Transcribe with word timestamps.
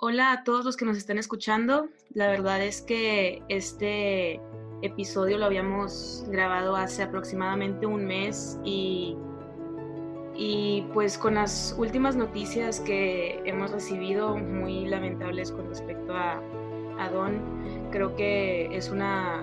Hola 0.00 0.30
a 0.30 0.44
todos 0.44 0.64
los 0.64 0.76
que 0.76 0.84
nos 0.84 0.96
están 0.96 1.18
escuchando. 1.18 1.88
La 2.14 2.28
verdad 2.28 2.62
es 2.62 2.82
que 2.82 3.42
este 3.48 4.40
episodio 4.80 5.38
lo 5.38 5.46
habíamos 5.46 6.24
grabado 6.28 6.76
hace 6.76 7.02
aproximadamente 7.02 7.84
un 7.84 8.06
mes 8.06 8.60
y, 8.62 9.16
y 10.36 10.86
pues 10.94 11.18
con 11.18 11.34
las 11.34 11.74
últimas 11.76 12.14
noticias 12.14 12.78
que 12.78 13.42
hemos 13.44 13.72
recibido 13.72 14.36
muy 14.36 14.86
lamentables 14.86 15.50
con 15.50 15.68
respecto 15.68 16.14
a, 16.14 16.40
a 17.00 17.10
Don, 17.10 17.90
creo 17.90 18.14
que 18.14 18.68
es 18.76 18.90
una 18.90 19.42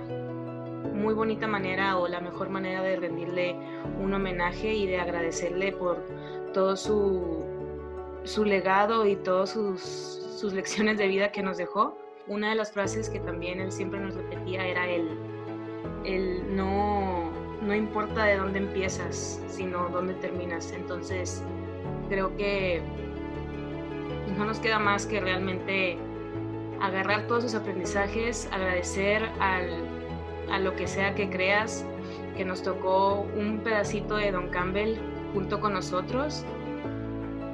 muy 0.93 1.13
bonita 1.13 1.47
manera 1.47 1.97
o 1.97 2.07
la 2.07 2.21
mejor 2.21 2.47
manera 2.47 2.81
de 2.81 2.95
rendirle 2.95 3.57
un 4.01 4.13
homenaje 4.13 4.73
y 4.73 4.87
de 4.87 4.99
agradecerle 4.99 5.73
por 5.73 6.01
todo 6.53 6.77
su, 6.77 7.43
su 8.25 8.43
legado 8.43 9.05
y 9.05 9.15
todas 9.15 9.51
sus, 9.51 9.81
sus 9.81 10.53
lecciones 10.53 10.97
de 10.97 11.07
vida 11.07 11.31
que 11.31 11.41
nos 11.41 11.57
dejó. 11.57 11.97
Una 12.27 12.49
de 12.49 12.55
las 12.55 12.71
frases 12.71 13.09
que 13.09 13.19
también 13.19 13.61
él 13.61 13.71
siempre 13.71 13.99
nos 13.99 14.15
repetía 14.15 14.65
era 14.65 14.89
el, 14.89 15.17
el 16.03 16.55
no, 16.55 17.31
no 17.61 17.75
importa 17.75 18.25
de 18.25 18.37
dónde 18.37 18.59
empiezas, 18.59 19.41
sino 19.47 19.89
dónde 19.89 20.15
terminas. 20.15 20.71
Entonces, 20.71 21.43
creo 22.09 22.35
que 22.35 22.81
no 24.35 24.45
nos 24.45 24.59
queda 24.59 24.79
más 24.79 25.05
que 25.05 25.19
realmente 25.21 25.97
agarrar 26.81 27.27
todos 27.27 27.43
sus 27.43 27.53
aprendizajes, 27.53 28.49
agradecer 28.51 29.23
al, 29.39 29.69
a 30.51 30.57
lo 30.57 30.75
que 30.75 30.87
sea 30.87 31.13
que 31.13 31.29
creas, 31.29 31.85
que 32.35 32.43
nos 32.43 32.63
tocó 32.63 33.27
un 33.35 33.59
pedacito 33.59 34.15
de 34.15 34.31
Don 34.31 34.49
Campbell 34.49 34.97
junto 35.33 35.59
con 35.59 35.73
nosotros 35.73 36.43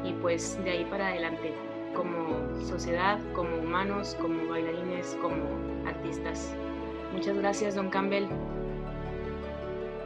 y 0.04 0.14
pues 0.14 0.62
de 0.64 0.72
ahí 0.72 0.86
para 0.86 1.08
adelante, 1.08 1.54
como 1.96 2.56
sociedad, 2.66 3.20
como 3.34 3.58
humanos, 3.58 4.18
como 4.20 4.48
bailarines, 4.50 5.18
como 5.22 5.44
artistas. 5.86 6.54
Muchas 7.14 7.38
gracias, 7.38 7.76
Don 7.76 7.90
Campbell. 7.90 8.28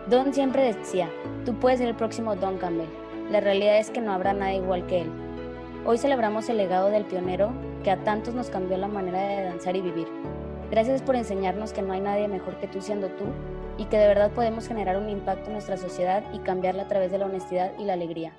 Don 0.08 0.34
siempre 0.34 0.74
decía, 0.74 1.10
tú 1.46 1.56
puedes 1.56 1.80
ser 1.80 1.90
el 1.90 1.96
próximo 1.96 2.36
Don 2.36 2.58
Campbell. 2.58 2.90
La 3.32 3.40
realidad 3.40 3.80
es 3.80 3.90
que 3.90 4.02
no 4.02 4.12
habrá 4.12 4.34
nada 4.34 4.54
igual 4.54 4.86
que 4.88 5.02
él. 5.02 5.10
Hoy 5.86 5.98
celebramos 5.98 6.50
el 6.50 6.58
legado 6.58 6.90
del 6.90 7.06
pionero 7.06 7.52
que 7.84 7.92
a 7.92 8.04
tantos 8.04 8.34
nos 8.34 8.50
cambió 8.50 8.78
la 8.78 8.88
manera 8.88 9.20
de 9.20 9.44
danzar 9.44 9.76
y 9.76 9.82
vivir. 9.82 10.08
Gracias 10.72 11.02
por 11.02 11.16
enseñarnos 11.16 11.74
que 11.74 11.84
no 11.84 11.94
hay 11.94 12.02
nadie 12.02 12.28
mejor 12.28 12.56
que 12.60 12.68
tú 12.68 12.82
siendo 12.82 13.08
tú 13.10 13.26
y 13.78 13.86
que 13.86 13.98
de 13.98 14.08
verdad 14.08 14.32
podemos 14.32 14.68
generar 14.68 14.98
un 14.98 15.10
impacto 15.10 15.48
en 15.48 15.54
nuestra 15.54 15.78
sociedad 15.78 16.24
y 16.34 16.40
cambiarla 16.40 16.84
a 16.84 16.88
través 16.88 17.12
de 17.12 17.20
la 17.20 17.26
honestidad 17.26 17.72
y 17.78 17.86
la 17.86 17.94
alegría. 17.94 18.34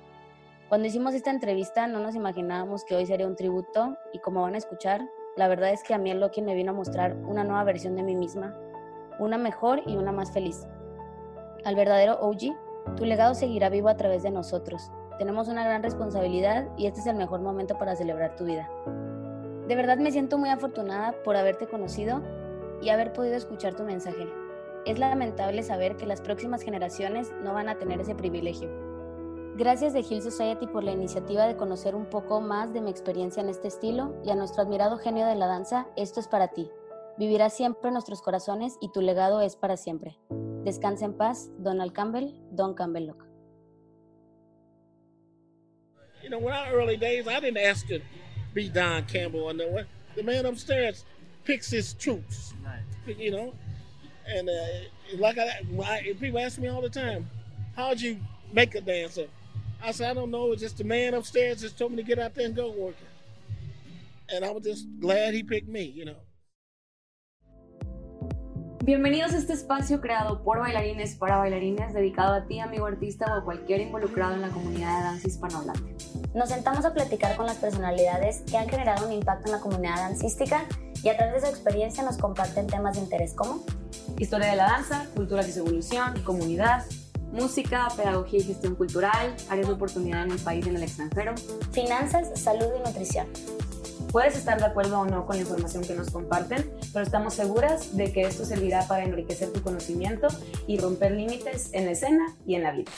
Cuando 0.69 0.87
hicimos 0.89 1.13
esta 1.13 1.31
entrevista 1.31 1.87
no 1.87 2.01
nos 2.01 2.13
imaginábamos 2.13 2.83
que 2.83 2.93
hoy 2.93 3.05
sería 3.05 3.25
un 3.25 3.37
tributo 3.37 3.95
y 4.11 4.19
como 4.19 4.41
van 4.41 4.53
a 4.53 4.57
escuchar, 4.57 5.09
la 5.37 5.47
verdad 5.47 5.71
es 5.71 5.81
que 5.81 5.93
a 5.93 5.97
mí 5.97 6.11
el 6.11 6.19
Loki 6.19 6.41
me 6.41 6.55
vino 6.55 6.71
a 6.71 6.75
mostrar 6.75 7.15
una 7.25 7.45
nueva 7.45 7.63
versión 7.63 7.95
de 7.95 8.03
mí 8.03 8.17
misma, 8.17 8.53
una 9.17 9.37
mejor 9.37 9.81
y 9.85 9.95
una 9.95 10.11
más 10.11 10.33
feliz. 10.33 10.67
Al 11.63 11.75
verdadero 11.75 12.19
OG, 12.19 12.95
tu 12.97 13.05
legado 13.05 13.33
seguirá 13.33 13.69
vivo 13.69 13.87
a 13.87 13.95
través 13.95 14.23
de 14.23 14.31
nosotros. 14.31 14.91
Tenemos 15.17 15.47
una 15.47 15.63
gran 15.63 15.83
responsabilidad 15.83 16.67
y 16.75 16.87
este 16.87 16.99
es 16.99 17.07
el 17.07 17.15
mejor 17.15 17.39
momento 17.39 17.77
para 17.77 17.95
celebrar 17.95 18.35
tu 18.35 18.43
vida. 18.43 18.69
De 19.69 19.75
verdad 19.77 19.99
me 19.99 20.11
siento 20.11 20.37
muy 20.37 20.49
afortunada 20.49 21.13
por 21.23 21.37
haberte 21.37 21.67
conocido 21.67 22.21
y 22.81 22.89
haber 22.89 23.13
podido 23.13 23.37
escuchar 23.37 23.73
tu 23.73 23.83
mensaje. 23.83 24.27
Es 24.85 24.99
lamentable 24.99 25.63
saber 25.63 25.95
que 25.95 26.05
las 26.05 26.19
próximas 26.19 26.61
generaciones 26.61 27.31
no 27.41 27.53
van 27.53 27.69
a 27.69 27.77
tener 27.77 28.01
ese 28.01 28.15
privilegio. 28.15 28.86
Gracias 29.57 29.91
de 29.91 30.01
Hill 30.01 30.21
Society 30.21 30.67
por 30.67 30.83
la 30.83 30.91
iniciativa 30.91 31.47
de 31.47 31.57
conocer 31.57 31.95
un 31.95 32.05
poco 32.05 32.41
más 32.41 32.75
de 32.75 32.79
mi 32.79 32.91
experiencia 32.91 33.41
en 33.41 33.49
este 33.49 33.69
estilo 33.69 34.21
y 34.23 34.29
a 34.29 34.35
nuestro 34.35 34.61
admirado 34.61 34.99
genio 34.99 35.25
de 35.25 35.33
la 35.33 35.47
danza, 35.47 35.87
esto 35.97 36.19
es 36.19 36.27
para 36.27 36.49
ti. 36.49 36.69
Vivirás 37.17 37.57
siempre 37.57 37.87
en 37.87 37.93
nuestros 37.93 38.21
corazones 38.21 38.77
y 38.81 38.91
tu 38.91 39.01
legado 39.01 39.41
es 39.41 39.55
para 39.55 39.75
siempre. 39.75 40.19
Descansa 40.63 41.05
en 41.05 41.17
paz, 41.17 41.49
Donald 41.57 41.91
Campbell, 41.91 42.35
Don 42.51 42.75
Campbell 42.75 43.07
Locke. 43.07 43.25
You 46.21 46.29
know, 46.29 46.37
when 46.37 46.53
our 46.53 46.71
early 46.71 46.95
days, 46.95 47.27
I 47.27 47.39
didn't 47.39 47.57
ask 47.57 47.87
to 47.87 47.99
be 48.53 48.69
Don 48.69 49.05
Campbell. 49.07 49.49
And 49.49 49.59
the, 49.59 49.87
the 50.15 50.21
man 50.21 50.45
upstairs 50.45 51.03
picks 51.45 51.71
his 51.71 51.95
troops, 51.95 52.53
you 53.07 53.31
know. 53.31 53.55
And 54.27 54.49
uh, 54.49 55.17
like 55.17 55.39
I, 55.39 55.63
I, 55.83 56.13
people 56.19 56.37
ask 56.37 56.59
me 56.59 56.67
all 56.67 56.81
the 56.81 56.89
time, 56.89 57.27
how'd 57.75 57.99
you 57.99 58.19
make 58.53 58.75
a 58.75 58.81
dancer? 58.81 59.27
I 59.83 59.91
said, 59.91 60.11
I 60.11 60.13
don't 60.13 60.31
know. 60.31 60.51
It's 60.51 60.61
just 60.61 60.77
the 60.77 60.83
man 60.83 61.13
upstairs 61.13 61.61
just 61.61 61.77
told 61.77 61.91
me 61.91 61.97
to 61.97 62.03
get 62.03 62.19
out 62.19 62.33
there 62.35 62.45
and 62.45 62.55
go 62.55 62.71
working. 62.71 63.07
And 64.29 64.43
I 64.43 64.51
was 64.51 64.63
just 64.63 64.87
glad 64.99 65.33
he 65.33 65.43
picked 65.43 65.69
me, 65.69 65.83
you 65.83 66.05
know. 66.05 66.17
Bienvenidos 68.83 69.33
a 69.33 69.37
este 69.37 69.51
espacio 69.51 69.99
creado 69.99 70.43
por 70.43 70.59
bailarines 70.59 71.15
para 71.15 71.37
bailarines, 71.37 71.93
dedicado 71.93 72.33
a 72.33 72.47
ti, 72.47 72.59
amigo 72.59 72.85
artista 72.85 73.25
o 73.25 73.39
a 73.39 73.43
cualquier 73.43 73.81
involucrado 73.81 74.33
en 74.33 74.41
la 74.41 74.47
comunidad 74.47 74.97
de 74.97 75.03
danza 75.03 75.27
hispanohablante. 75.27 75.95
Nos 76.33 76.49
sentamos 76.49 76.85
a 76.85 76.93
platicar 76.93 77.35
con 77.35 77.47
las 77.47 77.57
personalidades 77.57 78.43
que 78.49 78.57
han 78.57 78.69
generado 78.69 79.05
un 79.05 79.11
impacto 79.11 79.47
en 79.47 79.57
la 79.57 79.59
comunidad 79.59 79.97
dancística 79.97 80.65
y 81.03 81.09
a 81.09 81.17
través 81.17 81.41
de 81.41 81.49
su 81.49 81.53
experiencia 81.53 82.01
nos 82.03 82.17
comparten 82.17 82.67
temas 82.67 82.95
de 82.95 83.03
interés 83.03 83.33
como 83.33 83.65
historia 84.17 84.51
de 84.51 84.55
la 84.55 84.63
danza, 84.63 85.05
culturas 85.15 85.49
y 85.49 85.51
su 85.51 85.59
evolución, 85.59 86.23
comunidad, 86.23 86.85
música, 87.31 87.87
pedagogía 87.95 88.39
y 88.39 88.43
gestión 88.43 88.75
cultural, 88.75 89.35
áreas 89.49 89.67
de 89.67 89.73
oportunidad 89.73 90.23
en 90.23 90.31
el 90.31 90.39
país 90.39 90.65
y 90.65 90.69
en 90.69 90.77
el 90.77 90.83
extranjero, 90.83 91.35
finanzas, 91.71 92.39
salud 92.39 92.67
y 92.75 92.87
nutrición. 92.87 93.27
Puedes 94.11 94.37
estar 94.37 94.57
de 94.57 94.65
acuerdo 94.65 95.01
o 95.01 95.05
no 95.05 95.25
con 95.25 95.35
la 95.35 95.41
información 95.41 95.83
que 95.83 95.93
nos 95.93 96.09
comparten, 96.09 96.71
pero 96.93 97.03
estamos 97.03 97.33
seguras 97.33 97.95
de 97.95 98.13
que 98.13 98.21
esto 98.21 98.45
servirá 98.45 98.87
para 98.87 99.03
enriquecer 99.03 99.51
tu 99.51 99.61
conocimiento 99.61 100.27
y 100.65 100.79
romper 100.79 101.11
límites 101.11 101.73
en 101.73 101.85
la 101.85 101.91
escena 101.91 102.33
y 102.45 102.55
en 102.55 102.63
la 102.63 102.71
vida. 102.71 102.91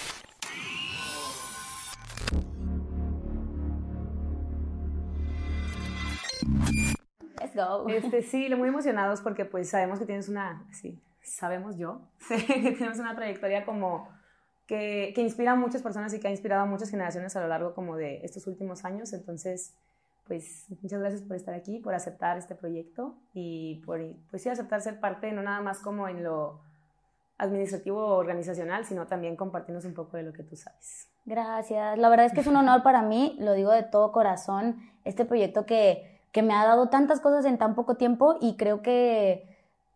Let's 7.40 7.56
go. 7.56 7.90
Este, 7.90 8.22
sí, 8.22 8.48
muy 8.56 8.70
emocionados 8.70 9.22
porque 9.22 9.46
pues 9.46 9.70
sabemos 9.70 9.98
que 9.98 10.06
tienes 10.06 10.30
una, 10.30 10.68
sí, 10.72 11.02
sabemos 11.22 11.78
yo, 11.78 12.02
que 12.30 12.76
tienes 12.78 13.00
una 13.00 13.16
trayectoria 13.16 13.66
como 13.66 14.08
que, 14.70 15.14
que, 15.16 15.22
inspira 15.22 15.54
a 15.54 15.56
muchas 15.56 15.82
personas 15.82 16.14
y 16.14 16.20
que 16.20 16.28
ha 16.28 16.32
inspirado 16.32 16.62
a 16.62 16.66
muchas 16.68 16.92
generaciones 16.92 17.36
a 17.36 17.42
lo 17.42 17.48
largo 17.48 17.74
como 17.74 17.98
de 17.98 18.22
estos 18.24 18.46
últimos 18.46 18.86
años. 18.86 19.12
Entonces, 19.14 19.74
pues 20.28 20.68
muchas 20.84 21.00
gracias 21.00 21.24
por 21.24 21.36
estar 21.36 21.56
aquí, 21.56 21.80
por 21.80 21.96
aceptar 21.96 22.38
este 22.38 22.54
proyecto 22.54 23.16
y 23.34 23.82
por, 23.84 24.00
pues 24.30 24.44
sí, 24.44 24.50
aceptar 24.50 24.80
ser 24.82 25.00
parte, 25.00 25.32
no 25.32 25.42
nada 25.42 25.60
más 25.60 25.80
como 25.80 26.08
en 26.08 26.24
lo 26.24 26.62
administrativo 27.40 28.00
o 28.00 28.18
organizacional, 28.18 28.86
sino 28.86 29.08
también 29.08 29.36
compartirnos 29.36 29.86
un 29.86 29.96
poco 29.96 30.18
de 30.18 30.24
lo 30.24 30.34
que 30.34 30.44
tú 30.44 30.56
sabes. 30.56 31.10
Gracias. 31.26 31.98
La 31.98 32.10
verdad 32.10 32.28
es 32.28 32.34
que 32.34 32.42
es 32.42 32.48
un 32.48 32.56
honor 32.56 32.84
para 32.84 33.02
mí, 33.02 33.38
lo 33.40 33.54
digo 33.54 33.72
de 33.72 33.82
todo 33.82 34.12
corazón, 34.12 34.78
este 35.04 35.26
proyecto 35.26 35.66
que, 35.66 36.22
que 36.32 36.44
me 36.44 36.54
ha 36.54 36.64
dado 36.64 36.90
tantas 36.90 37.22
cosas 37.22 37.44
en 37.46 37.58
tan 37.58 37.74
poco 37.74 37.96
tiempo 37.96 38.38
y 38.40 38.56
creo 38.56 38.84
que 38.84 39.49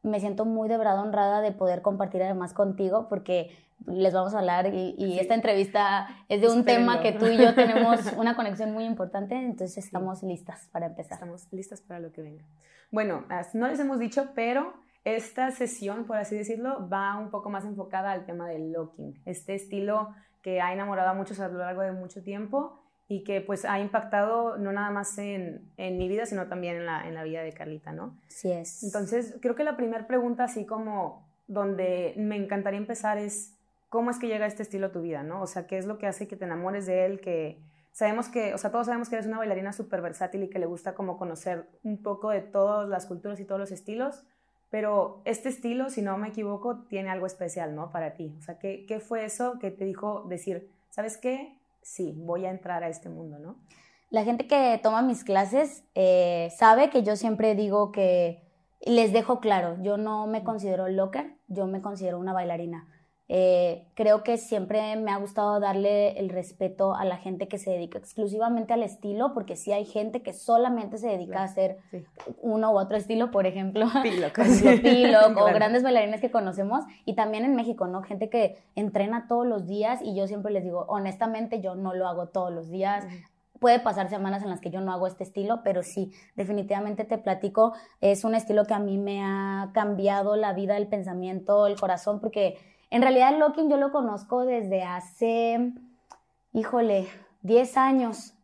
me 0.04 0.20
siento 0.20 0.46
muy 0.46 0.70
de 0.70 0.78
verdad 0.78 1.00
honrada 1.00 1.42
de 1.42 1.52
poder 1.52 1.82
compartir 1.82 2.22
además 2.22 2.54
contigo 2.54 3.08
porque 3.10 3.56
les 3.88 4.14
vamos 4.14 4.34
a 4.34 4.40
hablar 4.40 4.74
y, 4.74 4.96
y 4.98 5.14
sí. 5.14 5.20
esta 5.20 5.34
entrevista 5.34 6.08
es 6.30 6.42
de 6.42 6.48
un 6.48 6.60
Espérenlo. 6.60 6.94
tema 6.94 7.02
que 7.02 7.12
tú 7.14 7.26
y 7.26 7.38
yo 7.38 7.54
tenemos 7.54 8.00
una 8.18 8.36
conexión 8.36 8.72
muy 8.72 8.86
importante, 8.86 9.36
entonces 9.36 9.84
estamos 9.84 10.20
sí. 10.20 10.28
listas 10.28 10.70
para 10.72 10.88
empezar. 10.88 11.14
Estamos 11.14 11.52
listas 11.52 11.82
para 11.82 12.00
lo 12.00 12.12
que 12.12 12.22
venga. 12.22 12.44
Bueno, 12.92 13.26
no 13.54 13.68
les 13.68 13.80
hemos 13.80 13.98
dicho, 13.98 14.30
pero 14.36 14.74
esta 15.04 15.52
sesión, 15.52 16.06
por 16.06 16.18
así 16.18 16.36
decirlo, 16.36 16.88
va 16.88 17.18
un 17.18 17.30
poco 17.30 17.50
más 17.50 17.66
enfocada 17.66 18.12
al 18.12 18.26
tema 18.26 18.48
del 18.48 18.72
locking, 18.72 19.20
este 19.26 19.56
estilo 19.56 20.14
que 20.42 20.62
ha 20.62 20.74
enamorado 20.74 21.10
a 21.10 21.14
muchos 21.14 21.40
a 21.40 21.48
lo 21.48 21.58
largo 21.58 21.82
de 21.82 21.92
mucho 21.92 22.22
tiempo 22.22 22.83
y 23.14 23.24
que 23.24 23.42
pues 23.42 23.64
ha 23.64 23.80
impactado 23.80 24.58
no 24.58 24.72
nada 24.72 24.90
más 24.90 25.20
en, 25.20 25.72
en 25.78 26.00
mi 26.00 26.08
vida, 26.08 26.26
sino 26.26 26.48
también 26.48 26.78
en 26.78 26.88
la, 26.88 27.08
en 27.08 27.14
la, 27.14 27.24
vida 27.24 27.44
de 27.44 27.54
Carlita, 27.54 27.92
¿no? 27.92 28.18
Sí 28.28 28.52
es. 28.52 28.82
Entonces, 28.84 29.36
creo 29.40 29.54
que 29.54 29.64
la 29.64 29.78
primera 29.78 30.08
pregunta, 30.08 30.46
así 30.46 30.66
como 30.66 31.24
donde 31.46 32.16
me 32.18 32.38
encantaría 32.38 32.80
empezar 32.80 33.20
es, 33.20 33.54
¿cómo 33.90 34.10
es 34.10 34.18
que 34.18 34.28
llega 34.28 34.48
este 34.48 34.64
estilo 34.64 34.88
a 34.88 34.92
tu 34.92 35.02
vida, 35.04 35.22
no? 35.22 35.44
O 35.44 35.48
sea, 35.48 35.68
¿qué 35.68 35.78
es 35.78 35.86
lo 35.86 36.00
que 36.00 36.08
hace 36.08 36.28
que 36.28 36.36
te 36.36 36.46
enamores 36.46 36.88
de 36.88 37.06
él? 37.06 37.22
Que 37.22 37.60
sabemos 37.92 38.30
que, 38.30 38.56
o 38.56 38.58
sea, 38.58 38.72
todos 38.72 38.88
sabemos 38.88 39.10
que 39.10 39.16
eres 39.16 39.28
una 39.28 39.38
bailarina 39.38 39.74
súper 39.74 40.02
versátil 40.02 40.42
y 40.42 40.50
que 40.50 40.58
le 40.58 40.66
gusta 40.66 40.96
como 40.96 41.16
conocer 41.16 41.68
un 41.84 42.02
poco 42.02 42.32
de 42.32 42.42
todas 42.42 42.90
las 42.90 43.06
culturas 43.06 43.40
y 43.40 43.46
todos 43.46 43.62
los 43.62 43.72
estilos, 43.72 44.24
pero 44.72 45.22
este 45.26 45.50
estilo, 45.50 45.92
si 45.92 46.02
no 46.02 46.18
me 46.18 46.30
equivoco, 46.30 46.80
tiene 46.90 47.12
algo 47.12 47.28
especial, 47.28 47.76
¿no? 47.76 47.92
Para 47.92 48.16
ti. 48.16 48.36
O 48.40 48.42
sea, 48.42 48.58
¿qué, 48.58 48.88
qué 48.88 49.00
fue 49.00 49.24
eso 49.24 49.60
que 49.60 49.70
te 49.70 49.86
dijo 49.86 50.26
decir, 50.28 50.72
¿sabes 50.90 51.18
qué? 51.18 51.60
Sí, 51.84 52.14
voy 52.16 52.46
a 52.46 52.52
entrar 52.52 52.84
a 52.84 52.90
este 52.90 53.10
mundo, 53.10 53.40
¿no? 53.40 53.58
La 54.10 54.24
gente 54.24 54.48
que 54.48 54.80
toma 54.84 55.02
mis 55.02 55.24
clases 55.24 55.84
eh, 55.96 56.50
sabe 56.56 56.90
que 56.90 57.04
yo 57.04 57.16
siempre 57.16 57.56
digo 57.56 57.92
que 57.92 58.44
les 58.82 59.14
dejo 59.14 59.40
claro, 59.40 59.82
yo 59.82 59.98
no 59.98 60.28
me 60.28 60.44
considero 60.44 60.88
locker, 60.88 61.36
yo 61.48 61.68
me 61.68 61.82
considero 61.82 62.20
una 62.20 62.34
bailarina. 62.34 62.88
Eh, 63.30 63.88
creo 63.94 64.22
que 64.22 64.38
siempre 64.38 64.96
me 64.98 65.10
ha 65.12 65.18
gustado 65.18 65.60
darle 65.62 66.20
el 66.20 66.30
respeto 66.30 66.94
a 66.94 67.06
la 67.06 67.18
gente 67.18 67.48
que 67.48 67.58
se 67.58 67.72
dedica 67.72 67.98
exclusivamente 67.98 68.74
al 68.74 68.84
estilo, 68.84 69.34
porque 69.34 69.56
sí 69.56 69.72
hay 69.72 69.86
gente 69.86 70.22
que 70.22 70.34
solamente 70.34 70.98
se 70.98 71.08
dedica 71.08 71.40
a 71.40 71.46
hacer 71.46 71.78
uno 72.42 72.74
u 72.74 72.78
otro 72.78 72.98
estilo, 72.98 73.32
por 73.32 73.46
ejemplo, 73.46 73.88
Pilo, 74.04 75.20
o 75.38 75.46
grandes 75.46 75.84
bailarines 75.84 76.20
que 76.20 76.32
conocemos, 76.32 76.84
y 77.06 77.16
también 77.16 77.46
en 77.46 77.56
México, 77.56 77.88
¿no? 77.88 78.04
Gente 78.04 78.30
que 78.30 78.58
entrena 78.76 79.26
todos 79.28 79.48
los 79.48 79.68
días 79.68 80.02
y 80.04 80.16
yo 80.16 80.28
siempre 80.28 80.52
les 80.52 80.64
digo, 80.64 80.86
honestamente, 80.90 81.62
yo 81.62 81.76
no 81.76 81.94
lo 81.94 82.08
hago 82.08 82.28
todos 82.28 82.52
los 82.52 82.70
días. 82.70 83.06
Puede 83.60 83.80
pasar 83.80 84.10
semanas 84.10 84.44
en 84.44 84.50
las 84.50 84.60
que 84.60 84.70
yo 84.70 84.82
no 84.82 84.92
hago 84.92 85.08
este 85.08 85.24
estilo, 85.24 85.62
pero 85.64 85.84
sí, 85.84 86.12
definitivamente 86.36 87.06
te 87.06 87.18
platico, 87.18 87.74
es 88.02 88.26
un 88.26 88.36
estilo 88.36 88.66
que 88.66 88.74
a 88.74 88.80
mí 88.80 88.98
me 88.98 89.24
ha 89.24 89.72
cambiado 89.74 90.36
la 90.36 90.52
vida, 90.52 90.76
el 90.76 90.88
pensamiento, 90.88 91.68
el 91.68 91.80
corazón, 91.80 92.20
porque 92.20 92.58
en 92.94 93.02
realidad 93.02 93.40
locking 93.40 93.72
yo 93.72 93.78
lo 93.78 93.92
conozco 93.92 94.46
desde 94.46 94.84
hace, 94.84 95.74
híjole, 96.52 97.08
10 97.42 97.78
años. 97.78 98.36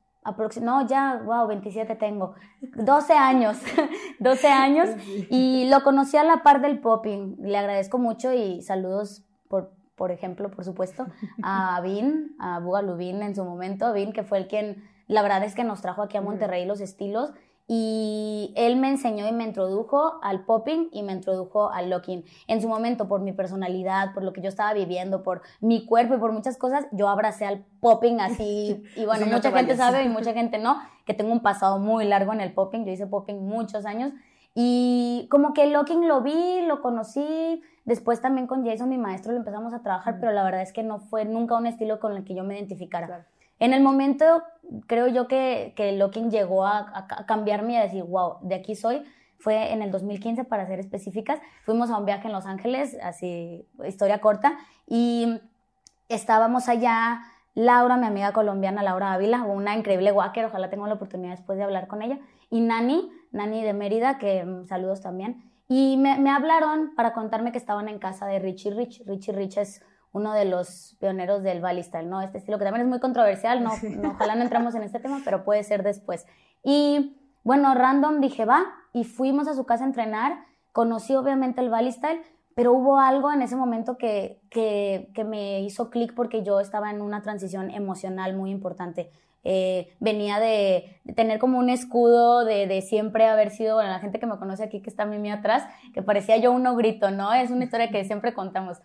No, 0.59 0.87
ya, 0.87 1.21
wow, 1.23 1.47
27 1.47 1.95
tengo. 1.95 2.33
12 2.61 3.13
años, 3.13 3.59
12 4.19 4.47
años. 4.47 4.89
Y 5.29 5.69
lo 5.69 5.83
conocí 5.83 6.17
a 6.17 6.23
la 6.23 6.41
par 6.41 6.61
del 6.61 6.79
popping. 6.79 7.37
Le 7.43 7.59
agradezco 7.59 7.99
mucho 7.99 8.33
y 8.33 8.63
saludos, 8.63 9.23
por, 9.49 9.71
por 9.95 10.09
ejemplo, 10.09 10.49
por 10.49 10.65
supuesto, 10.65 11.05
a 11.43 11.79
Vin, 11.83 12.35
a 12.39 12.59
Bugalubin 12.59 13.21
en 13.21 13.35
su 13.35 13.45
momento. 13.45 13.93
Vin, 13.93 14.13
que 14.13 14.23
fue 14.23 14.39
el 14.39 14.47
quien, 14.47 14.83
la 15.05 15.21
verdad 15.21 15.43
es 15.43 15.53
que 15.53 15.63
nos 15.63 15.81
trajo 15.81 16.01
aquí 16.01 16.17
a 16.17 16.21
Monterrey 16.21 16.65
los 16.65 16.81
estilos 16.81 17.33
y 17.71 18.51
él 18.55 18.77
me 18.77 18.89
enseñó 18.89 19.27
y 19.27 19.31
me 19.31 19.43
introdujo 19.43 20.19
al 20.23 20.43
popping 20.43 20.89
y 20.91 21.03
me 21.03 21.13
introdujo 21.13 21.71
al 21.71 21.91
locking. 21.91 22.25
En 22.47 22.63
su 22.63 22.67
momento, 22.67 23.07
por 23.07 23.21
mi 23.21 23.31
personalidad, 23.31 24.11
por 24.15 24.23
lo 24.23 24.33
que 24.33 24.41
yo 24.41 24.49
estaba 24.49 24.73
viviendo, 24.73 25.21
por 25.21 25.43
mi 25.61 25.85
cuerpo 25.85 26.15
y 26.15 26.17
por 26.17 26.31
muchas 26.31 26.57
cosas, 26.57 26.87
yo 26.91 27.07
abracé 27.07 27.45
al 27.45 27.63
popping 27.79 28.21
así. 28.21 28.81
Y 28.95 29.05
bueno, 29.05 29.27
mucha 29.27 29.51
gente 29.51 29.77
sabe 29.77 30.01
y 30.01 30.09
mucha 30.09 30.33
gente 30.33 30.57
no, 30.57 30.79
que 31.05 31.13
tengo 31.13 31.31
un 31.31 31.41
pasado 31.41 31.77
muy 31.77 32.05
largo 32.05 32.33
en 32.33 32.41
el 32.41 32.53
popping. 32.53 32.85
Yo 32.85 32.91
hice 32.91 33.05
popping 33.05 33.45
muchos 33.45 33.85
años. 33.85 34.13
Y 34.55 35.27
como 35.29 35.53
que 35.53 35.61
el 35.61 35.73
locking 35.73 36.07
lo 36.07 36.21
vi, 36.21 36.61
lo 36.65 36.81
conocí. 36.81 37.61
Después 37.85 38.19
también 38.19 38.47
con 38.47 38.65
Jason, 38.65 38.89
mi 38.89 38.97
maestro, 38.97 39.31
lo 39.31 39.37
empezamos 39.37 39.75
a 39.75 39.83
trabajar, 39.83 40.17
pero 40.19 40.31
la 40.31 40.43
verdad 40.43 40.63
es 40.63 40.73
que 40.73 40.81
no 40.81 40.99
fue 40.99 41.23
nunca 41.23 41.55
un 41.55 41.67
estilo 41.67 41.99
con 41.99 42.17
el 42.17 42.23
que 42.23 42.33
yo 42.33 42.43
me 42.43 42.55
identificara. 42.55 43.27
En 43.59 43.73
el 43.73 43.83
momento, 43.83 44.43
creo 44.87 45.07
yo 45.07 45.27
que, 45.27 45.73
que 45.75 45.91
Locking 45.93 46.31
llegó 46.31 46.65
a, 46.65 47.07
cambiarme 47.27 47.73
y 47.73 47.75
a 47.77 47.83
decir, 47.83 48.03
wow, 48.03 48.37
de 48.41 48.55
aquí 48.55 48.75
soy. 48.75 49.03
Fue 49.37 49.71
en 49.71 49.81
el 49.81 49.91
2015, 49.91 50.43
para 50.43 50.67
ser 50.67 50.79
específicas. 50.79 51.39
Fuimos 51.63 51.89
a 51.89 51.97
un 51.97 52.05
viaje 52.05 52.27
en 52.27 52.33
Los 52.33 52.45
Ángeles, 52.45 52.97
así, 53.01 53.65
historia 53.87 54.19
corta, 54.19 54.57
y 54.85 55.39
estábamos 56.09 56.67
allá. 56.67 57.21
Laura, 57.55 57.97
mi 57.97 58.05
amiga 58.05 58.31
colombiana, 58.31 58.83
Laura 58.83 59.13
Ávila, 59.13 59.43
una 59.43 59.75
increíble 59.75 60.11
walker, 60.11 60.45
ojalá 60.45 60.69
tenga 60.69 60.87
la 60.87 60.93
oportunidad 60.93 61.31
después 61.31 61.57
de 61.57 61.63
hablar 61.63 61.87
con 61.87 62.01
ella, 62.01 62.19
y 62.49 62.61
Nani, 62.61 63.11
Nani 63.31 63.63
de 63.63 63.73
Mérida, 63.73 64.17
que 64.17 64.45
mm, 64.45 64.65
saludos 64.67 65.01
también, 65.01 65.51
y 65.67 65.97
me, 65.97 66.17
me, 66.19 66.29
hablaron 66.29 66.95
para 66.95 67.13
contarme 67.13 67.51
que 67.51 67.57
estaban 67.57 67.89
en 67.89 67.99
casa 67.99 68.27
de 68.27 68.39
Richie 68.39 68.71
Rich. 68.71 69.03
Richie 69.05 69.33
Rich 69.33 69.57
es 69.57 69.83
uno 70.11 70.33
de 70.33 70.45
los 70.45 70.95
pioneros 70.99 71.43
del 71.43 71.61
Style, 71.83 72.09
¿no? 72.09 72.21
Este 72.21 72.39
estilo 72.39 72.57
que 72.57 72.65
también 72.65 72.85
es 72.85 72.89
muy 72.89 72.99
controversial, 72.99 73.63
no, 73.63 73.71
ojalá 74.09 74.35
no 74.35 74.43
entramos 74.43 74.75
en 74.75 74.83
este 74.83 74.99
tema, 75.01 75.21
pero 75.23 75.43
puede 75.43 75.63
ser 75.63 75.83
después. 75.83 76.25
Y 76.63 77.17
bueno, 77.43 77.73
random 77.75 78.19
dije, 78.19 78.45
va, 78.45 78.65
y 78.93 79.03
fuimos 79.03 79.47
a 79.47 79.53
su 79.53 79.65
casa 79.65 79.83
a 79.83 79.87
entrenar, 79.87 80.45
conocí 80.71 81.15
obviamente 81.15 81.61
el 81.61 81.91
Style, 81.91 82.21
pero 82.55 82.73
hubo 82.73 82.99
algo 82.99 83.31
en 83.31 83.41
ese 83.41 83.55
momento 83.55 83.97
que, 83.97 84.41
que, 84.49 85.11
que 85.13 85.23
me 85.23 85.61
hizo 85.61 85.89
clic 85.89 86.13
porque 86.13 86.43
yo 86.43 86.59
estaba 86.59 86.91
en 86.91 87.01
una 87.01 87.21
transición 87.21 87.71
emocional 87.71 88.35
muy 88.35 88.51
importante. 88.51 89.11
Eh, 89.45 89.95
venía 90.01 90.39
de, 90.39 90.99
tener 91.15 91.39
como 91.39 91.59
un 91.59 91.69
escudo 91.69 92.43
de, 92.43 92.67
de, 92.67 92.81
siempre 92.81 93.25
haber 93.25 93.51
sido, 93.51 93.75
bueno, 93.75 93.89
la 93.89 93.99
gente 93.99 94.19
que 94.19 94.25
me 94.25 94.37
conoce 94.37 94.63
aquí 94.63 94.81
que 94.81 94.89
está 94.89 95.03
a 95.03 95.05
mí 95.05 95.31
atrás, 95.31 95.63
que 95.93 96.01
parecía 96.01 96.35
yo 96.37 96.51
un 96.51 96.63
grito, 96.75 97.09
¿no? 97.11 97.33
Es 97.33 97.49
una 97.49 97.63
historia 97.63 97.89
que 97.89 98.03
siempre 98.03 98.33
contamos. 98.33 98.79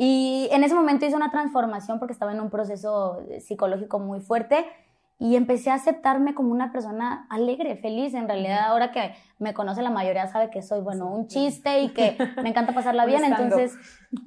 Y 0.00 0.48
en 0.52 0.62
ese 0.62 0.76
momento 0.76 1.06
hice 1.06 1.16
una 1.16 1.32
transformación 1.32 1.98
porque 1.98 2.12
estaba 2.12 2.30
en 2.32 2.40
un 2.40 2.50
proceso 2.50 3.20
psicológico 3.40 3.98
muy 3.98 4.20
fuerte 4.20 4.64
y 5.18 5.34
empecé 5.34 5.70
a 5.70 5.74
aceptarme 5.74 6.34
como 6.34 6.52
una 6.52 6.70
persona 6.70 7.26
alegre, 7.28 7.74
feliz. 7.74 8.14
En 8.14 8.28
realidad, 8.28 8.60
ahora 8.68 8.92
que 8.92 9.16
me 9.40 9.52
conoce 9.52 9.82
la 9.82 9.90
mayoría 9.90 10.28
sabe 10.28 10.50
que 10.50 10.62
soy, 10.62 10.82
bueno, 10.82 11.10
un 11.10 11.26
chiste 11.26 11.80
y 11.80 11.88
que 11.88 12.16
me 12.44 12.50
encanta 12.50 12.72
pasarla 12.72 13.06
bien. 13.06 13.24
entonces, 13.24 13.74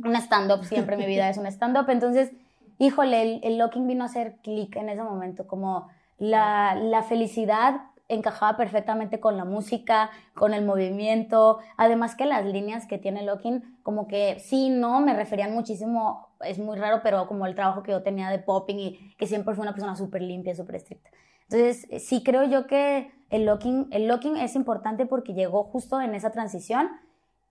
un 0.04 0.14
stand-up, 0.18 0.66
siempre 0.66 0.98
mi 0.98 1.06
vida 1.06 1.30
es 1.30 1.38
un 1.38 1.46
stand-up. 1.46 1.90
Entonces, 1.90 2.34
híjole, 2.78 3.22
el, 3.22 3.40
el 3.44 3.58
locking 3.58 3.88
vino 3.88 4.04
a 4.04 4.08
hacer 4.08 4.40
clic 4.44 4.76
en 4.76 4.90
ese 4.90 5.04
momento, 5.04 5.48
como 5.48 5.88
la, 6.18 6.76
la 6.76 7.02
felicidad 7.04 7.84
encajaba 8.14 8.58
perfectamente 8.58 9.20
con 9.20 9.38
la 9.38 9.46
música, 9.46 10.12
con 10.34 10.54
el 10.54 10.66
movimiento, 10.66 11.60
además 11.78 12.16
que 12.16 12.26
las 12.26 12.46
líneas 12.46 12.86
que 12.86 12.98
tiene 12.98 13.24
Locking, 13.24 13.80
como 13.84 14.08
que 14.08 14.40
sí, 14.40 14.70
no, 14.70 15.00
me 15.00 15.14
referían 15.14 15.54
muchísimo, 15.54 16.30
es 16.42 16.60
muy 16.60 16.78
raro, 16.78 17.02
pero 17.04 17.28
como 17.28 17.46
el 17.46 17.56
trabajo 17.56 17.84
que 17.84 17.92
yo 17.92 18.04
tenía 18.04 18.30
de 18.30 18.40
popping 18.40 18.80
y 18.80 19.16
que 19.18 19.28
siempre 19.28 19.56
fue 19.56 19.64
una 19.64 19.74
persona 19.74 19.96
súper 19.96 20.22
limpia, 20.22 20.56
súper 20.56 20.76
estricta. 20.76 21.10
Entonces, 21.50 21.88
sí 22.04 22.24
creo 22.24 22.44
yo 22.44 22.68
que 22.68 23.12
el 23.30 23.46
locking, 23.46 23.88
el 23.92 24.08
locking 24.08 24.38
es 24.38 24.56
importante 24.56 25.06
porque 25.06 25.34
llegó 25.34 25.64
justo 25.64 26.00
en 26.00 26.16
esa 26.16 26.32
transición 26.32 26.90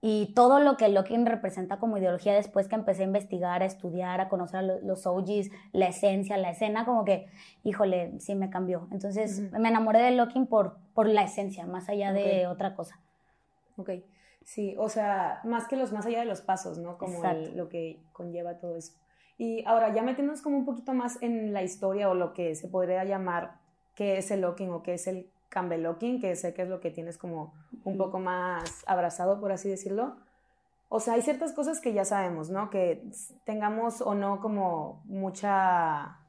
y 0.03 0.33
todo 0.33 0.59
lo 0.59 0.77
que 0.77 0.89
Locking 0.89 1.27
representa 1.27 1.77
como 1.77 1.99
ideología 1.99 2.33
después 2.33 2.67
que 2.67 2.73
empecé 2.73 3.03
a 3.03 3.05
investigar, 3.05 3.61
a 3.61 3.65
estudiar, 3.65 4.19
a 4.19 4.29
conocer 4.29 4.59
a 4.59 4.63
los 4.63 5.05
OGs, 5.05 5.51
la 5.73 5.87
esencia, 5.87 6.37
la 6.37 6.49
escena, 6.49 6.85
como 6.85 7.05
que, 7.05 7.27
híjole, 7.63 8.19
sí 8.19 8.33
me 8.33 8.49
cambió. 8.49 8.87
Entonces 8.91 9.51
me 9.51 9.69
enamoré 9.69 9.99
de 9.99 10.11
Locking 10.11 10.47
por, 10.47 10.77
por 10.95 11.07
la 11.07 11.21
esencia, 11.21 11.67
más 11.67 11.87
allá 11.87 12.13
de 12.13 12.47
otra 12.47 12.75
cosa. 12.75 12.99
Ok, 13.77 13.91
sí, 14.43 14.75
o 14.79 14.89
sea, 14.89 15.39
más 15.43 15.67
que 15.67 15.75
los, 15.75 15.91
más 15.91 16.07
allá 16.07 16.21
de 16.21 16.25
los 16.25 16.41
pasos, 16.41 16.79
¿no? 16.79 16.97
Como 16.97 17.21
lo 17.53 17.69
que 17.69 18.01
conlleva 18.11 18.57
todo 18.57 18.77
eso. 18.77 18.93
Y 19.37 19.63
ahora, 19.65 19.93
ya 19.93 20.01
metiéndonos 20.01 20.41
como 20.41 20.57
un 20.57 20.65
poquito 20.65 20.93
más 20.93 21.21
en 21.21 21.53
la 21.53 21.61
historia 21.61 22.09
o 22.09 22.15
lo 22.15 22.33
que 22.33 22.55
se 22.55 22.67
podría 22.67 23.03
llamar 23.03 23.59
qué 23.93 24.17
es 24.17 24.31
el 24.31 24.41
Locking 24.41 24.71
o 24.71 24.81
qué 24.81 24.95
es 24.95 25.05
el 25.05 25.29
Campbell 25.51 25.83
Locking, 25.83 26.19
que 26.19 26.35
sé 26.35 26.55
que 26.55 26.63
es 26.63 26.69
lo 26.69 26.79
que 26.79 26.89
tienes 26.89 27.17
como 27.19 27.53
un 27.83 27.97
poco 27.97 28.19
más 28.19 28.83
abrazado, 28.87 29.39
por 29.39 29.51
así 29.51 29.69
decirlo. 29.69 30.15
O 30.89 30.99
sea, 30.99 31.13
hay 31.13 31.21
ciertas 31.21 31.53
cosas 31.53 31.79
que 31.79 31.93
ya 31.93 32.05
sabemos, 32.05 32.49
¿no? 32.49 32.69
Que 32.69 33.03
tengamos 33.45 34.01
o 34.01 34.15
no 34.15 34.39
como 34.39 35.03
mucha, 35.05 36.19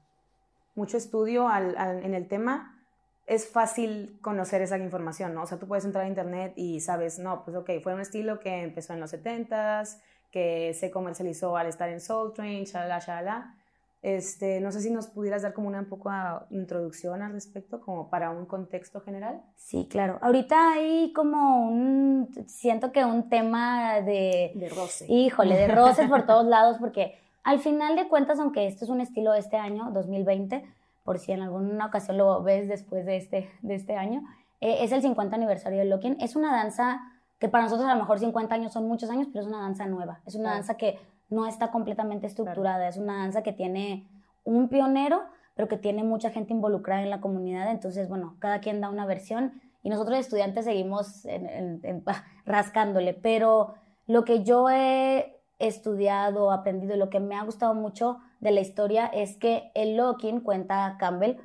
mucho 0.75 0.97
estudio 0.97 1.49
en 1.55 2.15
el 2.15 2.29
tema, 2.29 2.79
es 3.27 3.49
fácil 3.49 4.19
conocer 4.21 4.61
esa 4.63 4.77
información, 4.79 5.35
¿no? 5.35 5.43
O 5.43 5.47
sea, 5.47 5.59
tú 5.59 5.67
puedes 5.67 5.85
entrar 5.85 6.05
a 6.05 6.09
internet 6.09 6.53
y 6.57 6.81
sabes, 6.81 7.19
no, 7.19 7.45
pues 7.45 7.57
ok, 7.57 7.71
fue 7.83 7.95
un 7.95 8.01
estilo 8.01 8.41
que 8.41 8.63
empezó 8.63 8.93
en 8.93 9.01
los 9.01 9.13
70s, 9.13 10.01
que 10.31 10.75
se 10.75 10.91
comercializó 10.91 11.57
al 11.57 11.69
estar 11.69 11.89
en 11.89 12.01
Soul 12.01 12.33
Train, 12.33 12.65
shalala, 12.65 12.99
shalala. 12.99 13.55
Este, 14.03 14.61
no 14.61 14.73
sé 14.73 14.81
si 14.81 14.91
nos 14.91 15.07
pudieras 15.07 15.43
dar 15.43 15.53
como 15.55 15.69
una 15.69 15.79
un 15.79 15.89
poco 15.89 16.11
de 16.11 16.57
introducción 16.57 17.23
al 17.23 17.33
respecto, 17.33 17.81
como 17.81 18.11
para 18.11 18.31
un 18.31 18.47
contexto 18.47 19.01
general. 19.01 19.41
Sí, 19.55 19.87
claro. 19.89 20.19
Ahorita 20.23 20.73
hay 20.73 21.13
como 21.13 21.69
un, 21.69 22.29
siento 22.47 22.91
que 22.91 23.05
un 23.05 23.29
tema 23.29 24.01
de... 24.01 24.51
De 24.57 24.69
roce. 24.69 25.07
Híjole, 25.09 25.57
de 25.57 25.69
roces 25.69 26.09
por 26.09 26.27
todos 26.27 26.47
lados, 26.47 26.79
porque 26.81 27.15
al 27.45 27.61
final 27.61 27.95
de 27.95 28.09
cuentas, 28.09 28.41
aunque 28.41 28.67
esto 28.67 28.85
es 28.85 28.91
un 28.91 29.01
estilo 29.01 29.33
de 29.33 29.39
este 29.39 29.57
año, 29.57 29.93
2020, 29.93 30.65
por 31.05 31.21
si 31.21 31.31
en 31.31 31.43
alguna 31.43 31.87
ocasión 31.87 32.19
lo 32.19 32.43
ves 32.43 32.69
después 32.69 33.07
de 33.07 33.17
este, 33.17 33.51
de 33.63 33.77
este 33.77 33.95
año, 33.95 34.25
eh, 34.61 34.79
es 34.81 34.91
el 34.91 35.03
50 35.03 35.37
aniversario 35.37 35.79
del 35.79 35.91
Locking. 35.91 36.17
Es 36.21 36.35
una 36.35 36.53
danza 36.53 37.01
que 37.39 37.49
para 37.49 37.65
nosotros 37.65 37.89
a 37.89 37.95
lo 37.95 38.01
mejor 38.01 38.19
50 38.19 38.53
años 38.55 38.73
son 38.73 38.87
muchos 38.87 39.11
años, 39.11 39.29
pero 39.33 39.43
es 39.43 39.49
una 39.49 39.61
danza 39.61 39.87
nueva. 39.87 40.21
Es 40.27 40.35
una 40.35 40.55
danza 40.55 40.77
que 40.77 40.99
no 41.33 41.47
está 41.47 41.71
completamente 41.71 42.27
estructurada. 42.27 42.87
Es 42.89 42.97
una 42.97 43.19
danza 43.19 43.43
que 43.43 43.53
tiene 43.53 44.07
un 44.45 44.69
pionero, 44.69 45.23
pero 45.55 45.67
que 45.67 45.77
tiene 45.77 46.05
mucha 46.05 46.31
gente 46.31 46.53
involucrada 46.53 47.03
en 47.03 47.11
la 47.11 47.21
comunidad. 47.21 47.71
Entonces, 47.71 48.09
bueno, 48.09 48.37
cada 48.39 48.61
quien 48.61 48.81
da 48.81 48.91
una 48.91 49.07
versión 49.07 49.61
y 49.83 49.89
nosotros 49.89 50.19
estudiantes 50.19 50.65
seguimos 50.65 51.27
rascándole. 52.45 53.15
Pero 53.15 53.75
lo 54.07 54.25
que 54.25 54.45
yo 54.45 54.69
he 54.69 55.41
estudiado, 55.59 56.53
aprendido 56.53 56.95
y 56.95 56.99
lo 56.99 57.09
que 57.09 57.21
me 57.21 57.37
ha 57.37 57.45
gustado 57.45 57.75
mucho 57.75 58.19
de 58.41 58.51
la 58.51 58.61
historia 58.61 59.07
es 59.07 59.37
que 59.37 59.71
el 59.75 59.97
Locking 59.97 60.41
cuenta 60.41 60.97
Campbell 60.99 61.37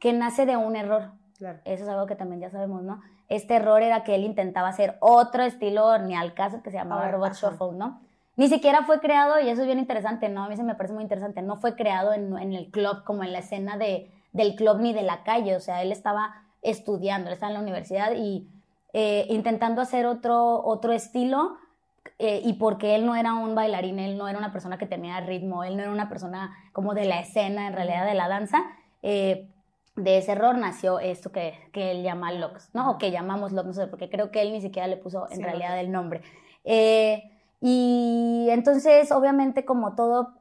que 0.00 0.12
nace 0.12 0.46
de 0.46 0.56
un 0.56 0.76
error. 0.76 1.10
Eso 1.64 1.84
es 1.84 1.88
algo 1.88 2.06
que 2.06 2.14
también 2.14 2.40
ya 2.40 2.50
sabemos, 2.50 2.82
¿no? 2.82 3.00
Este 3.28 3.56
error 3.56 3.82
era 3.82 4.04
que 4.04 4.14
él 4.14 4.24
intentaba 4.24 4.68
hacer 4.68 4.98
otro 5.00 5.42
estilo 5.42 5.98
ni 5.98 6.14
al 6.14 6.34
caso 6.34 6.62
que 6.62 6.70
se 6.70 6.76
llamaba 6.76 7.08
Robot 7.08 7.32
Shuffle, 7.32 7.72
¿no? 7.72 8.00
Ni 8.36 8.48
siquiera 8.48 8.84
fue 8.84 9.00
creado, 9.00 9.40
y 9.40 9.48
eso 9.48 9.60
es 9.60 9.66
bien 9.66 9.78
interesante, 9.78 10.28
¿no? 10.28 10.44
A 10.44 10.48
mí 10.48 10.56
se 10.56 10.62
me 10.62 10.74
parece 10.74 10.94
muy 10.94 11.02
interesante, 11.02 11.42
no 11.42 11.56
fue 11.56 11.76
creado 11.76 12.12
en, 12.12 12.34
el 12.34 12.70
club, 12.70 13.04
como 13.04 13.22
en 13.22 13.32
la 13.32 13.40
escena 13.40 13.76
de, 13.76 14.10
del 14.32 14.54
club 14.54 14.78
ni 14.80 14.92
de 14.92 15.02
la 15.02 15.22
calle, 15.22 15.54
o 15.54 15.60
sea, 15.60 15.82
él 15.82 15.92
estaba 15.92 16.42
estudiando, 16.62 17.28
él 17.28 17.34
estaba 17.34 17.50
en 17.50 17.54
la 17.54 17.62
universidad 17.62 18.12
y 18.14 18.48
eh, 18.94 19.26
intentando 19.28 19.82
hacer 19.82 20.06
otro, 20.06 20.64
otro 20.64 20.92
estilo 20.92 21.56
eh, 22.18 22.40
y 22.44 22.54
porque 22.54 22.94
él 22.94 23.04
no 23.04 23.16
era 23.16 23.34
un 23.34 23.54
bailarín, 23.54 23.98
él 23.98 24.16
no 24.16 24.28
era 24.28 24.38
una 24.38 24.52
persona 24.52 24.78
que 24.78 24.86
tenía 24.86 25.20
ritmo, 25.20 25.64
él 25.64 25.76
no 25.76 25.82
era 25.82 25.92
una 25.92 26.08
persona 26.08 26.56
como 26.72 26.94
de 26.94 27.04
la 27.04 27.20
escena, 27.20 27.66
en 27.66 27.74
realidad 27.74 28.06
de 28.06 28.14
la 28.14 28.28
danza, 28.28 28.62
eh, 29.02 29.48
de 29.96 30.18
ese 30.18 30.32
error 30.32 30.56
nació 30.56 31.00
esto 31.00 31.32
que, 31.32 31.54
que 31.72 31.90
él 31.90 32.02
llama 32.02 32.32
LOX, 32.32 32.70
¿no? 32.74 32.92
O 32.92 32.98
que 32.98 33.10
llamamos 33.10 33.52
LOX, 33.52 33.66
no 33.66 33.72
sé, 33.74 33.86
porque 33.88 34.08
creo 34.08 34.30
que 34.30 34.40
él 34.40 34.52
ni 34.52 34.60
siquiera 34.60 34.88
le 34.88 34.96
puso 34.96 35.26
en 35.30 35.42
realidad 35.42 35.78
el 35.78 35.92
nombre. 35.92 36.22
Eh, 36.64 37.31
y 37.64 38.48
entonces, 38.50 39.12
obviamente, 39.12 39.64
como 39.64 39.94
todo, 39.94 40.34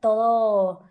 todo, 0.00 0.82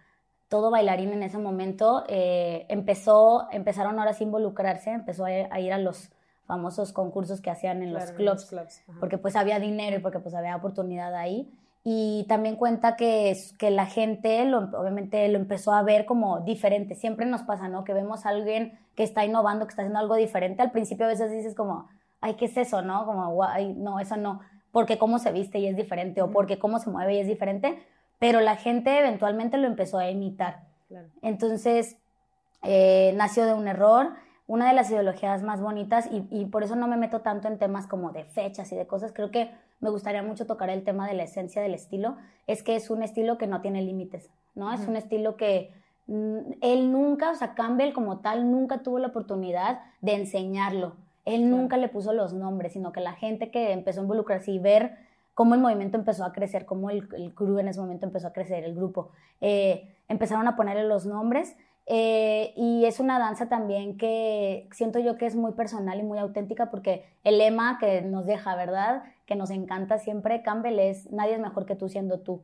todo 0.48 0.72
bailarín 0.72 1.14
en 1.14 1.22
ese 1.22 1.38
momento, 1.38 2.04
eh, 2.08 2.66
empezó, 2.70 3.48
empezaron 3.52 4.00
ahora 4.00 4.16
a 4.20 4.24
involucrarse, 4.24 4.90
empezó 4.90 5.26
a, 5.26 5.60
ir 5.60 5.72
a 5.72 5.78
los 5.78 6.10
famosos 6.48 6.92
concursos 6.92 7.40
que 7.40 7.52
hacían 7.52 7.84
en 7.84 7.94
los 7.94 8.12
clubs, 8.12 8.52
porque 9.00 9.20
pues 9.20 9.36
había 9.36 9.60
dinero 9.60 9.98
y 9.98 10.00
porque 10.00 10.20
pues 10.20 10.34
había 10.34 10.56
oportunidad 10.56 11.14
ahí 11.14 11.52
y 11.84 12.26
también 12.28 12.56
cuenta 12.56 12.96
que, 12.96 13.38
que 13.60 13.70
la 13.70 13.86
gente 13.86 14.44
lo, 14.46 14.64
obviamente 14.80 15.28
lo 15.30 15.38
empezó 15.38 15.72
a 15.72 15.84
ver 15.84 16.08
como 16.08 16.40
diferente. 16.40 16.96
Siempre 16.96 17.28
nos 17.28 17.44
pasa, 17.44 17.68
¿no? 17.68 17.84
Que 17.84 17.94
vemos 17.94 18.26
a 18.26 18.30
alguien 18.30 18.80
que 18.96 19.04
está 19.04 19.24
innovando, 19.24 19.68
que 19.68 19.70
está 19.70 19.84
haciendo 19.84 20.00
algo 20.00 20.16
diferente. 20.16 20.64
Al 20.64 20.72
principio 20.72 21.06
a 21.06 21.10
veces 21.10 21.32
dices 21.32 21.54
como, 21.54 21.88
ay, 22.22 22.34
¿qué 22.38 22.46
es 22.46 22.58
eso, 22.58 22.82
no? 22.82 23.06
Como, 23.06 23.44
ay, 23.44 23.76
no, 23.76 24.00
eso 24.00 24.18
no. 24.18 24.42
Porque 24.76 24.98
cómo 24.98 25.20
se 25.20 25.32
viste 25.32 25.60
y 25.60 25.68
es 25.68 25.78
diferente, 25.78 26.22
o 26.22 26.32
porque 26.32 26.60
cómo 26.60 26.80
se 26.80 26.90
mueve 26.90 27.16
y 27.16 27.20
es 27.20 27.28
diferente. 27.28 27.82
Pero 28.20 28.42
la 28.42 28.58
gente 28.58 29.00
eventualmente 29.00 29.58
lo 29.58 29.68
empezó 29.68 30.00
a 30.00 30.10
imitar. 30.10 30.66
Entonces, 31.22 31.96
eh, 32.62 33.14
nació 33.16 33.46
de 33.46 33.54
un 33.54 33.70
error 33.70 34.14
una 34.48 34.68
de 34.68 34.74
las 34.74 34.92
ideologías 34.92 35.42
más 35.44 35.62
bonitas 35.62 36.08
y, 36.12 36.28
y, 36.30 36.46
por 36.46 36.64
eso 36.64 36.76
no 36.76 36.88
me 36.88 36.98
meto 36.98 37.22
tanto 37.22 37.48
en 37.48 37.58
temas 37.58 37.88
como 37.88 38.12
de 38.12 38.26
fechas 38.26 38.72
y 38.72 38.76
de 38.76 38.86
cosas. 38.86 39.12
Creo 39.12 39.32
que 39.32 39.50
me 39.80 39.90
gustaría 39.90 40.24
mucho 40.24 40.46
tocar 40.46 40.70
el 40.70 40.84
tema 40.84 41.08
de 41.08 41.16
la 41.16 41.24
esencia 41.24 41.62
del 41.62 41.74
estilo, 41.74 42.18
es 42.48 42.64
que 42.64 42.76
es 42.76 42.90
un 42.90 43.02
estilo 43.02 43.38
que 43.38 43.48
no 43.48 43.62
tiene 43.62 43.82
límites, 43.82 44.30
¿no? 44.54 44.72
Es 44.72 44.88
un 44.88 44.96
estilo 44.96 45.36
que 45.36 45.72
mm, 46.08 46.54
él 46.62 46.92
nunca, 46.92 47.32
o 47.32 47.36
sea, 47.36 47.56
Campbell 47.56 47.94
como 47.94 48.20
tal, 48.20 48.52
nunca 48.52 48.84
tuvo 48.84 49.00
la 49.00 49.08
oportunidad 49.08 49.82
de 50.02 50.14
enseñarlo. 50.14 50.96
Él 51.26 51.50
nunca 51.50 51.78
le 51.78 51.90
puso 51.90 52.14
los 52.14 52.34
nombres, 52.34 52.74
sino 52.74 52.92
que 52.92 53.02
la 53.02 53.14
gente 53.14 53.52
que 53.52 53.72
empezó 53.72 54.00
a 54.00 54.04
involucrarse 54.04 54.52
y 54.52 54.60
ver 54.60 54.98
cómo 55.34 55.56
el 55.56 55.62
movimiento 55.62 55.98
empezó 55.98 56.24
a 56.24 56.32
crecer, 56.32 56.66
cómo 56.66 56.90
el, 56.90 57.10
el 57.16 57.34
crew 57.34 57.60
en 57.60 57.68
ese 57.68 57.82
momento 57.82 58.06
empezó 58.06 58.28
a 58.28 58.34
crecer, 58.34 58.64
el 58.64 58.76
grupo, 58.76 59.12
eh, 59.42 59.96
empezaron 60.08 60.48
a 60.48 60.56
ponerle 60.56 60.84
los 60.84 61.06
nombres 61.06 61.56
eh, 61.88 62.54
y 62.56 62.86
es 62.86 63.00
una 63.00 63.20
danza 63.20 63.48
también 63.48 63.98
que 63.98 64.68
siento 64.72 64.98
yo 65.00 65.18
que 65.18 65.28
es 65.28 65.36
muy 65.36 65.52
personal 65.52 66.00
y 66.00 66.04
muy 66.04 66.18
auténtica 66.18 66.72
porque 66.72 67.06
el 67.24 67.38
lema 67.38 67.78
que 67.80 68.02
nos 68.02 68.26
deja, 68.26 68.56
¿verdad? 68.56 69.04
Que 69.26 69.36
nos 69.36 69.52
encanta 69.52 70.00
siempre, 70.00 70.42
Campbell, 70.42 70.80
es 70.80 71.12
nadie 71.12 71.36
es 71.36 71.40
mejor 71.40 71.66
que 71.66 71.76
tú 71.76 71.88
siendo 71.90 72.20
tú. 72.20 72.42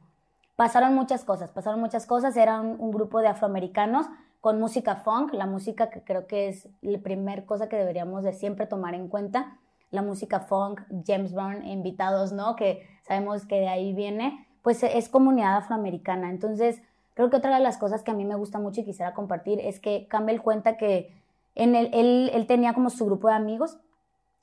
Pasaron 0.55 0.93
muchas 0.93 1.25
cosas, 1.25 1.49
pasaron 1.49 1.79
muchas 1.79 2.05
cosas, 2.05 2.37
eran 2.37 2.79
un, 2.79 2.91
grupo 2.91 3.19
de 3.19 3.29
afroamericanos 3.29 4.05
con 4.41 4.59
música 4.59 4.97
funk, 4.97 5.33
la 5.33 5.45
música 5.45 5.89
que 5.89 6.03
creo 6.03 6.27
que 6.27 6.49
es 6.49 6.67
la 6.81 6.99
primera 6.99 7.45
cosa 7.45 7.69
que 7.69 7.77
deberíamos 7.77 8.23
de 8.23 8.33
siempre 8.33 8.65
tomar 8.65 8.95
en 8.95 9.07
cuenta, 9.07 9.57
la 9.91 10.01
música 10.01 10.41
funk, 10.41 10.81
James 11.05 11.33
Brown, 11.33 11.65
invitados, 11.65 12.33
¿no? 12.33 12.55
Que 12.55 12.85
sabemos 13.03 13.45
que 13.45 13.59
de 13.59 13.69
ahí 13.69 13.93
viene, 13.93 14.47
pues 14.61 14.83
es 14.83 15.09
comunidad 15.09 15.57
afroamericana. 15.57 16.29
Entonces, 16.29 16.81
Creo 17.13 17.29
que 17.29 17.37
otra 17.37 17.55
de 17.55 17.63
las 17.63 17.77
cosas 17.77 18.03
que 18.03 18.11
a 18.11 18.13
mí 18.13 18.25
me 18.25 18.35
gusta 18.35 18.59
mucho 18.59 18.81
y 18.81 18.85
quisiera 18.85 19.13
compartir 19.13 19.59
es 19.59 19.79
que 19.79 20.07
Campbell 20.07 20.39
cuenta 20.39 20.77
que 20.77 21.13
en 21.55 21.75
el, 21.75 21.89
él, 21.93 22.31
él 22.33 22.47
tenía 22.47 22.73
como 22.73 22.89
su 22.89 23.05
grupo 23.05 23.27
de 23.27 23.33
amigos 23.33 23.77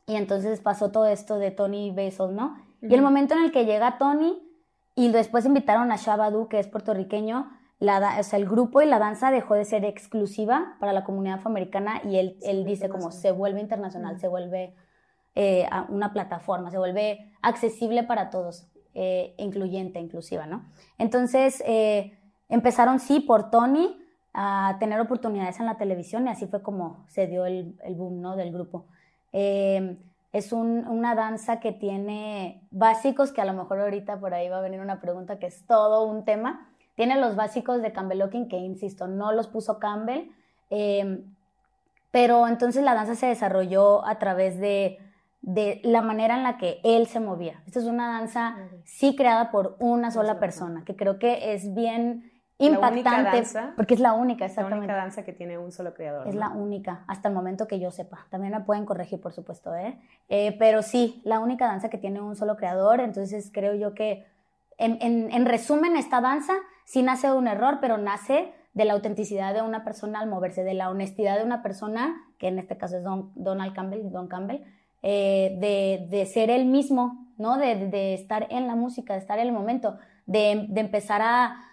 y 0.06 0.16
entonces 0.16 0.60
pasó 0.60 0.90
todo 0.90 1.06
esto 1.06 1.38
de 1.38 1.50
Tony 1.50 1.90
Besos, 1.90 2.32
¿no? 2.32 2.56
Y 2.82 2.94
el 2.94 3.02
momento 3.02 3.34
en 3.34 3.42
el 3.42 3.52
que 3.52 3.64
llega 3.64 3.98
Tony 3.98 4.40
y 4.94 5.10
después 5.10 5.46
invitaron 5.46 5.90
a 5.90 5.96
Shabadu, 5.96 6.48
que 6.48 6.60
es 6.60 6.68
puertorriqueño, 6.68 7.50
la, 7.78 8.16
o 8.18 8.22
sea, 8.22 8.38
el 8.38 8.46
grupo 8.46 8.82
y 8.82 8.86
la 8.86 8.98
danza 8.98 9.30
dejó 9.30 9.54
de 9.54 9.64
ser 9.64 9.84
exclusiva 9.84 10.76
para 10.80 10.92
la 10.92 11.04
comunidad 11.04 11.38
afroamericana 11.38 12.00
y 12.04 12.16
él, 12.16 12.36
él 12.42 12.64
dice 12.64 12.88
como 12.88 13.10
se 13.12 13.30
vuelve 13.30 13.60
internacional, 13.60 14.18
se 14.18 14.28
vuelve 14.28 14.74
eh, 15.34 15.68
una 15.88 16.12
plataforma, 16.12 16.70
se 16.70 16.78
vuelve 16.78 17.30
accesible 17.42 18.02
para 18.02 18.30
todos, 18.30 18.66
eh, 18.94 19.34
incluyente, 19.38 20.00
inclusiva, 20.00 20.46
¿no? 20.46 20.64
Entonces, 20.98 21.62
eh, 21.66 22.18
Empezaron, 22.48 22.98
sí, 22.98 23.20
por 23.20 23.50
Tony 23.50 23.98
a 24.32 24.76
tener 24.80 25.00
oportunidades 25.00 25.60
en 25.60 25.66
la 25.66 25.76
televisión 25.76 26.26
y 26.26 26.30
así 26.30 26.46
fue 26.46 26.62
como 26.62 27.04
se 27.08 27.26
dio 27.26 27.44
el, 27.44 27.76
boom 27.90 28.20
¿no? 28.20 28.36
del 28.36 28.52
grupo. 28.52 28.86
Em, 29.32 29.98
es 30.32 30.52
una 30.52 31.14
danza 31.14 31.60
que 31.60 31.72
tiene 31.72 32.62
básicos, 32.70 33.32
que 33.32 33.40
a 33.40 33.44
lo 33.44 33.52
mejor 33.52 33.80
ahorita 33.80 34.18
por 34.18 34.34
ahí 34.34 34.48
va 34.48 34.58
a 34.58 34.62
venir 34.62 34.80
una 34.80 35.00
pregunta 35.00 35.38
que 35.38 35.46
es 35.46 35.66
todo 35.66 36.04
un 36.04 36.24
tema. 36.24 36.70
Tiene 36.98 37.14
los 37.14 37.36
básicos 37.36 37.80
de 37.80 37.92
Campbell 37.92 38.18
Locking, 38.18 38.48
que 38.48 38.56
insisto, 38.56 39.06
no 39.06 39.30
los 39.30 39.46
puso 39.46 39.78
Campbell, 39.78 40.32
em, 40.68 41.22
pero 42.10 42.48
entonces 42.48 42.82
la 42.82 42.92
danza 42.92 43.14
se 43.14 43.26
desarrolló 43.26 44.04
a 44.04 44.18
través 44.18 44.58
de, 44.58 44.98
de, 45.40 45.80
la 45.84 46.02
manera 46.02 46.36
en 46.36 46.42
la 46.42 46.58
que 46.58 46.80
él 46.82 47.06
se 47.06 47.20
movía. 47.20 47.62
Esta 47.66 47.78
es 47.78 47.84
una 47.84 48.08
danza 48.08 48.56
sí 48.82 49.14
creada 49.14 49.52
por 49.52 49.76
una 49.78 50.10
sola 50.10 50.40
persona, 50.40 50.82
que 50.84 50.96
creo 50.96 51.20
que 51.20 51.54
es 51.54 51.72
bien 51.72 52.32
impactante. 52.58 53.44
porque 53.76 53.94
es 53.94 54.00
la 54.00 54.14
única, 54.14 54.46
exactamente. 54.46 54.88
La 54.88 54.94
única 54.94 54.96
danza 54.96 55.24
que 55.24 55.32
tiene 55.32 55.56
un 55.56 55.70
solo 55.70 55.94
creador. 55.94 56.26
Es 56.26 56.34
la 56.34 56.48
única, 56.48 57.04
hasta 57.06 57.28
el 57.28 57.34
momento 57.36 57.68
que 57.68 57.78
yo 57.78 57.92
sepa. 57.92 58.26
También 58.28 58.54
me 58.54 58.60
pueden 58.62 58.86
corregir, 58.86 59.20
por 59.20 59.32
supuesto, 59.32 59.72
¿eh? 59.76 60.00
¿eh? 60.28 60.56
pero 60.58 60.82
sí, 60.82 61.22
la 61.24 61.38
única 61.38 61.68
danza 61.68 61.90
que 61.90 61.98
tiene 61.98 62.20
un 62.20 62.34
solo 62.34 62.56
creador. 62.56 62.98
Entonces 62.98 63.52
creo 63.54 63.76
yo 63.76 63.94
que, 63.94 64.26
en, 64.78 64.98
en, 65.00 65.46
resumen, 65.46 65.96
esta 65.96 66.20
danza 66.20 66.54
sí 66.88 67.02
nace 67.02 67.26
de 67.26 67.34
un 67.34 67.46
error, 67.48 67.78
pero 67.82 67.98
nace 67.98 68.50
de 68.72 68.84
la 68.86 68.94
autenticidad 68.94 69.52
de 69.52 69.60
una 69.60 69.84
persona 69.84 70.20
al 70.20 70.28
moverse, 70.28 70.64
de 70.64 70.72
la 70.72 70.88
honestidad 70.88 71.36
de 71.36 71.44
una 71.44 71.62
persona, 71.62 72.16
que 72.38 72.48
en 72.48 72.58
este 72.58 72.78
caso 72.78 72.96
es 72.96 73.04
Don, 73.04 73.30
Donald 73.34 73.74
Campbell, 73.74 74.10
Don 74.10 74.26
Campbell, 74.26 74.62
eh, 75.02 75.58
de, 75.60 76.06
de, 76.08 76.24
ser 76.24 76.48
él 76.48 76.64
mismo, 76.64 77.28
¿no? 77.36 77.58
De, 77.58 77.88
de, 77.88 78.14
estar 78.14 78.46
en 78.50 78.66
la 78.66 78.74
música, 78.74 79.12
de 79.12 79.18
estar 79.18 79.38
en 79.38 79.48
el 79.48 79.52
momento, 79.52 79.98
de, 80.24 80.64
de 80.70 80.80
empezar 80.80 81.20
a 81.22 81.64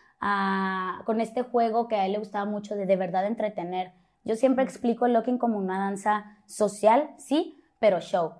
con 1.05 1.21
este 1.21 1.43
juego 1.43 1.87
que 1.87 1.95
a 1.95 2.07
él 2.07 2.13
le 2.13 2.17
gustaba 2.17 2.45
mucho 2.45 2.75
de 2.75 2.85
de 2.87 2.95
verdad 2.95 3.27
entretener. 3.27 3.93
Yo 4.23 4.35
siempre 4.35 4.63
explico 4.63 5.05
el 5.05 5.13
locking 5.13 5.37
como 5.37 5.59
una 5.59 5.77
danza 5.77 6.39
social, 6.47 7.11
sí, 7.19 7.61
pero 7.79 8.01
show. 8.01 8.33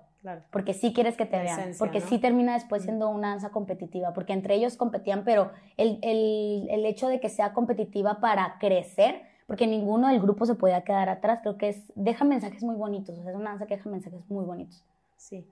Porque 0.50 0.74
sí 0.74 0.92
quieres 0.92 1.16
que 1.16 1.26
te 1.26 1.38
vean, 1.38 1.72
porque 1.78 2.00
sí 2.00 2.18
termina 2.18 2.54
después 2.54 2.82
siendo 2.82 3.08
una 3.08 3.30
danza 3.30 3.50
competitiva, 3.50 4.12
porque 4.12 4.32
entre 4.32 4.54
ellos 4.54 4.76
competían, 4.76 5.24
pero 5.24 5.50
el, 5.76 5.98
el, 6.02 6.66
el, 6.70 6.86
hecho 6.86 7.08
de 7.08 7.20
que 7.20 7.28
sea 7.28 7.52
competitiva 7.52 8.20
para 8.20 8.58
crecer, 8.58 9.22
porque 9.46 9.66
ninguno 9.66 10.08
del 10.08 10.20
grupo 10.20 10.46
se 10.46 10.54
podía 10.54 10.82
quedar 10.82 11.08
atrás, 11.08 11.40
creo 11.42 11.56
que 11.56 11.68
es, 11.68 11.92
deja 11.94 12.24
mensajes 12.24 12.62
muy 12.62 12.76
bonitos, 12.76 13.18
o 13.18 13.22
sea, 13.22 13.30
es 13.32 13.36
una 13.36 13.50
danza 13.50 13.66
que 13.66 13.76
deja 13.76 13.88
mensajes 13.88 14.28
muy 14.28 14.44
bonitos. 14.44 14.84
Sí, 15.16 15.46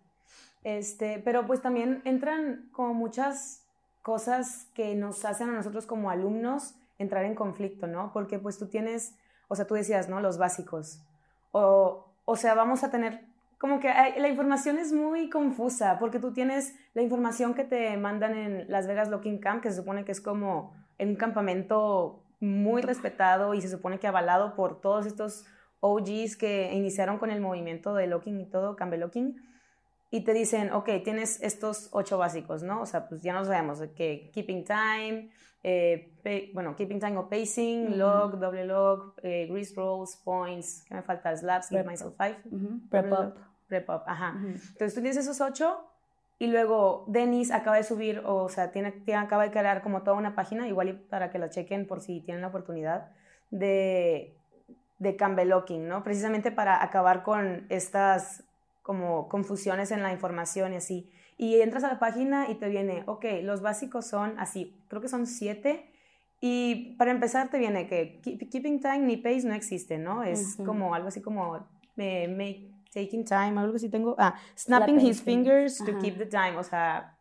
este, 0.64 1.20
pero 1.24 1.46
pues 1.46 1.60
también 1.60 2.00
entran 2.04 2.68
como 2.72 2.94
muchas 2.94 3.64
cosas 4.02 4.66
que 4.74 4.94
nos 4.94 5.24
hacen 5.24 5.50
a 5.50 5.52
nosotros 5.52 5.86
como 5.86 6.10
alumnos 6.10 6.74
entrar 6.98 7.24
en 7.24 7.34
conflicto, 7.34 7.86
¿no? 7.86 8.12
Porque 8.12 8.38
pues 8.38 8.58
tú 8.58 8.66
tienes, 8.66 9.14
o 9.48 9.54
sea, 9.54 9.66
tú 9.66 9.74
decías, 9.74 10.08
¿no? 10.08 10.20
Los 10.20 10.38
básicos. 10.38 11.00
O, 11.52 12.06
o 12.24 12.36
sea, 12.36 12.54
vamos 12.54 12.84
a 12.84 12.90
tener, 12.90 13.26
como 13.64 13.80
que 13.80 13.88
la 13.88 14.28
información 14.28 14.76
es 14.76 14.92
muy 14.92 15.30
confusa, 15.30 15.98
porque 15.98 16.18
tú 16.18 16.34
tienes 16.34 16.74
la 16.92 17.00
información 17.00 17.54
que 17.54 17.64
te 17.64 17.96
mandan 17.96 18.36
en 18.36 18.70
Las 18.70 18.86
Vegas 18.86 19.08
Locking 19.08 19.38
Camp, 19.38 19.62
que 19.62 19.70
se 19.70 19.76
supone 19.76 20.04
que 20.04 20.12
es 20.12 20.20
como 20.20 20.74
en 20.98 21.08
un 21.08 21.16
campamento 21.16 22.22
muy 22.40 22.82
respetado 22.82 23.54
y 23.54 23.62
se 23.62 23.70
supone 23.70 23.98
que 23.98 24.06
avalado 24.06 24.54
por 24.54 24.82
todos 24.82 25.06
estos 25.06 25.46
OGs 25.80 26.36
que 26.36 26.74
iniciaron 26.74 27.16
con 27.16 27.30
el 27.30 27.40
movimiento 27.40 27.94
de 27.94 28.06
locking 28.06 28.38
y 28.38 28.44
todo, 28.44 28.76
Campbell 28.76 29.00
Locking 29.00 29.34
y 30.10 30.24
te 30.24 30.34
dicen, 30.34 30.70
ok, 30.70 30.90
tienes 31.02 31.42
estos 31.42 31.88
ocho 31.92 32.18
básicos, 32.18 32.62
¿no? 32.62 32.82
O 32.82 32.86
sea, 32.86 33.08
pues 33.08 33.22
ya 33.22 33.32
nos 33.32 33.46
sabemos 33.46 33.80
que 33.96 34.30
keeping 34.34 34.66
time, 34.66 35.30
eh, 35.62 36.12
bueno, 36.52 36.76
keeping 36.76 37.00
time 37.00 37.16
o 37.16 37.30
pacing, 37.30 37.96
log, 37.96 38.38
doble 38.38 38.66
log, 38.66 39.14
eh, 39.22 39.46
grease 39.50 39.74
rolls, 39.74 40.16
points, 40.22 40.84
¿qué 40.86 40.96
me 40.96 41.02
falta? 41.02 41.34
Slaps, 41.34 41.70
give 41.70 41.84
myself 41.84 42.14
five. 42.18 42.36
Prep. 42.90 43.08
Prep 43.08 43.12
up, 43.12 43.53
ajá. 44.06 44.34
Entonces 44.36 44.94
tú 44.94 45.00
tienes 45.00 45.16
esos 45.16 45.40
ocho 45.40 45.90
y 46.38 46.48
luego 46.48 47.04
Denis 47.08 47.50
acaba 47.50 47.76
de 47.76 47.84
subir, 47.84 48.22
o 48.24 48.48
sea, 48.48 48.70
tiene, 48.70 48.92
tiene, 48.92 49.20
acaba 49.20 49.44
de 49.44 49.50
crear 49.50 49.82
como 49.82 50.02
toda 50.02 50.16
una 50.16 50.34
página, 50.34 50.66
igual 50.68 51.00
para 51.08 51.30
que 51.30 51.38
la 51.38 51.48
chequen 51.48 51.86
por 51.86 52.00
si 52.00 52.20
tienen 52.20 52.42
la 52.42 52.48
oportunidad, 52.48 53.12
de, 53.50 54.36
de 54.98 55.16
Campbell 55.16 55.48
Locking, 55.48 55.86
¿no? 55.86 56.02
Precisamente 56.02 56.50
para 56.50 56.82
acabar 56.82 57.22
con 57.22 57.66
estas 57.68 58.44
como 58.82 59.28
confusiones 59.28 59.90
en 59.92 60.02
la 60.02 60.12
información 60.12 60.74
y 60.74 60.76
así. 60.76 61.10
Y 61.38 61.60
entras 61.60 61.84
a 61.84 61.88
la 61.88 61.98
página 61.98 62.50
y 62.50 62.56
te 62.56 62.68
viene, 62.68 63.02
ok, 63.06 63.24
los 63.42 63.62
básicos 63.62 64.06
son 64.06 64.38
así, 64.38 64.76
creo 64.88 65.00
que 65.00 65.08
son 65.08 65.26
siete. 65.26 65.90
Y 66.40 66.94
para 66.98 67.10
empezar 67.10 67.48
te 67.48 67.58
viene 67.58 67.86
que 67.86 68.20
keeping 68.22 68.80
time 68.80 68.98
ni 68.98 69.16
pace 69.16 69.46
no 69.46 69.54
existe, 69.54 69.98
¿no? 69.98 70.22
Es 70.22 70.56
como 70.56 70.94
algo 70.94 71.08
así 71.08 71.22
como 71.22 71.66
make, 71.96 72.73
taking 72.94 73.24
time, 73.24 73.60
algo 73.60 73.76
así 73.76 73.90
tengo. 73.90 74.14
Ah, 74.18 74.36
snapping 74.56 75.00
his 75.00 75.20
fingers 75.20 75.78
to 75.78 75.98
keep 75.98 76.16
the 76.16 76.26
time, 76.26 76.56
o 76.56 76.62
sea, 76.62 77.18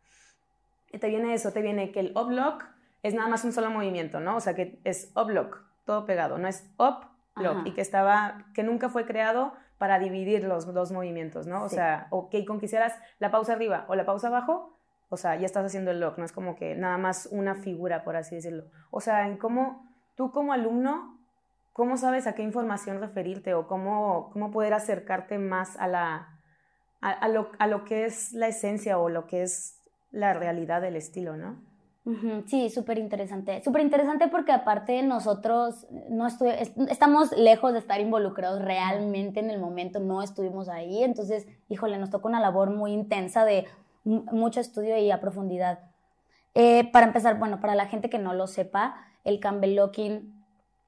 te 0.98 1.08
viene 1.08 1.34
eso, 1.34 1.52
te 1.52 1.60
viene 1.60 1.90
que 1.90 2.00
el 2.00 2.16
up 2.16 2.30
lock 2.30 2.64
es 3.02 3.12
nada 3.12 3.28
más 3.28 3.44
un 3.44 3.52
solo 3.52 3.70
movimiento, 3.70 4.20
¿no? 4.20 4.36
O 4.36 4.40
sea, 4.40 4.54
que 4.54 4.80
es 4.84 5.12
up 5.16 5.28
lock, 5.28 5.60
todo 5.84 6.06
pegado, 6.06 6.38
no 6.38 6.48
es 6.48 6.72
up 6.78 7.06
lock, 7.36 7.66
y 7.66 7.72
que 7.72 7.80
estaba, 7.80 8.46
que 8.54 8.62
nunca 8.62 8.88
fue 8.88 9.04
creado 9.04 9.52
para 9.76 9.98
dividir 9.98 10.44
los 10.44 10.72
dos 10.72 10.92
movimientos, 10.92 11.46
¿no? 11.46 11.64
O 11.64 11.68
sea, 11.68 12.06
o 12.10 12.30
que 12.30 12.44
con 12.46 12.60
que 12.60 12.66
hicieras 12.66 12.94
la 13.18 13.30
pausa 13.30 13.52
arriba 13.52 13.84
o 13.88 13.96
la 13.96 14.06
pausa 14.06 14.28
abajo, 14.28 14.78
o 15.08 15.16
sea, 15.16 15.36
ya 15.36 15.46
estás 15.46 15.66
haciendo 15.66 15.90
el 15.90 16.00
lock, 16.00 16.16
no 16.16 16.24
es 16.24 16.32
como 16.32 16.54
que 16.54 16.74
nada 16.76 16.96
más 16.96 17.28
una 17.30 17.56
figura, 17.56 18.04
por 18.04 18.16
así 18.16 18.36
decirlo. 18.36 18.64
O 18.90 19.00
sea, 19.00 19.26
en 19.26 19.36
cómo 19.36 19.92
tú 20.14 20.30
como 20.30 20.52
alumno, 20.52 21.18
¿cómo 21.74 21.98
sabes 21.98 22.26
a 22.26 22.34
qué 22.34 22.42
información 22.42 23.00
referirte 23.00 23.52
o 23.52 23.66
cómo, 23.66 24.30
cómo 24.32 24.50
poder 24.50 24.72
acercarte 24.72 25.38
más 25.38 25.76
a, 25.76 25.88
la, 25.88 26.40
a, 27.02 27.28
lo, 27.28 27.50
a 27.58 27.66
lo 27.66 27.84
que 27.84 28.06
es 28.06 28.32
la 28.32 28.48
esencia 28.48 28.98
o 28.98 29.10
lo 29.10 29.26
que 29.26 29.42
es 29.42 29.80
la 30.10 30.32
realidad 30.32 30.80
del 30.80 30.96
estilo, 30.96 31.36
¿no? 31.36 31.60
Sí, 32.46 32.68
súper 32.68 32.98
interesante. 32.98 33.62
Súper 33.64 33.80
interesante 33.80 34.28
porque 34.28 34.52
aparte 34.52 35.02
nosotros 35.02 35.86
no 36.10 36.26
estamos 36.26 37.32
lejos 37.32 37.72
de 37.72 37.78
estar 37.78 37.98
involucrados 37.98 38.62
realmente 38.62 39.40
en 39.40 39.50
el 39.50 39.58
momento, 39.58 40.00
no 40.00 40.22
estuvimos 40.22 40.68
ahí, 40.68 41.02
entonces, 41.02 41.46
híjole, 41.70 41.98
nos 41.98 42.10
tocó 42.10 42.28
una 42.28 42.40
labor 42.40 42.70
muy 42.70 42.92
intensa 42.92 43.46
de 43.46 43.66
mucho 44.04 44.60
estudio 44.60 44.98
y 44.98 45.10
a 45.10 45.20
profundidad. 45.20 45.78
Eh, 46.54 46.88
para 46.92 47.06
empezar, 47.06 47.38
bueno, 47.38 47.58
para 47.60 47.74
la 47.74 47.86
gente 47.86 48.10
que 48.10 48.18
no 48.18 48.34
lo 48.34 48.46
sepa, 48.46 48.96
el 49.24 49.40
Campbell 49.40 49.74
Locking 49.74 50.33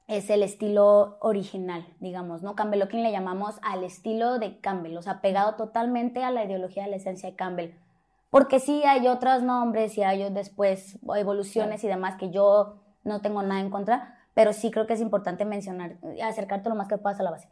es 0.09 0.31
el 0.31 0.43
estilo 0.43 1.19
original, 1.21 1.87
digamos, 1.99 2.43
¿no? 2.43 2.55
Campbell 2.55 2.81
Locking 2.81 3.03
le 3.03 3.11
llamamos 3.11 3.59
al 3.63 3.83
estilo 3.83 4.39
de 4.39 4.61
Campbell, 4.61 4.97
o 4.97 5.03
sea, 5.03 5.21
pegado 5.21 5.55
totalmente 5.57 6.23
a 6.23 6.31
la 6.31 6.45
ideología 6.45 6.85
de 6.85 6.91
la 6.91 6.97
esencia 6.97 7.31
de 7.31 7.37
Campbell. 7.37 7.73
Porque 8.31 8.61
sí 8.61 8.85
hay 8.85 9.09
otros 9.09 9.43
nombres 9.43 9.97
y 9.99 10.03
hay 10.03 10.31
después 10.31 10.99
evoluciones 11.17 11.83
y 11.83 11.89
demás 11.89 12.17
que 12.17 12.31
yo 12.31 12.77
no 13.03 13.21
tengo 13.21 13.43
nada 13.43 13.61
en 13.61 13.71
contra, 13.71 14.19
pero 14.35 14.53
sí 14.53 14.71
creo 14.71 14.87
que 14.87 14.93
es 14.93 15.01
importante 15.01 15.45
mencionar, 15.45 15.97
acercarte 16.23 16.69
lo 16.69 16.75
más 16.75 16.89
que 16.89 16.99
puedas 16.99 17.19
a 17.19 17.23
la 17.23 17.31
base. 17.31 17.49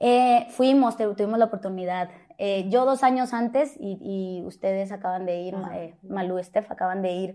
Eh, 0.00 0.46
fuimos, 0.50 0.96
tuvimos 0.96 1.38
la 1.38 1.46
oportunidad. 1.46 2.10
Eh, 2.38 2.68
yo 2.68 2.84
dos 2.84 3.02
años 3.02 3.34
antes, 3.34 3.76
y, 3.80 4.42
ustedes 4.46 4.92
acaban 4.92 5.26
de 5.26 5.40
ir, 5.40 5.56
eh, 5.74 5.96
Malu, 6.02 6.42
Steph, 6.42 6.70
acaban 6.70 7.02
de 7.02 7.12
ir 7.12 7.34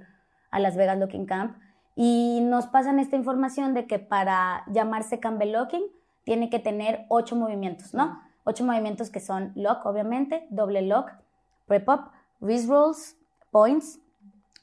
a 0.50 0.60
Las 0.60 0.78
Vegas 0.78 0.98
Locking 0.98 1.26
Camp, 1.26 1.58
y 1.96 2.40
nos 2.42 2.68
pasan 2.68 3.00
esta 3.00 3.16
información 3.16 3.74
de 3.74 3.86
que 3.86 4.00
para 4.00 4.64
llamarse 4.68 5.20
Campbell 5.20 5.52
Locking 5.52 5.84
tiene 6.24 6.50
que 6.50 6.60
tener 6.60 7.06
ocho 7.10 7.36
movimientos, 7.36 7.94
¿no? 7.94 8.22
Ocho 8.44 8.64
movimientos 8.64 9.10
que 9.10 9.20
son 9.20 9.52
lock, 9.56 9.86
obviamente, 9.86 10.48
doble 10.50 10.82
lock, 10.82 11.12
prep-up, 11.68 12.12
wrist 12.42 12.70
rolls, 12.70 13.16
points, 13.52 14.00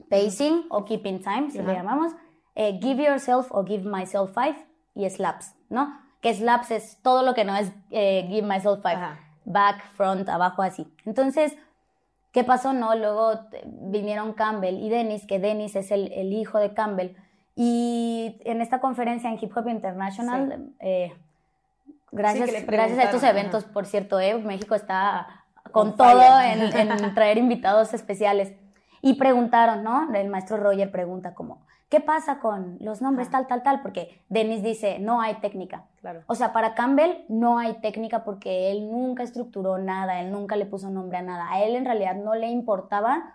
pacing 0.08 0.66
o 0.68 0.84
keeping 0.84 1.22
time, 1.22 1.50
si 1.50 1.58
le 1.58 1.72
llamamos, 1.72 2.12
give 2.54 3.02
yourself 3.02 3.50
o 3.50 3.64
give 3.64 3.88
myself 3.88 4.32
five 4.34 4.56
y 4.94 5.08
slaps, 5.08 5.54
¿no? 5.68 5.94
que 6.20 6.34
slaps 6.34 6.70
es 6.70 6.98
todo 7.02 7.22
lo 7.22 7.34
que 7.34 7.44
no 7.44 7.56
es 7.56 7.72
eh, 7.90 8.26
give 8.28 8.46
myself 8.46 8.82
five. 8.82 8.98
Back, 9.44 9.82
front, 9.94 10.28
abajo, 10.28 10.62
así. 10.62 10.86
Entonces, 11.06 11.56
¿qué 12.32 12.44
pasó? 12.44 12.72
No, 12.72 12.94
luego 12.94 13.32
eh, 13.52 13.62
vinieron 13.64 14.32
Campbell 14.32 14.78
y 14.78 14.88
Dennis, 14.88 15.26
que 15.26 15.38
Dennis 15.38 15.76
es 15.76 15.90
el, 15.90 16.12
el 16.12 16.32
hijo 16.32 16.58
de 16.58 16.74
Campbell. 16.74 17.16
Y 17.56 18.40
en 18.44 18.60
esta 18.60 18.80
conferencia 18.80 19.28
en 19.28 19.38
Hip 19.40 19.56
Hop 19.56 19.68
International, 19.68 20.72
eh, 20.80 21.12
gracias, 22.10 22.66
gracias 22.66 22.98
a 22.98 23.02
estos 23.04 23.22
eventos, 23.22 23.64
por 23.64 23.86
cierto, 23.86 24.18
México 24.44 24.74
está 24.74 25.44
con 25.72 25.96
todo 25.96 26.40
en, 26.40 26.62
en 26.76 27.14
traer 27.14 27.38
invitados 27.38 27.92
especiales. 27.94 28.54
Y 29.02 29.14
preguntaron, 29.14 29.82
¿no? 29.82 30.14
El 30.14 30.28
maestro 30.28 30.58
Roger 30.58 30.90
pregunta 30.90 31.34
como, 31.34 31.62
¿Qué 31.90 32.00
pasa 32.00 32.38
con 32.38 32.78
los 32.80 33.02
nombres 33.02 33.30
tal, 33.30 33.48
tal, 33.48 33.64
tal? 33.64 33.82
Porque 33.82 34.22
Dennis 34.28 34.62
dice, 34.62 35.00
no 35.00 35.20
hay 35.20 35.34
técnica. 35.40 35.86
Claro. 36.00 36.22
O 36.28 36.36
sea, 36.36 36.52
para 36.52 36.74
Campbell 36.74 37.24
no 37.28 37.58
hay 37.58 37.74
técnica 37.80 38.22
porque 38.22 38.70
él 38.70 38.90
nunca 38.90 39.24
estructuró 39.24 39.76
nada, 39.76 40.20
él 40.20 40.30
nunca 40.30 40.54
le 40.54 40.66
puso 40.66 40.88
nombre 40.88 41.18
a 41.18 41.22
nada. 41.22 41.50
A 41.50 41.62
él 41.64 41.74
en 41.74 41.84
realidad 41.84 42.14
no 42.14 42.36
le 42.36 42.48
importaba 42.48 43.34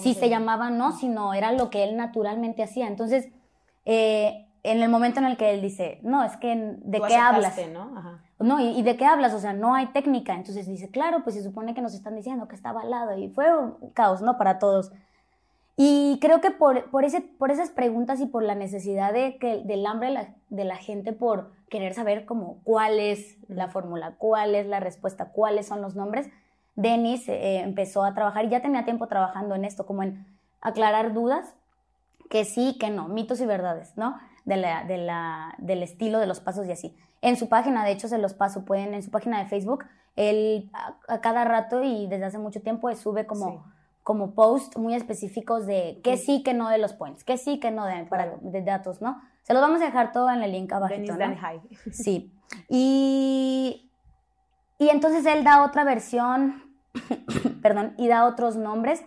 si 0.00 0.14
se, 0.14 0.30
llamaba 0.30 0.68
o 0.68 0.70
no, 0.70 0.92
sino 0.92 1.34
era 1.34 1.52
lo 1.52 1.68
que 1.68 1.84
él 1.84 1.96
naturalmente 1.96 2.62
hacía. 2.62 2.86
Entonces, 2.86 3.28
eh, 3.84 4.46
en 4.62 4.82
el 4.82 4.88
momento 4.88 5.20
en 5.20 5.26
el 5.26 5.36
que 5.36 5.52
él 5.52 5.60
dice, 5.60 5.98
no, 6.02 6.24
es 6.24 6.36
que, 6.38 6.76
¿de 6.78 7.00
qué 7.02 7.16
hablas? 7.16 7.54
¿no? 7.70 7.98
Ajá. 7.98 8.20
No, 8.38 8.60
¿y, 8.60 8.82
de 8.82 8.96
qué 8.96 9.04
hablas? 9.04 9.34
O 9.34 9.38
sea, 9.38 9.52
no 9.52 9.74
hay 9.74 9.88
técnica. 9.88 10.34
Entonces 10.34 10.66
dice, 10.66 10.88
claro, 10.88 11.22
pues 11.22 11.36
se 11.36 11.42
supone 11.42 11.74
que 11.74 11.82
nos 11.82 11.92
están 11.92 12.16
diciendo 12.16 12.48
que 12.48 12.56
está 12.56 12.70
avalado. 12.70 13.14
Y 13.18 13.28
fue 13.28 13.54
un 13.54 13.90
caos, 13.90 14.22
¿no? 14.22 14.38
Para 14.38 14.58
todos. 14.58 14.90
Y 15.82 16.18
creo 16.20 16.42
que 16.42 16.50
por, 16.50 16.90
por, 16.90 17.06
ese, 17.06 17.22
por 17.22 17.50
esas 17.50 17.70
preguntas 17.70 18.20
y 18.20 18.26
por 18.26 18.42
la 18.42 18.54
necesidad 18.54 19.14
de 19.14 19.38
que, 19.38 19.62
del 19.64 19.86
hambre 19.86 20.34
de 20.50 20.64
la, 20.66 20.76
gente 20.76 21.14
por 21.14 21.52
querer 21.70 21.94
saber 21.94 22.26
como 22.26 22.60
cuál 22.64 23.00
es 23.00 23.38
la 23.48 23.68
fórmula, 23.68 24.16
cuál 24.18 24.54
es 24.54 24.66
la 24.66 24.78
respuesta, 24.78 25.30
cuáles 25.32 25.68
son 25.68 25.80
los 25.80 25.96
nombres, 25.96 26.28
Denis 26.76 27.26
eh, 27.30 27.60
empezó 27.60 28.04
a 28.04 28.12
trabajar 28.12 28.44
y 28.44 28.50
ya 28.50 28.60
tenía 28.60 28.84
tiempo 28.84 29.06
trabajando 29.06 29.54
en 29.54 29.64
esto, 29.64 29.86
como 29.86 30.02
en 30.02 30.26
aclarar 30.60 31.14
dudas, 31.14 31.54
que 32.28 32.44
sí, 32.44 32.76
que 32.78 32.90
no, 32.90 33.08
mitos 33.08 33.40
y 33.40 33.46
verdades, 33.46 33.96
¿no? 33.96 34.18
De 34.44 34.58
la, 34.58 34.84
de 34.84 34.98
la, 34.98 35.54
del 35.56 35.82
estilo 35.82 36.18
de 36.18 36.26
los 36.26 36.40
pasos 36.40 36.66
y 36.66 36.72
así. 36.72 36.94
En 37.22 37.38
su 37.38 37.48
página, 37.48 37.86
de 37.86 37.92
hecho, 37.92 38.06
se 38.06 38.18
los 38.18 38.34
paso, 38.34 38.66
pueden, 38.66 38.92
en 38.92 39.02
su 39.02 39.10
página 39.10 39.38
de 39.38 39.48
Facebook, 39.48 39.86
él 40.16 40.70
a, 41.08 41.22
cada 41.22 41.46
rato 41.46 41.82
y 41.82 42.06
desde 42.06 42.26
hace 42.26 42.38
mucho 42.38 42.60
tiempo 42.60 42.94
sube 42.96 43.24
como 43.24 43.64
como 44.02 44.34
post 44.34 44.76
muy 44.76 44.94
específicos 44.94 45.66
de 45.66 46.00
qué 46.02 46.16
sí, 46.16 46.42
qué 46.42 46.54
no 46.54 46.68
de 46.68 46.78
los 46.78 46.92
points, 46.94 47.24
qué 47.24 47.36
sí, 47.36 47.60
qué 47.60 47.70
no 47.70 47.84
de, 47.84 48.04
para, 48.04 48.36
de 48.40 48.62
datos, 48.62 49.00
¿no? 49.00 49.20
Se 49.42 49.52
los 49.52 49.62
vamos 49.62 49.80
a 49.82 49.86
dejar 49.86 50.12
todo 50.12 50.30
en 50.30 50.42
el 50.42 50.52
link 50.52 50.72
abajo. 50.72 50.94
¿no? 50.96 51.16
Sí. 51.92 52.32
Y, 52.68 53.90
y 54.78 54.88
entonces 54.88 55.26
él 55.26 55.44
da 55.44 55.62
otra 55.64 55.84
versión, 55.84 56.62
perdón, 57.62 57.94
y 57.98 58.08
da 58.08 58.26
otros 58.26 58.56
nombres. 58.56 59.04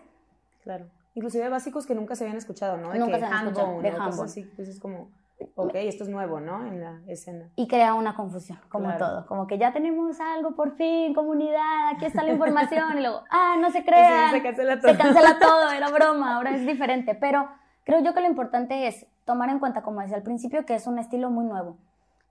Claro. 0.64 0.86
Inclusive 1.16 1.50
básicos 1.50 1.86
que 1.86 1.96
nunca 1.96 2.16
se 2.16 2.24
habían 2.24 2.38
escuchado, 2.38 2.78
¿no? 2.78 2.94
nunca 2.94 3.20
se 3.20 3.26
habían 3.26 3.48
escuchado. 3.48 3.82
De 3.82 3.90
Así, 3.90 4.44
pues 4.56 4.68
es 4.68 4.80
como 4.80 5.10
ok, 5.56 5.72
esto 5.76 6.04
es 6.04 6.10
nuevo, 6.10 6.40
¿no? 6.40 6.66
En 6.66 6.82
la 6.82 7.02
escena. 7.08 7.50
Y 7.56 7.68
crea 7.68 7.94
una 7.94 8.16
confusión, 8.16 8.60
como 8.70 8.96
todo. 8.98 9.26
Como 9.26 9.48
que 9.48 9.58
ya 9.58 9.74
tenemos 9.74 10.20
algo 10.20 10.56
por 10.56 10.76
fin, 10.76 11.14
comunidad, 11.14 11.90
aquí 11.94 12.06
está 12.06 12.24
la 12.24 12.32
información. 12.34 12.98
y 12.98 13.02
luego, 13.02 13.24
ah, 13.30 13.56
no 13.60 13.72
se 13.72 13.84
crea. 13.84 14.32
se 14.32 14.42
cancela 14.42 14.80
todo. 14.80 14.92
Se 14.92 14.98
cancela 14.98 15.40
todo, 15.42 15.72
era 15.72 15.90
broma, 15.90 16.36
ahora 16.36 16.56
es 16.56 16.66
diferente. 16.66 17.16
Pero 17.16 17.48
creo 17.84 18.02
yo 18.02 18.14
que 18.14 18.22
lo 18.22 18.28
importante 18.28 18.88
es 18.88 19.06
tomar 19.26 19.50
en 19.50 19.60
cuenta, 19.60 19.82
como 19.82 20.02
decía 20.02 20.18
al 20.18 20.24
principio, 20.24 20.66
que 20.66 20.76
es 20.76 20.88
un 20.88 21.00
estilo 21.00 21.30
muy 21.30 21.46
nuevo. 21.46 21.78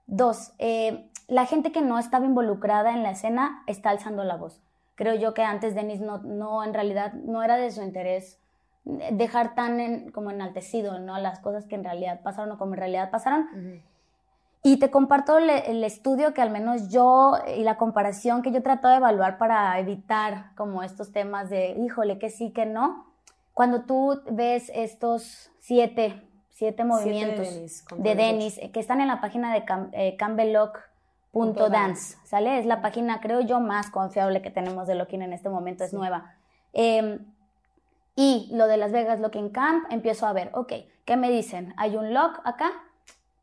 Dos, 0.05 0.53
eh, 0.59 1.09
la 1.27 1.45
gente 1.45 1.71
que 1.71 1.81
no 1.81 1.97
estaba 1.97 2.25
involucrada 2.25 2.93
en 2.93 3.03
la 3.03 3.11
escena 3.11 3.63
está 3.67 3.89
alzando 3.89 4.23
la 4.23 4.35
voz. 4.35 4.61
Creo 4.95 5.15
yo 5.15 5.33
que 5.33 5.43
antes 5.43 5.73
Denis 5.73 6.01
no, 6.01 6.19
no 6.19 6.63
en 6.63 6.73
realidad, 6.73 7.13
no 7.13 7.41
era 7.41 7.55
de 7.55 7.71
su 7.71 7.81
interés 7.81 8.39
dejar 8.85 9.55
tan 9.55 10.11
como 10.11 10.31
enaltecido, 10.31 10.99
¿no? 10.99 11.17
Las 11.17 11.39
cosas 11.39 11.65
que 11.65 11.75
en 11.75 11.83
realidad 11.83 12.21
pasaron 12.21 12.51
o 12.51 12.57
como 12.57 12.73
en 12.73 12.79
realidad 12.79 13.11
pasaron. 13.11 13.47
Y 14.65 14.77
te 14.77 14.91
comparto 14.91 15.37
el, 15.37 15.83
estudio 15.83 16.33
que 16.33 16.41
al 16.41 16.49
menos 16.49 16.89
yo 16.89 17.33
y 17.55 17.63
la 17.63 17.77
comparación 17.77 18.41
que 18.41 18.51
yo 18.51 18.63
trato 18.63 18.87
de 18.87 18.95
evaluar 18.95 19.37
para 19.37 19.77
evitar 19.79 20.55
como 20.55 20.83
estos 20.83 21.11
temas 21.11 21.49
de, 21.49 21.71
híjole, 21.71 22.17
que 22.17 22.29
sí, 22.29 22.51
que 22.51 22.65
no. 22.65 23.07
Cuando 23.53 23.81
tú 23.81 24.21
ves 24.31 24.71
estos 24.73 25.51
siete, 25.59 26.21
siete 26.49 26.85
movimientos 26.85 27.85
de 27.97 28.15
Dennis, 28.15 28.59
que 28.71 28.79
están 28.79 29.01
en 29.01 29.07
la 29.07 29.19
página 29.19 29.53
de 29.53 29.65
eh, 29.91 30.15
campbellock.dance, 30.17 32.17
¿sale? 32.23 32.57
Es 32.57 32.65
la 32.65 32.81
página, 32.81 33.19
creo 33.19 33.41
yo, 33.41 33.59
más 33.59 33.91
confiable 33.91 34.41
que 34.41 34.49
tenemos 34.49 34.87
de 34.87 34.95
Locking 34.95 35.23
en 35.23 35.33
este 35.33 35.49
momento, 35.49 35.83
es 35.83 35.93
nueva. 35.93 36.35
Eh, 36.71 37.19
y 38.15 38.49
lo 38.51 38.67
de 38.67 38.77
Las 38.77 38.91
Vegas 38.91 39.19
Locking 39.19 39.49
Camp, 39.49 39.85
empiezo 39.89 40.27
a 40.27 40.33
ver, 40.33 40.51
ok, 40.53 40.73
¿qué 41.05 41.17
me 41.17 41.31
dicen? 41.31 41.73
¿Hay 41.77 41.95
un 41.95 42.13
lock 42.13 42.39
acá? 42.43 42.71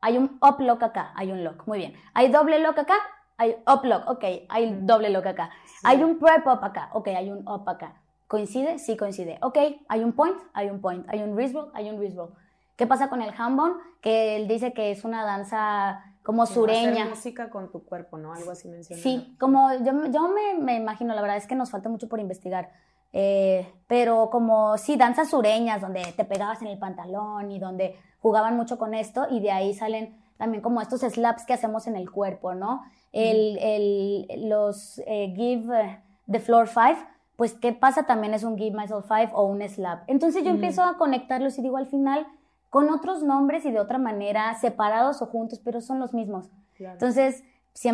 Hay 0.00 0.16
un 0.16 0.38
up 0.40 0.60
lock 0.60 0.82
acá, 0.82 1.12
hay 1.16 1.32
un 1.32 1.44
lock, 1.44 1.66
muy 1.66 1.78
bien. 1.78 1.94
¿Hay 2.14 2.28
doble 2.28 2.58
lock 2.58 2.78
acá? 2.78 2.94
Hay 3.36 3.56
up 3.66 3.84
lock, 3.84 4.08
ok, 4.08 4.24
hay 4.48 4.78
doble 4.82 5.10
lock 5.10 5.26
acá. 5.26 5.50
¿Hay 5.82 6.02
un 6.02 6.18
prep 6.18 6.46
up 6.46 6.62
acá? 6.62 6.90
Ok, 6.92 7.08
hay 7.08 7.30
un 7.30 7.46
up 7.48 7.68
acá. 7.68 7.94
¿Coincide? 8.28 8.78
Sí 8.78 8.96
coincide. 8.96 9.38
Ok, 9.42 9.58
hay 9.88 10.04
un 10.04 10.12
point, 10.12 10.36
hay 10.52 10.70
un 10.70 10.80
point. 10.80 11.04
Hay 11.08 11.20
un 11.22 11.34
wrist 11.34 11.54
roll, 11.54 11.70
hay 11.74 11.90
un 11.90 11.98
wrist 11.98 12.16
roll. 12.16 12.30
¿Qué 12.76 12.86
pasa 12.86 13.08
con 13.08 13.22
el 13.22 13.34
handbone? 13.36 13.74
Que 14.00 14.36
él 14.36 14.46
dice 14.46 14.72
que 14.72 14.92
es 14.92 15.04
una 15.04 15.24
danza 15.24 16.04
como 16.22 16.46
sureña. 16.46 16.90
Hacer 16.90 17.08
música 17.08 17.50
con 17.50 17.72
tu 17.72 17.84
cuerpo, 17.84 18.18
¿no? 18.18 18.32
Algo 18.32 18.52
así 18.52 18.68
menciona. 18.68 19.02
Sí, 19.02 19.36
como 19.40 19.72
yo, 19.72 20.06
yo 20.12 20.28
me, 20.28 20.62
me 20.62 20.76
imagino, 20.76 21.14
la 21.14 21.22
verdad 21.22 21.38
es 21.38 21.46
que 21.46 21.56
nos 21.56 21.70
falta 21.70 21.88
mucho 21.88 22.08
por 22.08 22.20
investigar 22.20 22.70
eh, 23.12 23.72
pero 23.86 24.30
como 24.30 24.78
sí, 24.78 24.96
danzas 24.96 25.30
sureñas, 25.30 25.80
donde 25.80 26.02
te 26.16 26.24
pegabas 26.24 26.62
en 26.62 26.68
el 26.68 26.78
pantalón 26.78 27.50
y 27.50 27.58
donde 27.58 27.96
jugaban 28.20 28.56
mucho 28.56 28.78
con 28.78 28.94
esto, 28.94 29.26
y 29.30 29.40
de 29.40 29.50
ahí 29.50 29.74
salen 29.74 30.16
también 30.36 30.62
como 30.62 30.80
estos 30.80 31.00
slaps 31.00 31.44
que 31.44 31.52
hacemos 31.52 31.86
en 31.86 31.96
el 31.96 32.10
cuerpo, 32.10 32.54
¿no? 32.54 32.82
El, 33.12 33.58
el, 33.58 34.48
los 34.48 35.00
eh, 35.06 35.32
Give 35.36 36.00
the 36.30 36.40
Floor 36.40 36.68
Five, 36.68 36.96
pues 37.36 37.54
qué 37.54 37.72
pasa 37.72 38.04
también 38.04 38.34
es 38.34 38.44
un 38.44 38.56
Give 38.56 38.76
Myself 38.76 39.06
Five 39.06 39.30
o 39.32 39.44
un 39.44 39.66
Slap. 39.66 40.04
Entonces 40.08 40.44
yo 40.44 40.50
empiezo 40.50 40.82
a 40.82 40.96
conectarlos 40.96 41.58
y 41.58 41.62
digo 41.62 41.76
al 41.76 41.86
final 41.86 42.26
con 42.70 42.88
otros 42.88 43.22
nombres 43.22 43.66
y 43.66 43.72
de 43.72 43.80
otra 43.80 43.98
manera, 43.98 44.54
separados 44.54 45.20
o 45.22 45.26
juntos, 45.26 45.60
pero 45.62 45.80
son 45.80 45.98
los 45.98 46.14
mismos. 46.14 46.48
Entonces, 46.78 47.42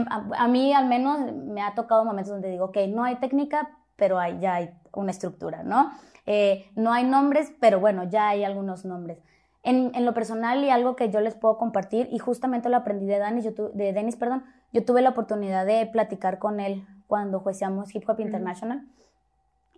a, 0.09 0.49
mí 0.49 0.73
al 0.73 0.87
menos 0.87 1.19
me 1.33 1.63
ha 1.63 1.75
tocado 1.75 2.05
momentos 2.05 2.33
donde 2.33 2.51
digo, 2.51 2.67
ok, 2.67 2.77
no 2.89 3.03
hay 3.03 3.17
técnica, 3.17 3.71
pero 3.97 4.19
hay, 4.19 4.39
ya 4.41 4.55
hay 4.55 4.71
una 4.93 5.11
estructura, 5.11 5.63
¿no? 5.63 5.91
Eh, 6.27 6.71
no 6.77 6.93
hay 6.93 7.05
nombres, 7.05 7.53
pero 7.61 7.81
bueno, 7.81 8.05
ya 8.05 8.29
hay 8.29 8.45
algunos 8.45 8.85
nombres. 8.85 9.19
En, 9.63 9.91
en, 9.95 10.05
lo 10.05 10.15
personal 10.15 10.63
y 10.63 10.71
algo 10.71 10.95
que 10.95 11.11
yo 11.11 11.21
les 11.21 11.35
puedo 11.35 11.59
compartir, 11.59 12.09
y 12.13 12.19
justamente 12.19 12.69
lo 12.69 12.77
aprendí 12.77 13.07
de, 13.07 13.19
Dennis, 13.19 13.45
yo 13.45 13.71
de 13.71 13.93
Dennis, 13.93 14.17
perdón, 14.17 14.45
yo 14.73 14.85
tuve 14.85 15.03
la 15.03 15.11
oportunidad 15.11 15.67
de 15.67 15.87
platicar 15.87 16.39
con 16.39 16.61
él 16.61 16.87
cuando 17.07 17.41
juiciamos 17.41 17.95
Hip 17.95 18.09
Hop 18.09 18.21
International. 18.21 18.87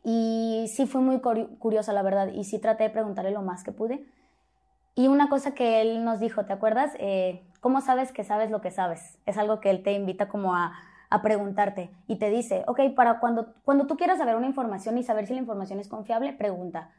Y 0.05 0.67
sí 0.75 0.87
fui 0.87 1.01
muy 1.01 1.21
curiosa, 1.21 1.93
la 1.93 2.03
verdad, 2.03 2.29
y 2.29 2.45
sí 2.45 2.59
traté 2.59 2.85
de 2.85 2.91
preguntarle 2.91 3.31
lo 3.31 3.43
más 3.43 3.65
que 3.65 3.73
pude. 3.73 4.07
Y 4.95 5.09
una 5.09 5.29
cosa 5.29 5.55
que 5.55 5.81
él 5.81 6.05
nos 6.05 6.19
dijo, 6.19 6.45
¿te 6.45 6.53
acuerdas? 6.53 6.93
Eh, 6.99 7.43
¿Cómo 7.61 7.81
sabes 7.81 8.13
que 8.13 8.25
sabes 8.25 8.51
lo 8.51 8.61
que 8.61 8.71
sabes? 8.71 9.19
Es 9.27 9.39
algo 9.39 9.61
que 9.61 9.71
él 9.71 9.83
te 9.83 9.93
invita 9.93 10.29
como 10.29 10.55
a, 10.55 10.73
a 11.11 11.23
preguntarte 11.23 11.91
y 12.07 12.17
te 12.17 12.31
dice, 12.31 12.65
ok, 12.67 12.81
para 12.95 13.21
cuando, 13.21 13.55
cuando 13.65 13.87
tú 13.87 13.97
quieras 13.97 14.19
saber 14.19 14.37
una 14.37 14.47
información 14.47 14.99
y 14.99 15.03
saber 15.03 15.27
si 15.27 15.35
la 15.35 15.41
información 15.41 15.81
es 15.81 15.89
confiable, 15.89 16.33
pregunta, 16.33 16.91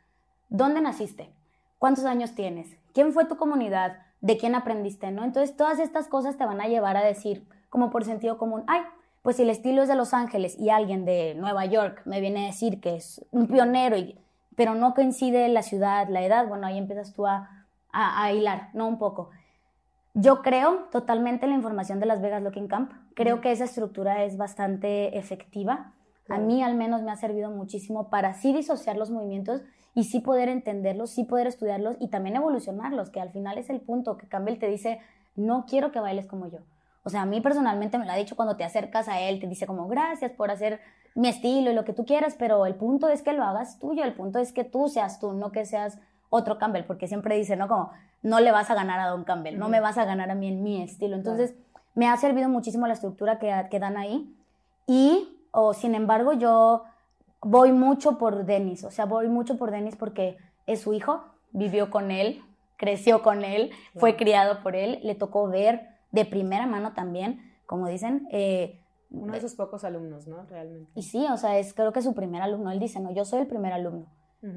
¿dónde 0.49 0.81
naciste? 0.81 1.31
¿Cuántos 1.77 2.05
años 2.05 2.33
tienes? 2.33 2.75
¿Quién 2.93 3.13
fue 3.13 3.25
tu 3.25 3.37
comunidad? 3.37 3.99
¿De 4.21 4.37
quién 4.37 4.55
aprendiste? 4.55 5.11
¿no? 5.11 5.23
Entonces 5.23 5.55
todas 5.55 5.79
estas 5.79 6.07
cosas 6.07 6.37
te 6.37 6.45
van 6.45 6.59
a 6.61 6.67
llevar 6.67 6.97
a 6.97 7.03
decir, 7.03 7.47
como 7.69 7.89
por 7.89 8.03
sentido 8.03 8.37
común, 8.37 8.63
ay, 8.67 8.81
pues 9.21 9.35
si 9.35 9.43
el 9.43 9.49
estilo 9.49 9.81
es 9.83 9.89
de 9.89 9.95
Los 9.95 10.13
Ángeles 10.13 10.57
y 10.57 10.69
alguien 10.69 11.05
de 11.05 11.35
Nueva 11.35 11.65
York 11.65 12.01
me 12.05 12.21
viene 12.21 12.43
a 12.43 12.47
decir 12.47 12.79
que 12.81 12.95
es 12.95 13.25
un 13.31 13.47
pionero, 13.47 13.97
y, 13.97 14.17
pero 14.55 14.75
no 14.75 14.93
coincide 14.93 15.47
la 15.49 15.61
ciudad, 15.61 16.07
la 16.09 16.21
edad, 16.21 16.47
bueno, 16.47 16.67
ahí 16.67 16.77
empiezas 16.77 17.13
tú 17.13 17.27
a, 17.27 17.49
a, 17.91 18.31
hilar, 18.31 18.69
¿no? 18.73 18.87
Un 18.87 18.97
poco. 18.97 19.29
Yo 20.13 20.41
creo 20.41 20.87
totalmente 20.91 21.45
en 21.45 21.51
la 21.51 21.57
información 21.57 21.99
de 21.99 22.05
Las 22.05 22.21
Vegas 22.21 22.41
Looking 22.41 22.67
Camp. 22.67 22.91
Creo 23.19 23.41
que 23.41 23.51
esa 23.51 23.65
estructura 23.65 24.23
es 24.23 24.37
bastante 24.37 25.17
efectiva. 25.17 25.91
A 26.29 26.37
mí 26.37 26.63
al 26.63 26.75
menos 26.75 27.01
me 27.01 27.11
ha 27.11 27.17
servido 27.17 27.51
muchísimo 27.51 28.09
para 28.09 28.33
sí 28.33 28.53
disociar 28.53 28.95
los 28.95 29.11
movimientos 29.11 29.61
y 29.93 30.05
sí 30.05 30.21
poder 30.21 30.47
entenderlos, 30.47 31.09
sí 31.09 31.25
poder 31.25 31.45
estudiarlos 31.45 31.97
y 31.99 32.07
también 32.07 32.37
evolucionarlos, 32.37 33.09
que 33.09 33.19
al 33.19 33.31
final 33.31 33.57
es 33.57 33.69
el 33.69 33.81
punto 33.81 34.15
que 34.15 34.29
Campbell 34.29 34.57
te 34.57 34.69
dice, 34.69 35.01
no 35.35 35.65
quiero 35.67 35.91
que 35.91 35.99
bailes 35.99 36.27
como 36.27 36.49
yo. 36.49 36.59
O 37.03 37.09
sea, 37.09 37.23
a 37.23 37.25
mí 37.25 37.41
personalmente 37.41 37.97
me 37.97 38.05
lo 38.05 38.11
ha 38.13 38.15
dicho 38.15 38.37
cuando 38.37 38.55
te 38.55 38.63
acercas 38.63 39.09
a 39.09 39.19
él, 39.19 39.41
te 39.41 39.47
dice 39.47 39.67
como 39.67 39.89
gracias 39.89 40.31
por 40.31 40.49
hacer 40.49 40.79
mi 41.13 41.27
estilo 41.27 41.71
y 41.71 41.73
lo 41.73 41.83
que 41.83 41.91
tú 41.91 42.05
quieras, 42.05 42.37
pero 42.39 42.65
el 42.67 42.75
punto 42.75 43.09
es 43.09 43.21
que 43.21 43.33
lo 43.33 43.43
hagas 43.43 43.79
tuyo, 43.79 44.05
el 44.05 44.13
punto 44.13 44.39
es 44.39 44.53
que 44.53 44.63
tú 44.63 44.87
seas 44.87 45.19
tú, 45.19 45.33
no 45.33 45.51
que 45.51 45.65
seas 45.65 45.99
otro 46.29 46.57
Campbell, 46.57 46.85
porque 46.85 47.09
siempre 47.09 47.35
dice, 47.35 47.57
¿no? 47.57 47.67
Como, 47.67 47.91
no 48.21 48.39
le 48.39 48.53
vas 48.53 48.69
a 48.69 48.75
ganar 48.75 49.01
a 49.01 49.07
Don 49.07 49.25
Campbell, 49.25 49.57
no 49.57 49.67
me 49.67 49.81
vas 49.81 49.97
a 49.97 50.05
ganar 50.05 50.31
a 50.31 50.35
mí 50.35 50.47
en 50.47 50.63
mi 50.63 50.81
estilo. 50.81 51.17
Entonces, 51.17 51.55
me 51.99 52.07
ha 52.07 52.15
servido 52.15 52.47
muchísimo 52.47 52.87
la 52.87 52.93
estructura 52.93 53.39
que, 53.39 53.53
que 53.69 53.79
dan 53.79 53.97
ahí. 53.97 54.33
Y, 54.87 55.37
o 55.51 55.73
sin 55.73 55.95
embargo, 55.95 56.31
yo 56.31 56.85
voy 57.41 57.73
mucho 57.73 58.17
por 58.17 58.45
Dennis, 58.45 58.85
o 58.85 58.91
sea, 58.91 59.05
voy 59.05 59.27
mucho 59.27 59.57
por 59.57 59.69
Dennis 59.69 59.97
porque 59.97 60.37
es 60.65 60.79
su 60.79 60.93
hijo, 60.93 61.25
vivió 61.51 61.89
con 61.89 62.09
él, 62.09 62.41
creció 62.77 63.21
con 63.21 63.43
él, 63.43 63.71
fue 63.97 64.15
criado 64.15 64.63
por 64.63 64.77
él, 64.77 64.99
le 65.03 65.13
tocó 65.15 65.49
ver 65.49 65.89
de 66.11 66.23
primera 66.23 66.65
mano 66.67 66.93
también, 66.93 67.41
como 67.65 67.87
dicen. 67.89 68.27
Eh, 68.31 68.79
Uno 69.11 69.33
de 69.33 69.41
sus 69.41 69.55
pocos 69.55 69.83
alumnos, 69.83 70.25
¿no? 70.25 70.45
Realmente. 70.45 70.89
Y 70.95 71.03
sí, 71.03 71.25
o 71.29 71.35
sea, 71.35 71.57
es 71.57 71.73
creo 71.73 71.91
que 71.91 72.01
su 72.01 72.13
primer 72.13 72.41
alumno. 72.41 72.71
Él 72.71 72.79
dice, 72.79 73.01
no, 73.01 73.11
yo 73.11 73.25
soy 73.25 73.41
el 73.41 73.47
primer 73.47 73.73
alumno. 73.73 74.05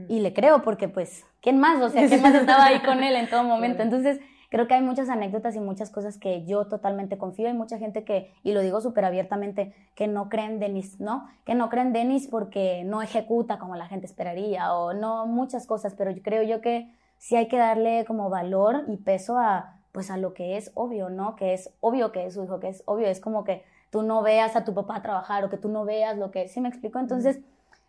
Y 0.09 0.21
le 0.21 0.33
creo 0.33 0.63
porque, 0.63 0.89
pues, 0.89 1.25
¿quién 1.41 1.59
más? 1.59 1.83
O 1.83 1.89
sea, 1.89 2.07
¿quién 2.07 2.23
más 2.23 2.35
estaba 2.37 2.67
ahí 2.67 2.81
con 2.83 3.03
él 3.03 3.17
en 3.17 3.29
todo 3.29 3.43
momento? 3.43 3.83
Entonces, 3.83 4.21
creo 4.53 4.69
que 4.69 4.75
hay 4.75 4.83
muchas 4.83 5.09
anécdotas 5.09 5.57
y 5.57 5.61
muchas 5.61 5.89
cosas 5.89 6.19
que 6.19 6.45
yo 6.45 6.67
totalmente 6.67 7.17
confío. 7.17 7.49
Hay 7.49 7.55
mucha 7.55 7.79
gente 7.79 8.05
que, 8.05 8.35
y 8.43 8.53
lo 8.53 8.61
digo 8.61 8.83
súper 8.83 9.07
abiertamente, 9.07 9.75
que 9.95 10.09
no 10.09 10.29
creen 10.29 10.61
Denis, 10.61 11.01
¿no? 11.01 11.27
Que 11.47 11.55
no 11.55 11.71
creen 11.71 11.95
Denis 11.95 12.29
porque 12.29 12.85
no 12.85 13.01
ejecuta 13.01 13.59
como 13.59 13.77
la 13.77 13.87
gente 13.87 14.05
esperaría 14.05 14.75
o 14.75 14.93
no 14.93 15.25
muchas 15.25 15.67
cosas, 15.67 15.95
pero 15.97 16.13
creo 16.23 16.43
yo 16.43 16.61
que 16.61 16.95
sí 17.17 17.35
hay 17.35 17.49
que 17.49 17.57
darle 17.57 18.05
como 18.05 18.29
valor 18.29 18.85
y 18.89 18.99
peso 18.99 19.39
a 19.39 19.79
pues 19.91 20.11
a 20.11 20.19
lo 20.19 20.35
que 20.35 20.59
es 20.59 20.71
obvio, 20.75 21.09
¿no? 21.09 21.35
Que 21.35 21.55
es 21.55 21.73
obvio 21.81 22.13
que 22.13 22.27
es 22.27 22.35
su 22.35 22.45
hijo, 22.45 22.61
que 22.61 22.69
es 22.69 22.83
obvio, 22.85 23.09
es 23.09 23.21
como 23.21 23.45
que 23.45 23.65
tú 23.89 24.03
no 24.03 24.21
veas 24.21 24.55
a 24.55 24.65
tu 24.65 24.75
papá 24.75 25.01
trabajar 25.01 25.47
o 25.47 25.49
que 25.49 25.57
tú 25.57 25.71
no 25.71 25.87
veas 25.87 26.19
lo 26.19 26.31
que, 26.31 26.49
¿sí 26.49 26.61
me 26.61 26.69
explico? 26.69 26.99
Entonces, 26.99 27.41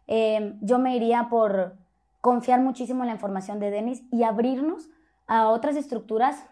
eh, 0.07 0.55
yo 0.61 0.79
me 0.79 0.95
iría 0.95 1.27
por 1.29 1.75
confiar 2.21 2.61
muchísimo 2.61 3.03
en 3.03 3.07
la 3.07 3.15
información 3.15 3.59
de 3.59 3.69
Denis 3.69 4.03
y 4.11 4.23
abrirnos 4.23 4.87
a 5.27 5.49
otras 5.49 5.75
estructuras 5.75 6.45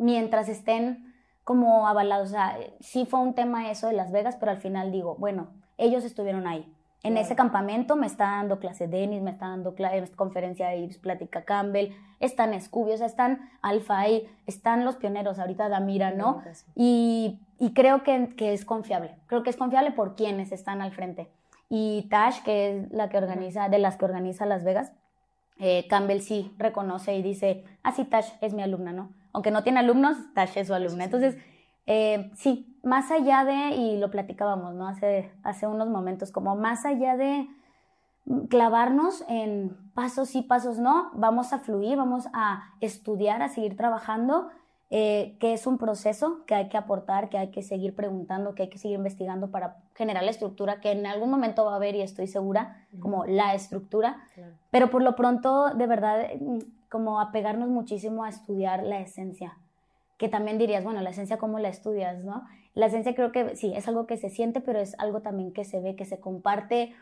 mientras 0.00 0.48
estén 0.48 1.14
como 1.44 1.86
avalados. 1.86 2.28
O 2.28 2.32
sea, 2.32 2.56
sí 2.80 3.06
fue 3.06 3.20
un 3.20 3.34
tema 3.34 3.70
eso 3.70 3.86
de 3.86 3.92
Las 3.92 4.10
Vegas, 4.10 4.36
pero 4.40 4.50
al 4.50 4.58
final 4.58 4.90
digo, 4.90 5.16
bueno, 5.16 5.48
ellos 5.78 6.04
estuvieron 6.04 6.46
ahí. 6.46 6.72
En 7.02 7.16
ese 7.16 7.34
campamento 7.34 7.96
me 7.96 8.06
está 8.06 8.24
dando 8.24 8.58
clase 8.58 8.86
Denis, 8.86 9.22
me 9.22 9.30
está 9.30 9.48
dando 9.48 9.74
conferencia 10.16 10.68
de 10.68 10.78
Ives, 10.78 10.98
plática 10.98 11.44
Campbell, 11.44 11.94
están 12.18 12.60
Scooby, 12.60 12.92
o 12.92 12.96
sea, 12.98 13.06
están 13.06 13.50
Alfa 13.62 13.98
ahí, 13.98 14.28
están 14.46 14.84
los 14.84 14.96
pioneros, 14.96 15.38
ahorita 15.38 15.70
Damira, 15.70 16.10
¿no? 16.10 16.42
Y, 16.74 17.40
y 17.58 17.72
creo 17.72 18.02
que, 18.02 18.34
que, 18.36 18.52
es 18.52 18.66
confiable, 18.66 19.16
creo 19.26 19.42
que 19.42 19.48
es 19.48 19.56
confiable 19.56 19.92
por 19.92 20.14
quienes 20.14 20.52
están 20.52 20.82
al 20.82 20.92
frente. 20.92 21.30
Y 21.70 22.06
Tash, 22.10 22.42
que 22.42 22.68
es 22.68 22.92
la 22.92 23.08
que 23.08 23.16
organiza, 23.16 23.70
de 23.70 23.78
las 23.78 23.96
que 23.96 24.04
organiza 24.04 24.44
Las 24.44 24.62
Vegas, 24.62 24.92
eh, 25.58 25.86
Campbell 25.88 26.20
sí 26.20 26.54
reconoce 26.58 27.14
y 27.14 27.22
dice, 27.22 27.64
ah, 27.82 27.92
sí, 27.92 28.04
Tash 28.04 28.28
es 28.42 28.52
mi 28.52 28.62
alumna, 28.62 28.92
¿no? 28.92 29.10
Aunque 29.32 29.50
no 29.50 29.62
tiene 29.62 29.80
alumnos, 29.80 30.16
Tash 30.34 30.58
es 30.58 30.66
su 30.66 30.74
alumna. 30.74 31.04
Entonces, 31.04 31.36
eh, 31.86 32.30
sí, 32.34 32.78
más 32.82 33.10
allá 33.10 33.44
de, 33.44 33.76
y 33.76 33.98
lo 33.98 34.10
platicábamos, 34.10 34.74
¿no? 34.74 34.88
Hace, 34.88 35.32
hace 35.42 35.66
unos 35.66 35.88
momentos, 35.88 36.30
como 36.30 36.56
más 36.56 36.84
allá 36.84 37.16
de 37.16 37.48
clavarnos 38.48 39.24
en 39.28 39.76
pasos 39.94 40.28
sí, 40.28 40.42
pasos 40.42 40.78
no, 40.78 41.10
vamos 41.14 41.52
a 41.52 41.58
fluir, 41.58 41.96
vamos 41.96 42.26
a 42.32 42.74
estudiar, 42.80 43.42
a 43.42 43.48
seguir 43.48 43.76
trabajando, 43.76 44.48
eh, 44.90 45.36
que 45.40 45.52
es 45.52 45.66
un 45.66 45.78
proceso 45.78 46.44
que 46.46 46.54
hay 46.54 46.68
que 46.68 46.76
aportar, 46.76 47.28
que 47.28 47.38
hay 47.38 47.50
que 47.50 47.62
seguir 47.62 47.94
preguntando, 47.94 48.54
que 48.54 48.64
hay 48.64 48.68
que 48.68 48.78
seguir 48.78 48.98
investigando 48.98 49.50
para 49.50 49.76
generar 49.94 50.24
la 50.24 50.30
estructura 50.30 50.80
que 50.80 50.90
en 50.90 51.06
algún 51.06 51.30
momento 51.30 51.64
va 51.64 51.74
a 51.74 51.76
haber 51.76 51.94
y 51.94 52.02
estoy 52.02 52.26
segura, 52.26 52.86
como 52.98 53.24
la 53.24 53.54
estructura, 53.54 54.24
pero 54.70 54.90
por 54.90 55.02
lo 55.02 55.14
pronto, 55.14 55.70
de 55.74 55.86
verdad, 55.86 56.26
como 56.90 57.20
apegarnos 57.20 57.68
muchísimo 57.68 58.24
a 58.24 58.28
estudiar 58.28 58.82
la 58.82 59.00
esencia, 59.00 59.56
que 60.18 60.28
también 60.28 60.58
dirías, 60.58 60.84
bueno, 60.84 61.00
la 61.00 61.10
esencia, 61.10 61.38
¿cómo 61.38 61.58
la 61.58 61.68
estudias, 61.68 62.24
no? 62.24 62.44
La 62.74 62.86
esencia 62.86 63.14
creo 63.14 63.32
que 63.32 63.56
sí, 63.56 63.72
es 63.74 63.88
algo 63.88 64.06
que 64.06 64.16
se 64.16 64.28
siente, 64.28 64.60
pero 64.60 64.80
es 64.80 64.98
algo 64.98 65.20
también 65.20 65.52
que 65.52 65.64
se 65.64 65.80
ve, 65.80 65.96
que 65.96 66.04
se 66.04 66.20
comparte, 66.20 66.94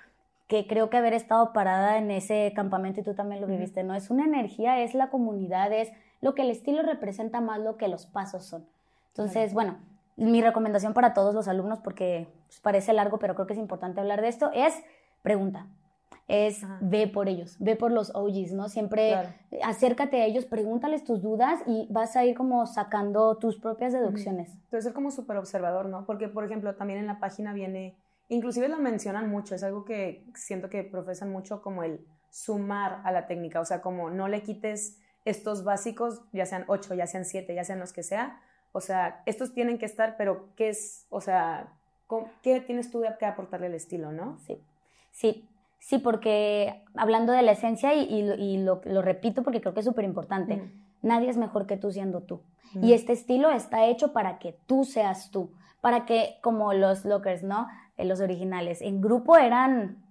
que 0.46 0.66
creo 0.66 0.88
que 0.88 0.98
haber 0.98 1.14
estado 1.14 1.52
parada 1.52 1.98
en 1.98 2.10
ese 2.10 2.52
campamento 2.54 3.00
y 3.00 3.02
tú 3.02 3.14
también 3.14 3.40
lo 3.40 3.46
viviste, 3.46 3.82
¿no? 3.82 3.94
Es 3.94 4.10
una 4.10 4.24
energía, 4.24 4.80
es 4.80 4.94
la 4.94 5.10
comunidad, 5.10 5.72
es 5.72 5.90
lo 6.20 6.34
que 6.34 6.42
el 6.42 6.50
estilo 6.50 6.82
representa 6.82 7.40
más 7.40 7.58
lo 7.58 7.76
que 7.76 7.88
los 7.88 8.06
pasos 8.06 8.44
son. 8.44 8.66
Entonces, 9.08 9.52
bueno, 9.52 9.78
mi 10.16 10.42
recomendación 10.42 10.94
para 10.94 11.12
todos 11.14 11.34
los 11.34 11.48
alumnos, 11.48 11.80
porque 11.80 12.28
pues, 12.46 12.60
parece 12.60 12.92
largo, 12.92 13.18
pero 13.18 13.34
creo 13.34 13.46
que 13.46 13.54
es 13.54 13.58
importante 13.58 14.00
hablar 14.00 14.20
de 14.20 14.28
esto, 14.28 14.50
es 14.54 14.74
pregunta 15.22 15.66
es 16.28 16.60
ve 16.82 17.08
por 17.08 17.26
ellos, 17.28 17.56
ve 17.58 17.74
por 17.74 17.90
los 17.90 18.14
OGs, 18.14 18.52
¿no? 18.52 18.68
Siempre 18.68 19.16
acércate 19.64 20.20
a 20.20 20.26
ellos, 20.26 20.44
pregúntales 20.44 21.02
tus 21.02 21.22
dudas 21.22 21.60
y 21.66 21.88
vas 21.90 22.16
a 22.16 22.24
ir 22.26 22.36
como 22.36 22.66
sacando 22.66 23.38
tus 23.38 23.58
propias 23.58 23.94
deducciones. 23.94 24.50
Entonces 24.52 24.84
ser 24.84 24.92
como 24.92 25.10
súper 25.10 25.38
observador, 25.38 25.86
¿no? 25.86 26.04
Porque, 26.04 26.28
por 26.28 26.44
ejemplo, 26.44 26.74
también 26.76 27.00
en 27.00 27.06
la 27.06 27.18
página 27.18 27.54
viene, 27.54 27.96
inclusive 28.28 28.68
lo 28.68 28.78
mencionan 28.78 29.30
mucho, 29.30 29.54
es 29.54 29.62
algo 29.62 29.86
que 29.86 30.26
siento 30.34 30.68
que 30.68 30.84
profesan 30.84 31.32
mucho 31.32 31.62
como 31.62 31.82
el 31.82 32.06
sumar 32.30 33.00
a 33.04 33.10
la 33.10 33.26
técnica, 33.26 33.60
o 33.60 33.64
sea, 33.64 33.80
como 33.80 34.10
no 34.10 34.28
le 34.28 34.42
quites 34.42 34.98
estos 35.24 35.64
básicos, 35.64 36.20
ya 36.32 36.44
sean 36.44 36.64
ocho, 36.68 36.94
ya 36.94 37.06
sean 37.06 37.24
siete, 37.24 37.54
ya 37.54 37.64
sean 37.64 37.80
los 37.80 37.94
que 37.94 38.02
sea, 38.02 38.38
o 38.72 38.82
sea, 38.82 39.22
estos 39.24 39.54
tienen 39.54 39.78
que 39.78 39.86
estar, 39.86 40.16
pero 40.18 40.50
¿qué 40.56 40.68
es, 40.68 41.06
o 41.08 41.22
sea, 41.22 41.72
qué 42.42 42.60
tienes 42.60 42.90
tú 42.90 43.02
que 43.18 43.24
aportarle 43.24 43.68
al 43.68 43.74
estilo, 43.74 44.12
no? 44.12 44.38
Sí, 44.40 44.62
sí, 45.10 45.48
Sí, 45.78 45.98
porque 45.98 46.82
hablando 46.94 47.32
de 47.32 47.42
la 47.42 47.52
esencia, 47.52 47.94
y, 47.94 48.58
lo, 48.58 48.80
repito 49.02 49.42
porque 49.42 49.60
creo 49.60 49.74
que 49.74 49.80
es 49.80 49.86
súper 49.86 50.04
importante, 50.04 50.72
nadie 51.02 51.30
es 51.30 51.36
mejor 51.36 51.66
que 51.66 51.76
tú 51.76 51.90
siendo 51.90 52.22
tú. 52.22 52.42
Y 52.82 52.92
este 52.92 53.12
estilo 53.12 53.50
está 53.50 53.86
hecho 53.86 54.12
para 54.12 54.38
que 54.38 54.58
tú 54.66 54.84
seas 54.84 55.30
tú, 55.30 55.52
para 55.80 56.04
que 56.04 56.36
como 56.42 56.74
los 56.74 57.04
lockers, 57.04 57.42
¿no? 57.42 57.66
Eh, 57.96 58.04
los 58.04 58.20
originales, 58.20 58.82
en 58.82 59.00
grupo 59.00 59.38
eran, 59.38 60.04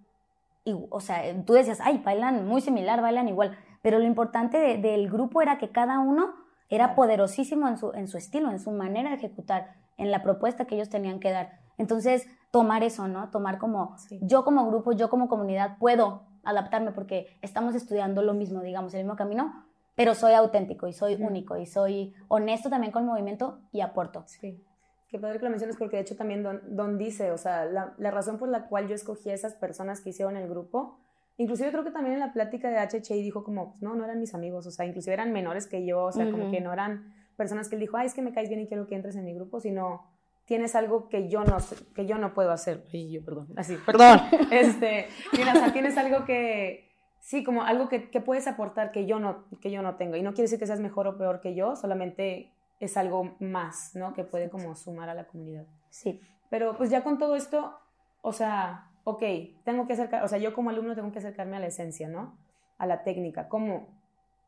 o 0.89 0.99
sea, 0.99 1.21
tú 1.45 1.53
decías, 1.53 1.79
ay, 1.83 2.01
bailan 2.03 2.47
muy 2.47 2.61
similar, 2.61 3.01
bailan 3.01 3.27
igual, 3.27 3.55
pero 3.83 3.99
lo 3.99 4.05
importante 4.05 4.77
del 4.77 5.09
grupo 5.09 5.41
era 5.41 5.57
que 5.57 5.69
cada 5.69 5.99
uno 5.99 6.33
era 6.69 6.95
poderosísimo 6.95 7.67
en 7.67 7.77
su, 7.77 7.91
en 7.93 8.07
su 8.07 8.17
estilo, 8.17 8.49
en 8.49 8.59
su 8.59 8.71
manera 8.71 9.11
de 9.11 9.17
ejecutar, 9.17 9.75
en 9.97 10.11
la 10.11 10.23
propuesta 10.23 10.65
que 10.65 10.75
ellos 10.75 10.89
tenían 10.89 11.19
que 11.19 11.31
dar. 11.31 11.59
Entonces, 11.77 12.27
tomar 12.51 12.83
eso, 12.83 13.07
¿no? 13.07 13.29
Tomar 13.29 13.57
como 13.57 13.95
yo 14.21 14.43
como 14.43 14.67
grupo, 14.67 14.91
yo 14.93 15.09
como 15.09 15.27
comunidad 15.27 15.77
puedo 15.79 16.23
adaptarme 16.43 16.91
porque 16.91 17.37
estamos 17.41 17.75
estudiando 17.75 18.21
lo 18.21 18.33
mismo, 18.33 18.61
digamos, 18.61 18.93
el 18.93 19.01
mismo 19.01 19.15
camino, 19.15 19.65
pero 19.95 20.15
soy 20.15 20.33
auténtico 20.33 20.87
y 20.87 20.93
soy 20.93 21.15
único 21.15 21.57
y 21.57 21.65
soy 21.65 22.13
honesto 22.27 22.69
también 22.69 22.91
con 22.91 23.03
el 23.03 23.09
movimiento 23.09 23.59
y 23.71 23.81
aporto. 23.81 24.23
Sí. 24.27 24.63
Qué 25.09 25.19
padre 25.19 25.39
que 25.39 25.45
lo 25.45 25.49
menciones 25.49 25.77
porque 25.77 25.95
de 25.95 26.01
hecho 26.01 26.15
también 26.15 26.43
Don, 26.43 26.97
dice, 26.97 27.31
o 27.31 27.37
sea, 27.37 27.65
la, 27.65 27.93
la, 27.97 28.11
razón 28.11 28.37
por 28.37 28.49
la 28.49 28.67
cual 28.67 28.87
yo 28.87 28.95
escogí 28.95 29.29
a 29.29 29.33
esas 29.33 29.55
personas 29.55 30.01
que 30.01 30.09
hicieron 30.09 30.35
el 30.35 30.49
grupo, 30.49 30.99
inclusive 31.37 31.71
creo 31.71 31.83
que 31.83 31.91
también 31.91 32.15
en 32.15 32.19
la 32.19 32.33
plática 32.33 32.69
de 32.69 32.77
HHI 32.77 33.21
dijo 33.21 33.43
como, 33.43 33.75
no, 33.79 33.95
no 33.95 34.03
eran 34.03 34.19
mis 34.19 34.33
amigos, 34.33 34.67
o 34.67 34.71
sea, 34.71 34.85
inclusive 34.85 35.13
eran 35.13 35.31
menores 35.31 35.65
que 35.65 35.85
yo, 35.85 36.03
o 36.03 36.11
sea, 36.11 36.29
como 36.29 36.51
que 36.51 36.59
no 36.59 36.73
eran 36.73 37.13
personas 37.37 37.69
que 37.69 37.75
él 37.75 37.81
dijo, 37.81 37.95
ay, 37.95 38.07
es 38.07 38.13
que 38.13 38.21
me 38.21 38.33
caes 38.33 38.49
bien 38.49 38.61
y 38.61 38.67
quiero 38.67 38.85
que 38.87 38.95
entres 38.95 39.15
en 39.15 39.23
mi 39.23 39.33
grupo, 39.33 39.61
sino 39.61 40.11
tienes 40.47 40.75
algo 40.75 41.09
que 41.09 41.27
yo 41.27 41.43
no, 41.43 41.57
que 41.93 42.05
yo 42.07 42.17
no 42.17 42.33
puedo 42.33 42.51
hacer. 42.51 42.85
Y 42.91 43.11
yo, 43.11 43.23
perdón, 43.23 43.49
así, 43.57 43.77
perdón. 43.85 44.19
este, 44.51 45.09
tienes, 45.31 45.73
tienes 45.73 45.97
algo 45.97 46.25
que, 46.25 46.89
sí, 47.19 47.43
como 47.43 47.63
algo 47.63 47.89
que, 47.89 48.09
que, 48.09 48.21
puedes 48.21 48.47
aportar 48.47 48.91
que 48.91 49.05
yo, 49.05 49.19
no, 49.19 49.45
que 49.61 49.69
yo 49.69 49.81
no 49.81 49.97
tengo. 49.97 50.15
Y 50.15 50.23
no 50.23 50.31
quiere 50.31 50.43
decir 50.43 50.57
que 50.57 50.65
seas 50.65 50.79
mejor 50.79 51.05
o 51.07 51.17
peor 51.17 51.41
que 51.41 51.53
yo, 51.53 51.75
solamente 51.75 52.53
es 52.79 52.95
algo 52.95 53.35
más, 53.39 53.91
¿no? 53.93 54.13
Que 54.13 54.23
puede 54.23 54.49
como 54.49 54.73
sumar 54.75 55.09
a 55.09 55.13
la 55.13 55.25
comunidad. 55.25 55.65
Sí. 55.89 56.21
Pero 56.49 56.77
pues 56.77 56.89
ya 56.89 57.03
con 57.03 57.17
todo 57.17 57.35
esto, 57.35 57.77
o 58.21 58.31
sea, 58.31 58.89
ok, 59.03 59.23
tengo 59.65 59.85
que 59.85 59.93
acercar, 59.93 60.23
o 60.23 60.29
sea, 60.29 60.37
yo 60.37 60.53
como 60.53 60.69
alumno 60.69 60.95
tengo 60.95 61.11
que 61.11 61.19
acercarme 61.19 61.57
a 61.57 61.59
la 61.59 61.67
esencia, 61.67 62.07
¿no? 62.07 62.37
A 62.77 62.85
la 62.85 63.03
técnica. 63.03 63.49
¿Cómo? 63.49 63.89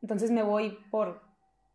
Entonces 0.00 0.30
me 0.30 0.42
voy 0.42 0.78
por, 0.90 1.20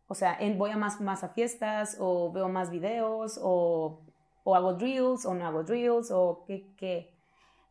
o 0.08 0.14
sea, 0.16 0.36
voy 0.56 0.70
a 0.70 0.76
más, 0.76 1.00
más 1.00 1.22
a 1.22 1.28
fiestas 1.28 1.96
o 2.00 2.32
veo 2.32 2.48
más 2.48 2.70
videos 2.70 3.38
o, 3.40 4.00
o 4.46 4.54
hago 4.54 4.74
drills 4.74 5.26
o 5.26 5.34
no 5.34 5.44
hago 5.44 5.64
drills 5.64 6.12
o 6.12 6.44
qué, 6.46 6.72
qué, 6.76 7.12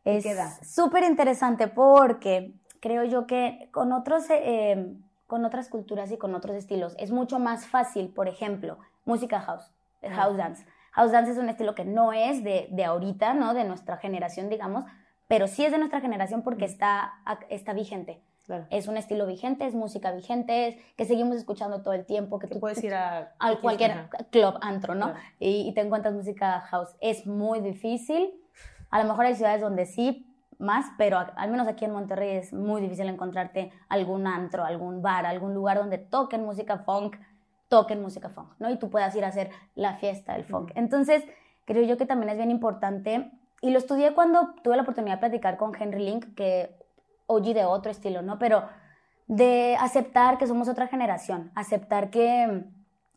es 0.04 0.24
Súper 0.62 1.04
interesante 1.04 1.68
porque 1.68 2.52
creo 2.80 3.04
yo 3.04 3.26
que 3.26 3.70
con 3.72 3.92
otros... 3.92 4.26
Eh, 4.30 4.94
con 5.26 5.44
otras 5.44 5.68
culturas 5.68 6.12
y 6.12 6.18
con 6.18 6.36
otros 6.36 6.54
estilos. 6.54 6.94
Es 6.98 7.10
mucho 7.10 7.40
más 7.40 7.66
fácil, 7.66 8.10
por 8.10 8.28
ejemplo, 8.28 8.78
música 9.04 9.40
house, 9.40 9.72
house 10.02 10.36
dance. 10.36 10.64
House 10.92 11.10
dance 11.10 11.32
es 11.32 11.38
un 11.38 11.48
estilo 11.48 11.74
que 11.74 11.84
no 11.84 12.12
es 12.12 12.44
de, 12.44 12.68
de 12.70 12.84
ahorita, 12.84 13.34
¿no? 13.34 13.52
De 13.52 13.64
nuestra 13.64 13.96
generación, 13.96 14.48
digamos, 14.48 14.84
pero 15.26 15.48
sí 15.48 15.64
es 15.64 15.72
de 15.72 15.78
nuestra 15.78 16.00
generación 16.00 16.42
porque 16.42 16.64
está, 16.64 17.14
está 17.48 17.72
vigente. 17.72 18.22
Es 18.70 18.86
un 18.86 18.96
estilo 18.96 19.26
vigente, 19.26 19.66
es 19.66 19.74
música 19.74 20.12
vigente, 20.12 20.68
es 20.68 20.76
que 20.96 21.04
seguimos 21.04 21.36
escuchando 21.36 21.82
todo 21.82 21.94
el 21.94 22.06
tiempo. 22.06 22.38
Que, 22.38 22.46
tú 22.46 22.60
puedes 22.60 22.82
ir 22.84 22.94
a, 22.94 23.34
cualquier 23.60 24.08
club, 24.30 24.54
antro, 24.60 24.94
¿no? 24.94 25.14
Y, 25.38 25.68
y, 25.68 25.74
te 25.74 25.80
encuentras 25.80 26.14
música 26.14 26.60
house. 26.60 26.94
Es 27.00 27.26
muy 27.26 27.60
difícil. 27.60 28.30
A 28.90 29.02
lo 29.02 29.08
mejor 29.08 29.26
hay 29.26 29.34
ciudades 29.34 29.60
donde 29.60 29.86
sí, 29.86 30.32
más, 30.58 30.86
pero 30.96 31.18
al 31.18 31.50
menos 31.50 31.68
aquí 31.68 31.84
en 31.84 31.92
Monterrey 31.92 32.36
es 32.36 32.52
muy 32.52 32.80
difícil 32.80 33.08
encontrarte 33.08 33.72
algún 33.88 34.26
antro, 34.26 34.64
algún 34.64 35.02
bar, 35.02 35.26
algún 35.26 35.54
lugar 35.54 35.78
donde 35.78 35.98
toquen 35.98 36.44
música 36.44 36.78
funk, 36.78 37.16
toquen 37.68 38.00
música 38.00 38.30
funk, 38.30 38.52
¿no? 38.58 38.70
Y 38.70 38.78
tú 38.78 38.90
puedas 38.90 39.14
ir 39.16 39.24
a 39.24 39.28
hacer 39.28 39.50
la 39.74 39.96
fiesta 39.96 40.34
del 40.34 40.44
funk. 40.44 40.70
Entonces, 40.74 41.24
creo 41.64 41.82
yo 41.82 41.96
que 41.96 42.06
también 42.06 42.30
es 42.30 42.36
bien 42.36 42.50
importante, 42.50 43.30
y 43.60 43.70
lo 43.70 43.78
estudié 43.78 44.14
cuando 44.14 44.54
tuve 44.62 44.76
la 44.76 44.82
oportunidad 44.82 45.16
de 45.16 45.20
platicar 45.20 45.56
con 45.56 45.72
Henry 45.74 46.04
Link, 46.04 46.34
que 46.34 46.76
oye 47.26 47.54
de 47.54 47.64
otro 47.64 47.90
estilo, 47.90 48.22
¿no? 48.22 48.38
Pero 48.38 48.64
de 49.26 49.76
aceptar 49.80 50.38
que 50.38 50.46
somos 50.46 50.68
otra 50.68 50.86
generación, 50.86 51.50
aceptar 51.54 52.10
que 52.10 52.64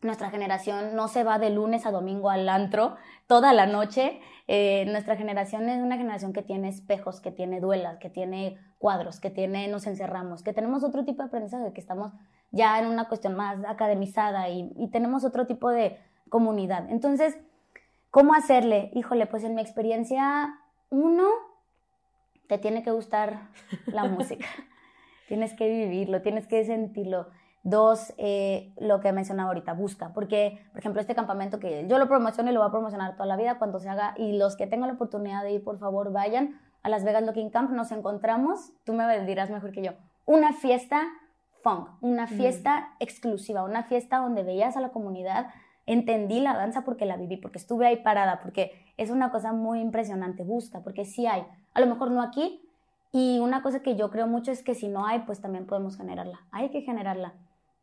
nuestra 0.02 0.30
generación 0.30 0.96
no 0.96 1.08
se 1.08 1.24
va 1.24 1.40
de 1.40 1.50
lunes 1.50 1.86
a 1.86 1.92
domingo 1.92 2.30
al 2.30 2.48
antro 2.48 2.96
toda 3.28 3.54
la 3.54 3.66
noche. 3.66 4.20
Eh, 4.48 4.86
nuestra 4.88 5.16
generación 5.16 5.70
es 5.70 5.82
una 5.82 5.98
generación 5.98 6.34
que 6.34 6.42
tiene 6.42 6.70
espejos, 6.70 7.20
que 7.20 7.32
tiene 7.32 7.60
duelas, 7.60 7.98
que 7.98 8.10
tiene 8.10 8.58
cuadros, 8.80 9.20
que 9.20 9.30
tiene 9.30 9.68
nos 9.68 9.86
encerramos, 9.88 10.42
que 10.42 10.54
tenemos 10.54 10.84
otro 10.84 11.04
tipo 11.04 11.22
de 11.22 11.28
aprendizaje, 11.28 11.74
que 11.74 11.82
estamos 11.82 12.14
ya 12.52 12.80
en 12.80 12.88
una 12.88 13.08
cuestión 13.08 13.36
más 13.36 13.60
academizada 13.68 14.50
y, 14.50 14.72
y 14.78 14.88
tenemos 14.88 15.24
otro 15.26 15.46
tipo 15.46 15.70
de 15.70 16.00
comunidad. 16.30 16.90
Entonces, 16.90 17.38
¿cómo 18.10 18.34
hacerle? 18.34 18.90
Híjole, 18.94 19.28
pues 19.28 19.44
en 19.44 19.54
mi 19.54 19.62
experiencia, 19.62 20.56
uno, 20.90 21.28
te 22.50 22.58
tiene 22.58 22.84
que 22.84 22.92
gustar 22.92 23.48
la 23.86 24.04
música, 24.10 24.48
tienes 25.30 25.54
que 25.54 25.70
vivirlo, 25.70 26.22
tienes 26.22 26.48
que 26.48 26.66
sentirlo. 26.66 27.28
Dos, 27.62 28.14
eh, 28.18 28.74
lo 28.80 29.02
que 29.02 29.12
mencionaba 29.12 29.50
ahorita, 29.50 29.74
busca, 29.74 30.14
porque, 30.14 30.66
por 30.72 30.80
ejemplo, 30.80 31.02
este 31.02 31.14
campamento 31.14 31.60
que 31.60 31.86
yo 31.88 32.00
lo 32.00 32.08
promociono 32.08 32.50
y 32.50 32.54
lo 32.54 32.62
voy 32.62 32.70
a 32.70 32.72
promocionar 32.72 33.14
toda 33.14 33.26
la 33.26 33.36
vida 33.36 33.60
cuando 33.60 33.80
se 33.80 33.90
haga, 33.90 34.16
y 34.18 34.38
los 34.38 34.56
que 34.56 34.66
tengan 34.66 34.88
la 34.88 34.96
oportunidad 34.96 35.44
de 35.44 35.52
ir, 35.52 35.64
por 35.64 35.78
favor, 35.78 36.12
vayan 36.14 36.60
a 36.84 36.90
Las 36.90 37.04
Vegas 37.04 37.24
Looking 37.24 37.50
Camp, 37.50 37.70
nos 37.72 37.92
encontramos, 37.92 38.72
tú 38.86 38.94
me 38.94 39.26
dirás 39.26 39.50
mejor 39.50 39.72
que 39.72 39.84
yo, 39.84 39.92
una 40.26 40.54
fiesta 40.54 41.04
funk, 41.62 41.90
una 42.00 42.28
fiesta 42.28 42.96
exclusiva, 43.00 43.64
una 43.66 43.84
fiesta 43.84 44.20
donde 44.20 44.44
veías 44.44 44.78
a 44.78 44.82
la 44.82 44.90
comunidad, 44.90 45.48
entendí 45.86 46.40
la 46.40 46.54
danza 46.54 46.86
porque 46.86 47.06
la 47.06 47.18
viví, 47.18 47.36
porque 47.36 47.58
estuve 47.58 47.88
ahí 47.88 47.98
parada, 47.98 48.40
porque 48.40 48.72
es 48.96 49.10
una 49.10 49.32
cosa 49.32 49.52
muy 49.52 49.82
impresionante, 49.82 50.44
busca, 50.44 50.82
porque 50.82 51.04
sí 51.04 51.28
hay, 51.28 51.46
a 51.74 51.82
lo 51.82 51.88
mejor 51.88 52.12
no 52.12 52.22
aquí, 52.22 52.62
y 53.12 53.40
una 53.40 53.64
cosa 53.64 53.82
que 53.82 53.96
yo 53.96 54.12
creo 54.12 54.28
mucho 54.28 54.52
es 54.52 54.64
que 54.64 54.76
si 54.76 54.88
no 54.88 55.06
hay, 55.06 55.20
pues 55.20 55.42
también 55.42 55.66
podemos 55.66 55.98
generarla, 55.98 56.42
hay 56.52 56.70
que 56.70 56.82
generarla 56.82 57.34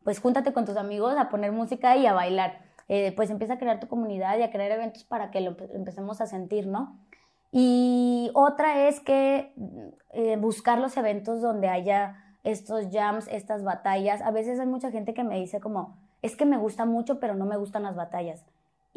pues 0.07 0.21
júntate 0.21 0.53
con 0.53 0.63
tus 0.63 0.77
amigos 0.77 1.17
a 1.17 1.27
poner 1.27 1.51
música 1.51 1.97
y 1.97 2.05
a 2.05 2.13
bailar. 2.13 2.59
Eh, 2.87 3.11
pues 3.17 3.29
empieza 3.29 3.55
a 3.55 3.57
crear 3.57 3.81
tu 3.81 3.89
comunidad 3.89 4.37
y 4.37 4.41
a 4.41 4.51
crear 4.51 4.71
eventos 4.71 5.03
para 5.03 5.31
que 5.31 5.41
lo 5.41 5.57
empecemos 5.73 6.21
a 6.21 6.27
sentir, 6.27 6.65
¿no? 6.65 6.97
Y 7.51 8.31
otra 8.33 8.87
es 8.87 9.01
que 9.01 9.51
eh, 10.13 10.37
buscar 10.37 10.79
los 10.79 10.95
eventos 10.95 11.41
donde 11.41 11.67
haya 11.67 12.23
estos 12.45 12.85
jams, 12.89 13.27
estas 13.27 13.65
batallas. 13.65 14.21
A 14.21 14.31
veces 14.31 14.61
hay 14.61 14.67
mucha 14.67 14.91
gente 14.91 15.13
que 15.13 15.25
me 15.25 15.37
dice 15.37 15.59
como, 15.59 15.97
es 16.21 16.37
que 16.37 16.45
me 16.45 16.55
gusta 16.55 16.85
mucho, 16.85 17.19
pero 17.19 17.35
no 17.35 17.45
me 17.45 17.57
gustan 17.57 17.83
las 17.83 17.97
batallas. 17.97 18.45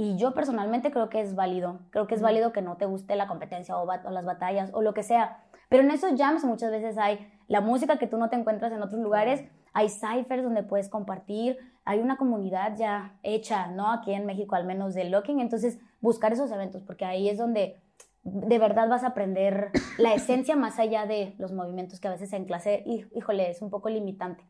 Y 0.01 0.17
yo 0.17 0.33
personalmente 0.33 0.91
creo 0.91 1.11
que 1.11 1.21
es 1.21 1.35
válido. 1.35 1.81
Creo 1.91 2.07
que 2.07 2.15
es 2.15 2.23
válido 2.23 2.53
que 2.53 2.63
no 2.63 2.77
te 2.77 2.87
guste 2.87 3.17
la 3.17 3.29
competencia 3.29 3.77
o, 3.77 3.83
o, 3.83 4.11
las 4.11 4.25
batallas 4.25 4.71
o 4.73 4.81
lo 4.81 4.95
que 4.95 5.03
sea. 5.03 5.45
Pero 5.69 5.83
en 5.83 5.91
esos 5.91 6.19
jams 6.19 6.45
muchas 6.45 6.71
veces 6.71 6.97
hay 6.97 7.31
la 7.49 7.61
música 7.61 7.99
que 7.99 8.07
tú 8.07 8.17
no 8.17 8.31
te 8.31 8.37
encuentras 8.37 8.73
en 8.73 8.83
otros 8.83 9.01
lugares 9.01 9.45
hay 9.73 9.89
ciphers 9.89 10.43
donde 10.43 10.63
puedes 10.63 10.89
compartir, 10.89 11.59
hay 11.85 12.01
una 12.01 12.17
comunidad 12.17 12.77
ya 12.77 13.19
hecha, 13.23 13.69
¿no? 13.69 13.91
Aquí 13.93 14.13
en 14.13 14.27
México 14.27 14.55
al 14.55 14.65
menos 14.65 14.95
de 14.95 15.05
Locking, 15.05 15.41
entonces 15.41 15.79
buscar 16.01 16.33
esos 16.33 16.51
eventos, 16.51 16.83
porque 16.83 17.05
ahí 17.05 17.29
es 17.29 17.39
donde 17.39 17.81
de 18.23 18.59
verdad 18.59 18.89
vas 18.89 19.05
a 19.05 19.09
aprender 19.09 19.71
la 19.99 20.15
esencia 20.15 20.57
más 20.57 20.79
allá 20.79 21.07
de 21.07 21.35
los 21.39 21.53
movimientos 21.53 22.01
que 22.01 22.09
a 22.09 22.13
veces 22.13 22.33
en 22.33 22.45
clase, 22.45 22.85
híjole, 23.15 23.51
es 23.51 23.63
un 23.63 23.71
poco 23.71 23.89
limitante. 23.89 24.45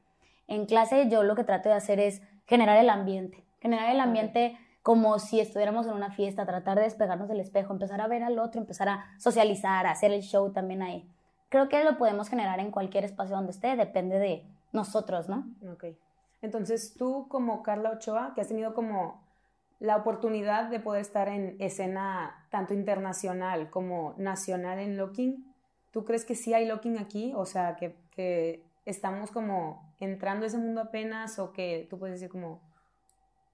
En 0.49 0.67
clase 0.67 1.09
yo 1.09 1.23
lo 1.23 1.37
que 1.37 1.45
trato 1.45 1.69
de 1.69 1.77
hacer 1.77 2.01
es 2.01 2.23
generar 2.47 2.79
el 2.79 2.91
ambiente, 2.91 3.45
generar 3.61 3.91
el 3.91 4.01
ambiente 4.01 4.57
como 4.83 5.19
si 5.19 5.41
estuviéramos 5.41 5.87
en 5.87 5.93
una 5.93 6.11
fiesta, 6.11 6.47
tratar 6.47 6.79
de 6.79 6.85
despegarnos 6.85 7.29
del 7.29 7.41
espejo, 7.41 7.73
empezar 7.73 8.01
a 8.01 8.09
ver 8.09 8.23
al 8.23 8.39
otro, 8.39 8.61
empezar 8.61 8.89
a 8.89 9.05
socializar, 9.19 9.87
a 9.87 9.91
hacer 9.91 10.13
el 10.13 10.23
show 10.23 10.53
también 10.53 10.83
ahí. 10.83 11.09
Creo 11.49 11.69
que 11.69 11.85
lo 11.85 11.99
podemos 11.99 12.29
generar 12.29 12.61
en 12.61 12.71
cualquier 12.71 13.05
espacio 13.05 13.37
donde 13.37 13.53
esté, 13.53 13.77
depende 13.77 14.19
de, 14.19 14.47
nosotros, 14.73 15.29
¿no? 15.29 15.47
Ok. 15.73 15.85
Entonces 16.43 16.95
tú 16.95 17.27
como 17.29 17.63
Carla 17.63 17.91
Ochoa, 17.91 18.33
que 18.35 18.41
has 18.41 18.49
tenido 18.49 18.75
como 18.75 19.23
la 19.79 19.97
oportunidad 19.97 20.69
de 20.69 20.81
poder 20.81 21.01
estar 21.01 21.29
en 21.29 21.57
escena 21.59 22.47
tanto 22.51 22.75
internacional 22.75 23.71
como 23.71 24.15
nacional 24.19 24.79
en 24.79 24.97
Locking, 24.97 25.55
¿tú 25.91 26.05
crees 26.05 26.25
que 26.25 26.35
sí 26.35 26.55
hay 26.55 26.67
Locking 26.67 26.99
aquí? 26.99 27.33
O 27.35 27.47
sea, 27.47 27.77
que, 27.77 27.97
que 28.11 28.63
estamos 28.85 29.31
como 29.31 29.95
entrando 29.99 30.45
a 30.45 30.49
ese 30.49 30.59
mundo 30.59 30.83
apenas 30.83 31.39
o 31.39 31.53
que 31.53 31.87
tú 31.91 31.99
puedes 31.99 32.21
decir 32.21 32.31
como, 32.31 32.61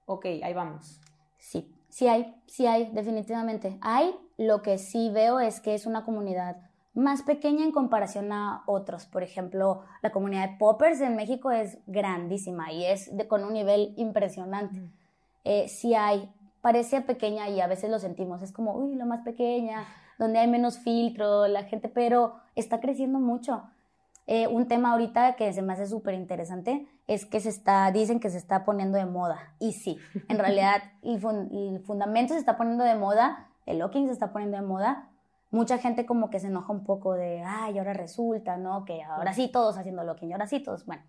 ok, 0.05 0.25
ahí 0.43 0.53
vamos. 0.53 1.01
Sí, 1.39 1.71
sí 1.89 2.07
hay, 2.07 2.35
sí 2.47 2.65
hay, 2.67 2.89
definitivamente. 2.91 3.77
Hay, 3.81 4.15
lo 4.37 4.61
que 4.61 4.77
sí 4.77 5.09
veo 5.09 5.39
es 5.39 5.59
que 5.59 5.73
es 5.73 5.85
una 5.85 6.03
comunidad 6.03 6.57
más 6.93 7.21
pequeña 7.21 7.63
en 7.63 7.71
comparación 7.71 8.31
a 8.31 8.63
otros. 8.65 9.05
Por 9.05 9.21
ejemplo, 9.21 9.83
la 10.01 10.11
comunidad 10.11 10.49
de 10.49 10.57
poppers 10.57 10.99
en 11.01 11.15
México 11.15 11.51
es 11.51 11.77
grandísima 11.85 12.71
y 12.71 12.85
es 12.85 13.15
de, 13.15 13.27
con 13.27 13.43
un 13.43 13.53
nivel 13.53 13.93
impresionante. 13.97 14.81
Eh, 15.43 15.67
si 15.67 15.93
hay, 15.93 16.31
parece 16.61 17.01
pequeña 17.01 17.49
y 17.49 17.61
a 17.61 17.67
veces 17.67 17.91
lo 17.91 17.99
sentimos, 17.99 18.41
es 18.41 18.51
como, 18.51 18.73
uy, 18.73 18.95
lo 18.95 19.05
más 19.05 19.21
pequeña, 19.21 19.85
donde 20.17 20.39
hay 20.39 20.47
menos 20.47 20.79
filtro, 20.79 21.47
la 21.47 21.63
gente, 21.63 21.87
pero 21.87 22.35
está 22.55 22.79
creciendo 22.79 23.19
mucho. 23.19 23.63
Eh, 24.29 24.47
un 24.47 24.67
tema 24.67 24.91
ahorita 24.91 25.37
que 25.37 25.53
se 25.53 25.61
me 25.61 25.73
hace 25.73 25.87
súper 25.87 26.13
interesante 26.13 26.85
es 27.07 27.25
que 27.25 27.39
se 27.39 27.47
está, 27.47 27.89
dicen 27.91 28.19
que 28.19 28.29
se 28.29 28.37
está 28.37 28.65
poniendo 28.65 28.97
de 28.97 29.05
moda. 29.05 29.53
Y 29.57 29.71
sí, 29.71 29.97
en 30.27 30.37
realidad 30.37 30.83
el, 31.01 31.15
el 31.51 31.79
fundamento 31.79 32.33
se 32.33 32.39
está 32.39 32.57
poniendo 32.57 32.83
de 32.83 32.95
moda, 32.95 33.47
el 33.65 33.79
locking 33.79 34.07
se 34.07 34.13
está 34.13 34.33
poniendo 34.33 34.57
de 34.57 34.63
moda, 34.63 35.09
mucha 35.49 35.77
gente 35.77 36.05
como 36.05 36.29
que 36.29 36.39
se 36.39 36.47
enoja 36.47 36.73
un 36.73 36.83
poco 36.83 37.13
de, 37.13 37.41
ay, 37.43 37.77
ahora 37.77 37.93
resulta, 37.93 38.57
¿no? 38.57 38.85
Que 38.85 39.01
ahora 39.03 39.33
sí 39.33 39.47
todos 39.47 39.77
haciendo 39.77 40.03
lo 40.03 40.15
que 40.15 40.31
ahora 40.31 40.47
sí 40.47 40.59
todos, 40.59 40.85
bueno. 40.85 41.03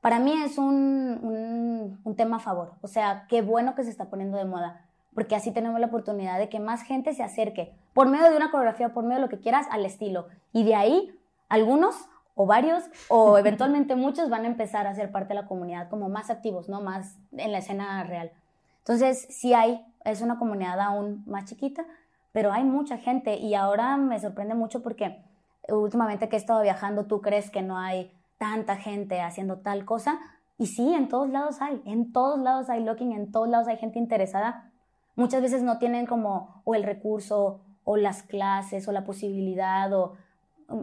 Para 0.00 0.18
mí 0.18 0.32
es 0.32 0.58
un, 0.58 1.98
un, 2.04 2.16
tema 2.16 2.36
a 2.36 2.40
favor, 2.40 2.74
o 2.82 2.88
sea, 2.88 3.26
qué 3.28 3.40
bueno 3.40 3.76
que 3.76 3.84
se 3.84 3.90
está 3.90 4.10
poniendo 4.10 4.36
de 4.36 4.44
moda, 4.44 4.84
porque 5.14 5.36
así 5.36 5.52
tenemos 5.52 5.78
la 5.78 5.86
oportunidad 5.86 6.38
de 6.38 6.48
que 6.48 6.58
más 6.58 6.82
gente 6.82 7.14
se 7.14 7.22
acerque 7.22 7.72
por 7.94 8.08
medio 8.08 8.28
de 8.28 8.36
una 8.36 8.50
coreografía, 8.50 8.92
por 8.92 9.04
medio 9.04 9.16
de 9.16 9.22
lo 9.22 9.28
que 9.28 9.38
quieras, 9.38 9.66
al 9.70 9.86
estilo. 9.86 10.26
Y 10.52 10.64
de 10.64 10.74
ahí, 10.74 11.16
algunos 11.48 12.08
o 12.34 12.46
varios 12.46 12.84
o 13.08 13.38
eventualmente 13.38 13.96
muchos 13.96 14.30
van 14.30 14.44
a 14.44 14.48
empezar 14.48 14.86
a 14.86 14.94
ser 14.94 15.10
parte 15.10 15.28
de 15.28 15.40
la 15.40 15.46
comunidad 15.46 15.88
como 15.88 16.08
más 16.08 16.30
activos, 16.30 16.68
¿no? 16.68 16.80
Más 16.80 17.18
en 17.32 17.52
la 17.52 17.58
escena 17.58 18.02
real. 18.04 18.32
Entonces, 18.78 19.26
sí 19.30 19.54
hay, 19.54 19.84
es 20.04 20.22
una 20.22 20.38
comunidad 20.38 20.80
aún 20.80 21.22
más 21.26 21.44
chiquita, 21.44 21.84
pero 22.32 22.52
hay 22.52 22.64
mucha 22.64 22.98
gente 22.98 23.36
y 23.36 23.54
ahora 23.54 23.96
me 23.96 24.18
sorprende 24.18 24.54
mucho 24.54 24.82
porque 24.82 25.24
últimamente 25.68 26.28
que 26.28 26.36
he 26.36 26.38
estado 26.38 26.62
viajando, 26.62 27.06
tú 27.06 27.20
crees 27.20 27.50
que 27.50 27.62
no 27.62 27.78
hay 27.78 28.10
tanta 28.38 28.76
gente 28.76 29.20
haciendo 29.20 29.58
tal 29.58 29.84
cosa 29.84 30.18
y 30.58 30.66
sí, 30.66 30.94
en 30.94 31.08
todos 31.08 31.28
lados 31.28 31.60
hay, 31.60 31.82
en 31.86 32.12
todos 32.12 32.38
lados 32.38 32.70
hay 32.70 32.84
looking, 32.84 33.12
en 33.12 33.32
todos 33.32 33.48
lados 33.48 33.68
hay 33.68 33.76
gente 33.78 33.98
interesada. 33.98 34.70
Muchas 35.16 35.42
veces 35.42 35.62
no 35.62 35.78
tienen 35.78 36.06
como 36.06 36.62
o 36.64 36.74
el 36.74 36.84
recurso 36.84 37.60
o 37.84 37.96
las 37.96 38.22
clases 38.22 38.86
o 38.88 38.92
la 38.92 39.04
posibilidad 39.04 39.92
o 39.92 40.14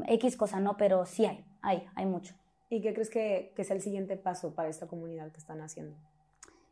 X 0.07 0.37
cosa, 0.37 0.59
no, 0.59 0.77
pero 0.77 1.05
sí 1.05 1.25
hay, 1.25 1.45
hay, 1.61 1.87
hay 1.95 2.05
mucho. 2.05 2.35
¿Y 2.69 2.81
qué 2.81 2.93
crees 2.93 3.09
que, 3.09 3.53
que 3.55 3.63
es 3.63 3.71
el 3.71 3.81
siguiente 3.81 4.15
paso 4.15 4.53
para 4.53 4.69
esta 4.69 4.87
comunidad 4.87 5.31
que 5.31 5.39
están 5.39 5.61
haciendo? 5.61 5.95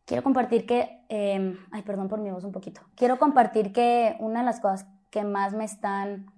Quiero 0.05 0.23
compartir 0.23 0.65
que, 0.65 1.01
em, 1.09 1.57
ay, 1.71 1.81
perdón 1.81 2.07
por 2.07 2.21
mi 2.21 2.31
voz 2.31 2.45
un 2.45 2.53
poquito. 2.53 2.79
Quiero 2.95 3.19
compartir 3.19 3.73
que 3.73 4.15
una 4.19 4.39
de 4.39 4.45
las 4.45 4.61
cosas 4.61 4.87
que 5.09 5.23
más 5.23 5.53
me 5.53 5.65
están 5.65 6.31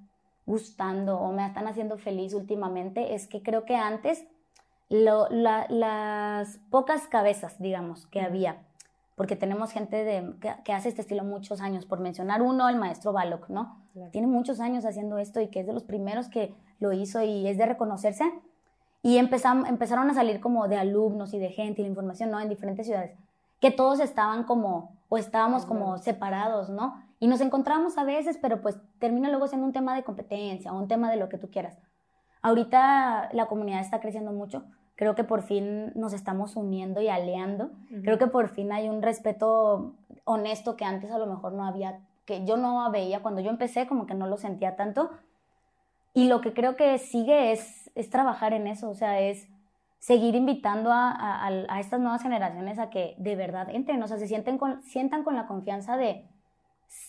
gustando 0.47 1.19
o 1.19 1.31
me 1.31 1.45
están 1.45 1.67
haciendo 1.67 1.99
feliz 1.99 2.33
últimamente 2.33 3.13
es 3.13 3.27
que 3.27 3.43
creo 3.43 3.65
que 3.65 3.75
antes 3.75 4.25
las 4.89 6.57
pocas 6.71 7.07
cabezas, 7.07 7.59
digamos, 7.59 8.07
que 8.07 8.21
había, 8.21 8.65
porque 9.19 9.35
tenemos 9.35 9.73
gente 9.73 10.05
de, 10.05 10.33
que, 10.63 10.71
hace 10.71 10.87
este 10.87 11.01
estilo 11.01 11.25
muchos 11.25 11.59
años, 11.59 11.85
por 11.85 11.99
mencionar 11.99 12.41
uno, 12.41 12.69
el 12.69 12.77
maestro 12.77 13.11
Balok, 13.11 13.49
¿no? 13.49 13.83
Tiene 14.13 14.27
muchos 14.27 14.61
años 14.61 14.85
haciendo 14.85 15.17
esto 15.17 15.41
y 15.41 15.49
que 15.49 15.59
es 15.59 15.67
de 15.67 15.73
los 15.73 15.83
primeros 15.83 16.29
que 16.29 16.55
lo 16.79 16.93
hizo 16.93 17.21
y 17.21 17.45
es 17.45 17.57
de 17.57 17.65
reconocerse. 17.65 18.31
Y 19.01 19.17
empezaron, 19.17 19.65
empezaron 19.65 20.09
a 20.09 20.13
salir 20.13 20.39
como 20.39 20.69
de 20.69 20.77
alumnos 20.77 21.33
y 21.33 21.37
de 21.37 21.49
gente 21.49 21.81
y 21.81 21.83
la 21.83 21.89
información, 21.89 22.31
¿no? 22.31 22.39
En 22.39 22.47
diferentes 22.47 22.85
ciudades 22.85 23.11
que 23.59 23.71
todos 23.71 23.99
estaban 23.99 24.45
como, 24.45 24.97
o 25.09 25.17
estábamos 25.17 25.65
como 25.65 25.97
separados, 25.97 26.69
¿no? 26.69 26.95
Y 27.19 27.27
nos 27.27 27.41
encontramos 27.41 27.97
a 27.97 28.05
veces, 28.05 28.39
pero 28.41 28.61
pues 28.61 28.77
termina 28.99 29.27
luego 29.27 29.49
siendo 29.49 29.67
un 29.67 29.73
tema 29.73 29.95
de 29.95 30.05
competencia 30.05 30.71
o 30.71 30.79
un 30.79 30.87
tema 30.87 31.11
de 31.11 31.17
lo 31.17 31.27
que 31.27 31.37
tú 31.37 31.51
quieras. 31.51 31.77
Ahorita 32.41 33.31
la 33.33 33.47
comunidad 33.47 33.81
está 33.81 33.99
creciendo 33.99 34.31
mucho. 34.31 34.63
Creo 34.99 35.15
que 35.15 35.23
por 35.23 35.43
fin 35.43 35.93
nos 35.95 36.11
estamos 36.11 36.57
uniendo 36.57 36.99
y 36.99 37.07
aliando. 37.07 37.71
Creo 38.03 38.17
que 38.17 38.27
por 38.27 38.49
fin 38.49 38.73
hay 38.73 38.89
un 38.89 39.01
respeto 39.01 39.95
honesto 40.25 40.75
que 40.75 40.83
antes 40.83 41.09
a 41.09 41.17
lo 41.17 41.25
mejor 41.25 41.53
no 41.53 41.63
había, 41.63 42.01
que 42.25 42.43
yo 42.43 42.57
no 42.57 42.91
veía 42.91 43.21
cuando 43.21 43.39
yo 43.39 43.49
empecé, 43.49 43.87
como 43.87 44.05
que 44.05 44.13
no 44.13 44.27
lo 44.27 44.35
sentía 44.35 44.75
tanto. 44.75 45.09
Y 46.13 46.27
lo 46.27 46.41
que 46.41 46.53
creo 46.53 46.75
que 46.75 46.97
sigue 46.97 47.53
es, 47.53 47.89
es 47.95 48.09
trabajar 48.09 48.51
en 48.51 48.67
eso, 48.67 48.89
o 48.89 48.93
sea, 48.93 49.21
es 49.21 49.47
seguir 49.99 50.35
invitando 50.35 50.91
a, 50.91 51.47
a, 51.47 51.79
estas 51.79 52.01
nuevas 52.01 52.21
generaciones 52.21 52.77
a 52.77 52.89
que 52.89 53.15
de 53.19 53.37
verdad 53.37 53.69
entren, 53.69 54.03
o 54.03 54.07
sea, 54.09 54.17
se 54.17 54.27
sienten 54.27 54.57
con, 54.57 54.83
sientan 54.83 55.23
con 55.23 55.37
la 55.37 55.47
confianza 55.47 55.95
de, 55.95 56.27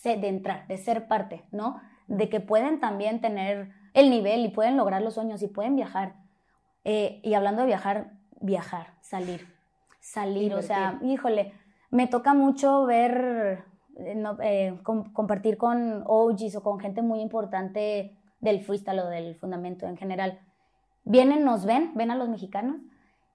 de 0.05 0.27
entrar, 0.29 0.65
de 0.67 0.77
ser 0.77 1.09
parte, 1.09 1.43
¿no? 1.51 1.81
De 2.07 2.29
que 2.29 2.39
pueden 2.39 2.79
también 2.79 3.19
tener 3.19 3.73
el 3.93 4.09
nivel 4.09 4.45
y 4.45 4.47
pueden 4.47 4.77
lograr 4.77 5.01
los 5.01 5.15
sueños 5.15 5.43
y 5.43 5.49
pueden 5.49 5.75
viajar. 5.75 6.20
Eh, 6.83 7.19
y 7.23 7.33
hablando 7.33 7.61
de 7.61 7.67
viajar, 7.67 8.11
viajar, 8.39 8.93
salir, 9.01 9.47
salir, 9.99 10.53
o 10.55 10.61
sea, 10.61 10.99
híjole, 11.03 11.53
me 11.91 12.07
toca 12.07 12.33
mucho 12.33 12.85
ver, 12.85 13.65
eh, 13.97 14.23
eh, 14.43 14.79
compartir 14.83 15.57
con 15.57 16.03
OGs 16.05 16.55
o 16.55 16.63
con 16.63 16.79
gente 16.79 17.01
muy 17.01 17.21
importante 17.21 18.17
del 18.39 18.61
freestyle 18.63 18.99
o 18.99 19.09
del 19.09 19.35
fundamento 19.35 19.85
en 19.85 19.97
general 19.97 20.39
vienen, 21.03 21.43
nos 21.43 21.65
ven, 21.65 21.91
ven 21.95 22.11
a 22.11 22.15
los 22.15 22.29
mexicanos 22.29 22.77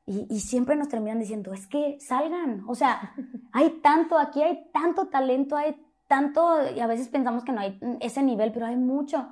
y, 0.07 0.39
siempre 0.39 0.77
nos 0.77 0.89
terminan 0.89 1.19
diciendo, 1.19 1.53
es 1.53 1.67
que 1.67 1.99
salgan, 1.99 2.63
o 2.69 2.77
sea, 2.77 3.13
hay 3.53 3.81
tanto, 3.83 4.19
aquí 4.19 4.41
hay 4.41 4.71
tanto 4.73 5.09
talento, 5.09 5.57
hay 5.57 5.77
tanto, 6.07 6.59
y 6.71 6.79
a 6.79 6.87
veces 6.87 7.09
pensamos 7.09 7.43
que 7.43 7.51
no 7.51 7.61
hay 7.61 7.81
ese 8.01 8.23
nivel, 8.23 8.53
pero 8.53 8.67
hay 8.67 8.77
mucho. 8.77 9.29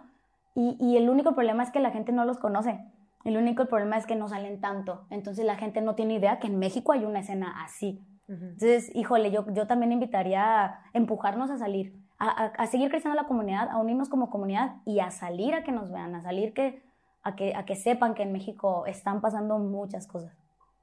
Y, 0.57 0.97
el 0.97 1.09
único 1.09 1.35
problema 1.35 1.63
es 1.63 1.71
que 1.71 1.79
la 1.79 1.93
gente 1.93 2.11
no 2.11 2.25
los 2.25 2.39
conoce. 2.39 2.81
El 3.25 3.37
único 3.37 3.67
problema 3.67 3.97
es 3.97 4.07
que 4.07 4.17
no 4.17 4.29
salen 4.29 4.61
tanto. 4.61 5.07
Entonces 5.11 5.45
la 5.45 5.57
gente 5.57 5.81
no 5.81 5.95
tiene 5.95 6.15
idea 6.15 6.39
que 6.39 6.47
en 6.47 6.59
México 6.59 6.93
hay 6.93 7.05
una 7.05 7.21
escena 7.21 7.63
así. 7.65 8.05
Entonces, 8.27 8.91
híjole, 8.95 9.31
yo, 9.31 9.45
yo 9.53 9.67
también 9.67 9.93
invitaría 9.93 10.65
a 10.65 10.83
empujarnos 10.95 11.51
a 11.51 11.59
salir, 11.59 11.95
a, 12.19 12.29
a, 12.47 12.67
seguir 12.69 12.89
creciendo 12.89 13.21
la 13.21 13.29
comunidad, 13.29 13.69
a 13.69 13.77
unirnos 13.77 14.09
como 14.09 14.31
comunidad 14.31 14.77
y 14.87 15.01
a 15.01 15.11
salir 15.11 15.55
a 15.55 15.63
que 15.63 15.73
nos 15.73 15.91
vean, 15.91 16.15
a 16.15 16.23
salir 16.23 16.55
que 16.55 16.83
a 17.25 17.35
que, 17.35 17.55
a 17.55 17.65
que 17.65 17.75
sepan 17.75 18.15
que 18.15 18.23
en 18.23 18.33
México 18.33 18.85
están 18.87 19.21
pasando 19.21 19.59
muchas 19.59 20.07
cosas. 20.07 20.33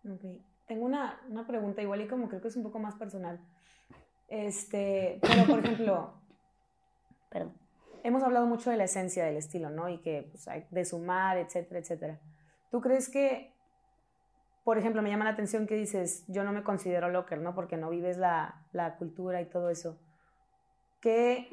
Okay. 0.03 0.43
Tengo 0.67 0.85
una, 0.85 1.19
una, 1.29 1.45
pregunta 1.45 1.81
igual 1.81 2.01
y 2.01 2.07
como 2.07 2.27
creo 2.27 2.41
que 2.41 2.47
es 2.47 2.55
un 2.55 2.63
poco 2.63 2.79
más 2.79 2.95
personal. 2.95 3.39
Este, 4.27 5.19
pero 5.21 5.45
por 5.45 5.59
ejemplo, 5.59 6.13
Perdón. 7.29 7.53
hemos 8.03 8.23
hablado 8.23 8.47
mucho 8.47 8.71
de 8.71 8.77
la 8.77 8.85
esencia 8.85 9.23
del 9.23 9.37
estilo, 9.37 9.69
¿no? 9.69 9.87
Y 9.87 9.99
que 9.99 10.27
pues, 10.31 10.47
hay 10.47 10.65
de 10.71 10.83
sumar, 10.83 11.37
etcétera, 11.37 11.79
etcétera. 11.79 12.19
¿Tú 12.71 12.81
crees 12.81 13.09
que, 13.09 13.53
por 14.63 14.77
ejemplo, 14.77 15.01
me 15.01 15.09
llama 15.09 15.25
la 15.25 15.31
atención 15.31 15.67
que 15.67 15.75
dices, 15.75 16.23
yo 16.27 16.43
no 16.43 16.53
me 16.53 16.63
considero 16.63 17.09
locker, 17.09 17.39
¿no? 17.39 17.53
Porque 17.53 17.77
no 17.77 17.89
vives 17.89 18.17
la, 18.17 18.65
la 18.71 18.95
cultura 18.95 19.41
y 19.41 19.45
todo 19.49 19.69
eso. 19.69 19.99
¿Qué, 21.01 21.49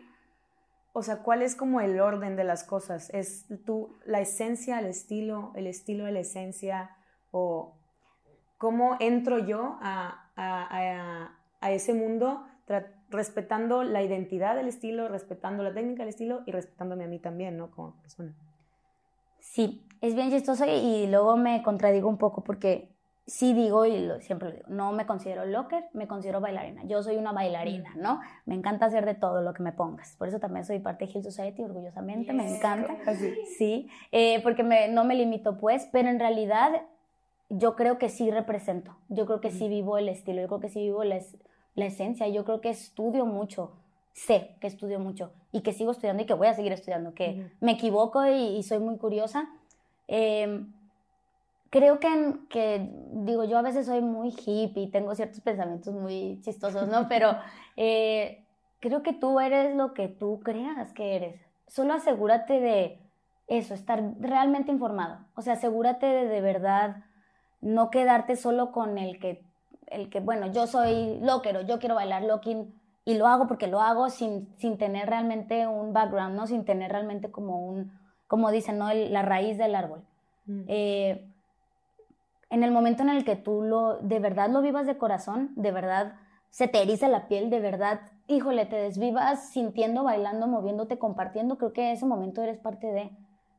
o 0.93 1.03
sea, 1.03 1.23
¿cuál 1.23 1.43
es 1.43 1.57
como 1.57 1.81
el 1.81 2.01
orden 2.01 2.37
de 2.37 2.45
las 2.45 2.63
cosas? 2.63 3.11
¿Es 3.13 3.47
tú 3.67 3.99
la 4.05 4.21
esencia, 4.21 4.79
el 4.79 4.87
estilo, 4.87 5.53
el 5.57 5.67
estilo 5.67 6.05
de 6.05 6.13
la 6.13 6.21
esencia? 6.21 6.97
¿O 7.33 7.79
cómo 8.59 8.97
entro 9.01 9.39
yo 9.39 9.79
a, 9.81 10.31
a, 10.37 11.33
a, 11.61 11.73
ese 11.73 11.95
mundo 11.95 12.47
respetando 13.09 13.83
la 13.83 14.03
identidad 14.03 14.55
del 14.55 14.69
estilo, 14.69 15.09
respetando 15.09 15.63
la 15.63 15.73
técnica 15.73 16.03
del 16.03 16.11
estilo 16.11 16.43
y 16.47 16.53
respetándome 16.53 17.05
a 17.05 17.09
mí 17.09 17.19
también, 17.19 17.57
¿no? 17.57 17.71
Como 17.71 17.99
persona. 18.01 18.37
Sí, 19.41 19.88
es 20.01 20.15
bien 20.15 20.31
chistoso 20.31 20.65
y 20.67 21.07
luego 21.07 21.37
me 21.37 21.63
contradigo 21.63 22.09
un 22.09 22.19
poco 22.19 22.43
porque 22.45 22.99
sí 23.29 23.53
digo, 23.53 23.85
y 23.85 24.09
siempre 24.21 24.49
lo 24.49 24.55
digo, 24.55 24.67
no 24.69 24.93
me 24.93 25.07
considero 25.07 25.45
locker, 25.45 25.85
me 25.93 26.09
considero 26.09 26.41
bailarina. 26.41 26.83
Yo 26.87 27.03
soy 27.03 27.17
una 27.17 27.33
bailarina, 27.33 27.91
mm. 27.95 28.01
¿no? 28.01 28.21
Me 28.47 28.55
encanta 28.55 28.87
hacer 28.87 29.05
de 29.05 29.15
todo 29.15 29.43
lo 29.43 29.53
que 29.53 29.63
me 29.63 29.73
pongas. 29.73 30.17
Por 30.17 30.29
eso 30.29 30.41
también 30.41 30.65
soy 30.65 30.79
parte 30.79 31.07
de 31.07 31.13
Hill 31.13 31.23
Society, 31.23 31.63
orgullosamente, 31.63 32.33
me 32.33 32.57
encanta. 32.57 32.97
Sí, 33.59 33.89
eh, 34.13 34.43
porque 34.43 34.63
me, 34.63 34.89
no 34.89 35.05
me 35.05 35.15
limito, 35.15 35.59
pues, 35.59 35.89
pero 35.93 36.09
en 36.09 36.19
realidad 36.19 36.83
yo 37.51 37.77
creo 37.77 37.99
que 37.99 38.09
sí 38.09 38.31
represento. 38.31 38.97
Yo 39.09 39.27
creo 39.27 39.41
que 39.41 39.51
sí 39.51 39.69
vivo 39.69 39.99
el 39.99 40.09
estilo, 40.09 40.41
yo 40.41 40.49
creo 40.49 40.61
que 40.61 40.69
sí 40.69 40.81
vivo 40.81 41.05
la, 41.05 41.19
la 41.75 41.87
esencia, 41.87 42.29
yo 42.29 42.45
creo 42.45 42.61
que 42.61 42.71
estudio 42.71 43.27
mucho. 43.27 43.73
Sé 44.13 44.57
que 44.61 44.67
estudio 44.67 44.99
mucho 44.99 45.33
y 45.53 45.61
que 45.61 45.73
sigo 45.73 45.93
estudiando 45.93 46.23
y 46.23 46.27
que 46.27 46.35
voy 46.35 46.49
a 46.49 46.55
seguir 46.55 46.73
estudiando, 46.73 47.15
que 47.15 47.53
me 47.61 47.73
equivoco 47.73 48.27
y, 48.27 48.57
y, 48.57 48.63
soy 48.65 48.81
muy 48.81 48.99
curiosa. 48.99 49.49
Eh, 50.09 50.67
creo 51.71 52.01
que, 52.01 52.35
que, 52.49 52.91
digo, 53.13 53.45
yo 53.45 53.59
a 53.59 53.63
veces 53.63 53.87
soy 53.87 54.01
muy 54.01 54.31
hippie 54.31 54.91
tengo 54.91 55.15
ciertos 55.15 55.41
pensamientos 55.41 55.95
muy 55.95 56.41
chistosos, 56.43 56.89
¿no? 56.89 57.07
Pero 57.09 57.37
eh, 57.77 58.45
creo 58.81 59.03
que 59.03 59.13
tú 59.13 59.41
eres 59.41 59.77
lo 59.77 59.95
que 59.95 60.09
tú 60.09 60.41
creas 60.41 60.93
que 60.93 61.17
eres. 61.17 61.41
Solo 61.67 61.95
asegúrate 61.95 62.61
de 62.61 63.01
eso, 63.47 63.75
estar 63.75 64.03
realmente 64.21 64.73
informado. 64.73 65.19
O 65.35 65.43
sea, 65.43 65.55
asegúrate 65.55 66.07
de 66.07 66.27
de 66.27 66.41
verdad 66.41 67.05
no 67.61 67.91
quedarte 67.91 68.37
solo 68.37 68.73
con 68.73 68.99
el 68.99 69.19
que, 69.19 69.45
el 69.89 70.11
que 70.11 70.21
bueno, 70.21 70.53
yo 70.53 70.67
soy 70.67 71.19
loquero, 71.21 71.63
yo 71.63 71.79
quiero 71.79 71.95
bailar 71.95 72.23
locking 72.23 72.75
y 73.05 73.15
lo 73.15 73.27
hago 73.27 73.47
porque 73.47 73.67
lo 73.67 73.81
hago 73.81 74.11
sin, 74.11 74.55
sin 74.59 74.77
tener 74.79 75.09
realmente 75.09 75.67
un 75.67 75.93
background, 75.93 76.37
¿no? 76.37 76.47
Sin 76.47 76.65
tener 76.65 76.93
realmente 76.93 77.31
como 77.31 77.59
un, 77.59 77.99
como 78.29 78.51
dicen, 78.53 78.79
¿no? 78.79 78.93
la 78.93 79.23
raíz 79.23 79.59
del 79.59 79.75
árbol. 79.75 80.03
Mm. 80.47 80.63
Eh, 80.69 81.25
en 82.51 82.63
el 82.63 82.71
momento 82.71 83.03
en 83.03 83.09
el 83.09 83.25
que 83.25 83.37
tú 83.37 83.63
lo, 83.63 83.99
de 83.99 84.21
verdad 84.21 84.49
lo 84.49 84.63
vivas 84.63 84.87
de 84.87 84.97
corazón, 84.97 85.51
de 85.57 85.73
verdad 85.73 86.15
se 86.51 86.69
te 86.69 86.81
eriza 86.81 87.09
la 87.09 87.29
piel, 87.29 87.51
de 87.51 87.61
verdad, 87.61 88.01
híjole, 88.27 88.65
te 88.65 88.77
desvivas 88.77 89.51
sintiendo, 89.51 90.05
bailando, 90.05 90.47
moviéndote, 90.47 90.99
compartiendo, 90.99 91.59
creo 91.59 91.73
que 91.73 91.93
ese 91.93 92.07
momento 92.07 92.43
eres 92.43 92.59
parte 92.59 92.87
de, 92.87 93.11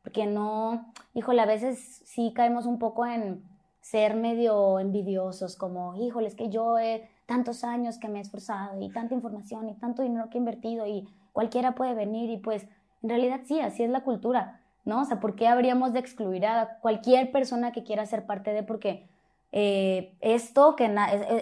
porque 0.01 0.26
no, 0.26 0.91
híjole, 1.13 1.41
a 1.41 1.45
veces 1.45 2.01
sí 2.05 2.34
caemos 2.36 2.65
un 2.65 2.80
poco 2.80 3.05
en 3.05 3.43
ser 3.82 4.15
medio 4.15 4.80
envidiosos, 4.80 5.55
como, 5.55 5.95
híjole, 5.95 6.28
es 6.28 6.36
que 6.36 6.49
yo 6.49 6.80
he 6.80 7.07
tantos 7.26 7.63
años 7.63 7.99
que 7.99 8.07
me 8.07 8.17
he 8.17 8.22
esforzado 8.22 8.82
y 8.82 8.89
tanta 8.89 9.13
información 9.13 9.70
y 9.70 9.76
tanto 9.76 10.01
dinero 10.01 10.30
que 10.32 10.39
he 10.39 10.41
invertido 10.41 10.88
y 10.88 11.07
cualquiera 11.32 11.76
puede 11.76 11.93
venir 11.93 12.32
y 12.32 12.38
pues 12.38 12.67
en 13.03 13.09
realidad 13.09 13.41
sí, 13.45 13.59
así 13.59 13.84
es 13.84 13.89
la 13.89 14.03
cultura. 14.03 14.59
¿No? 14.86 15.01
O 15.01 15.05
sea, 15.05 15.19
¿por 15.19 15.36
qué 15.36 15.47
habríamos 15.47 15.93
de 15.93 15.99
excluir 15.99 16.45
a 16.45 16.80
cualquier 16.82 17.32
persona 17.32 17.71
que 17.71 17.84
quiera 17.84 18.05
ser 18.05 18.25
parte 18.25 18.53
de? 18.53 18.63
Porque 18.63 19.07
eh, 19.51 20.13
esto, 20.21 20.75
que 20.75 20.93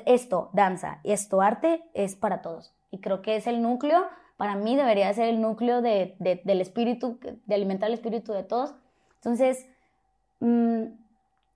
esto, 0.06 0.50
danza, 0.54 1.00
esto, 1.04 1.42
arte, 1.42 1.84
es 1.94 2.16
para 2.16 2.42
todos. 2.42 2.74
Y 2.92 3.00
creo 3.00 3.22
que 3.22 3.36
es 3.36 3.48
el 3.48 3.62
núcleo, 3.62 4.06
para 4.38 4.56
mí 4.56 4.76
debería 4.76 5.12
ser 5.14 5.30
el 5.30 5.42
núcleo 5.42 5.82
de, 5.82 6.16
del 6.20 6.62
espíritu, 6.62 7.20
de 7.46 7.56
alimentar 7.56 7.90
el 7.90 7.96
espíritu 7.96 8.34
de 8.34 8.44
todos. 8.44 8.76
Entonces, 9.16 9.68
mm, 10.40 10.84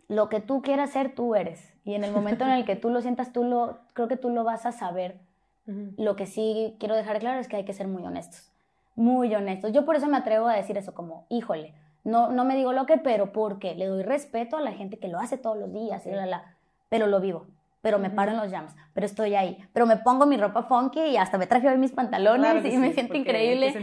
lo 0.08 0.30
que 0.30 0.42
tú 0.42 0.62
quieras 0.62 0.90
ser, 0.92 1.14
tú 1.14 1.36
eres. 1.36 1.72
Y 1.86 1.94
en 1.94 2.04
el 2.04 2.12
momento 2.12 2.44
en 2.44 2.52
el 2.52 2.66
que 2.66 2.76
tú 2.76 2.90
lo 2.90 3.02
sientas, 3.02 3.32
tú 3.32 3.44
lo, 3.44 3.80
creo 3.94 4.08
que 4.08 4.18
tú 4.18 4.30
lo 4.30 4.44
vas 4.44 4.66
a 4.66 4.72
saber. 4.72 5.20
Lo 5.98 6.16
que 6.16 6.26
sí 6.26 6.76
quiero 6.80 6.96
dejar 6.96 7.20
claro 7.20 7.40
es 7.40 7.48
que 7.48 7.56
hay 7.56 7.66
que 7.66 7.74
ser 7.74 7.88
muy 7.88 8.04
honestos. 8.04 8.51
Muy 8.96 9.34
honestos. 9.34 9.72
Yo 9.72 9.86
por 9.86 9.96
eso 9.96 10.08
me 10.08 10.18
atrevo 10.18 10.48
a 10.48 10.56
decir 10.56 10.78
eso 10.78 10.94
como, 10.94 11.26
híjole, 11.30 11.74
no, 12.04 12.32
no 12.32 12.46
me 12.46 12.56
digo 12.56 12.74
lo 12.74 12.86
que, 12.86 12.98
pero 12.98 13.32
porque 13.32 13.76
le 13.76 13.86
doy 13.86 14.04
respeto 14.04 14.58
a 14.58 14.62
la 14.62 14.72
gente 14.72 14.98
que 14.98 15.08
lo 15.08 15.20
hace 15.20 15.38
todos 15.38 15.58
los 15.58 15.72
días, 15.72 16.06
y 16.06 16.12
la, 16.12 16.26
la, 16.26 16.56
pero 16.90 17.08
lo 17.08 17.20
vivo 17.20 17.48
pero 17.82 17.98
me 17.98 18.12
paro 18.12 18.32
en 18.32 18.38
los 18.38 18.52
jams, 18.52 18.76
pero 18.94 19.06
estoy 19.06 19.36
ahí, 19.36 19.58
pero 19.74 19.86
me 19.86 19.98
pongo 19.98 20.26
mi 20.26 20.38
ropa 20.38 20.64
funky 20.64 21.00
y 21.00 21.18
hasta 21.18 21.38
me 21.38 21.48
traje 21.48 21.68
hoy 21.68 21.78
mis 21.78 21.92
pantalones 21.92 22.64
y 22.72 22.78
me 22.78 22.94
siento 22.94 23.16
increíble 23.16 23.74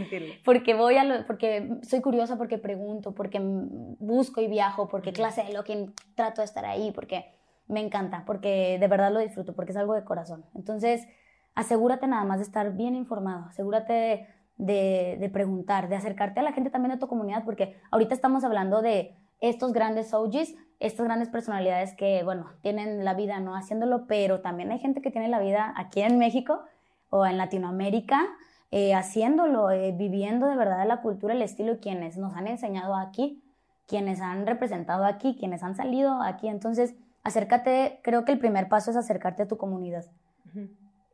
porque 0.45 0.73
voy 0.73 0.95
a 0.95 1.03
lo, 1.03 1.25
porque 1.25 1.77
soy 1.81 2.01
curiosa, 2.01 2.37
porque 2.37 2.57
pregunto, 2.57 3.13
porque 3.13 3.39
busco 3.41 4.39
y 4.41 4.47
viajo, 4.47 4.87
porque 4.87 5.11
clase 5.11 5.43
de 5.43 5.53
locking 5.53 5.93
trato 6.15 6.41
de 6.41 6.45
estar 6.45 6.65
ahí, 6.65 6.91
porque 6.91 7.25
me 7.67 7.81
encanta, 7.81 8.23
porque 8.25 8.77
de 8.79 8.87
verdad 8.87 9.11
lo 9.11 9.19
disfruto, 9.19 9.53
porque 9.53 9.71
es 9.71 9.77
algo 9.77 9.93
de 9.93 10.03
corazón. 10.03 10.45
Entonces, 10.55 11.05
asegúrate 11.53 12.07
nada 12.07 12.23
más 12.23 12.39
de 12.39 12.45
estar 12.45 12.73
bien 12.75 12.95
informado, 12.95 13.47
asegúrate 13.49 13.93
de, 13.93 14.27
de 14.59 15.29
preguntar, 15.33 15.89
de 15.89 15.95
acercarte 15.95 16.39
a 16.39 16.43
la 16.43 16.51
gente 16.51 16.69
también 16.69 16.93
de 16.93 16.99
tu 16.99 17.07
comunidad, 17.07 17.43
porque 17.45 17.75
ahorita 17.89 18.13
estamos 18.13 18.43
hablando 18.43 18.81
de 18.81 19.15
estos 19.41 19.73
grandes 19.73 20.13
OGs, 20.13 20.55
estas 20.79 21.05
grandes 21.05 21.29
personalidades 21.29 21.93
que, 21.95 22.23
bueno, 22.23 22.51
tienen 22.61 23.03
la 23.03 23.13
vida 23.13 23.39
no 23.39 23.55
haciéndolo, 23.55 24.05
pero 24.05 24.41
también 24.41 24.71
hay 24.71 24.79
gente 24.79 25.01
que 25.01 25.11
tiene 25.11 25.27
la 25.27 25.39
vida 25.39 25.73
aquí 25.75 26.01
en 26.01 26.17
México 26.17 26.61
o 27.09 27.25
en 27.25 27.37
Latinoamérica 27.37 28.27
eh, 28.71 28.93
haciéndolo, 28.93 29.71
eh, 29.71 29.93
viviendo 29.97 30.45
de 30.45 30.55
verdad 30.55 30.87
la 30.87 31.01
cultura, 31.01 31.33
el 31.33 31.41
estilo, 31.41 31.79
quienes 31.79 32.17
nos 32.17 32.35
han 32.35 32.47
enseñado 32.47 32.95
aquí, 32.95 33.43
quienes 33.87 34.21
han 34.21 34.45
representado 34.45 35.05
aquí, 35.05 35.35
quienes 35.39 35.63
han 35.63 35.75
salido 35.75 36.21
aquí. 36.21 36.47
Entonces, 36.47 36.95
acércate, 37.23 37.99
creo 38.03 38.25
que 38.25 38.31
el 38.31 38.39
primer 38.39 38.69
paso 38.69 38.91
es 38.91 38.97
acercarte 38.97 39.43
a 39.43 39.47
tu 39.47 39.57
comunidad. 39.57 40.05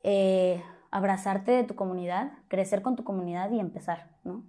Eh, 0.03 0.61
abrazarte 0.95 1.51
de 1.51 1.65
tu 1.65 1.75
comunidad, 1.75 2.31
crecer 2.47 2.81
con 2.81 2.95
tu 2.95 3.03
comunidad 3.03 3.51
y 3.51 3.59
empezar, 3.59 4.07
¿no? 4.23 4.45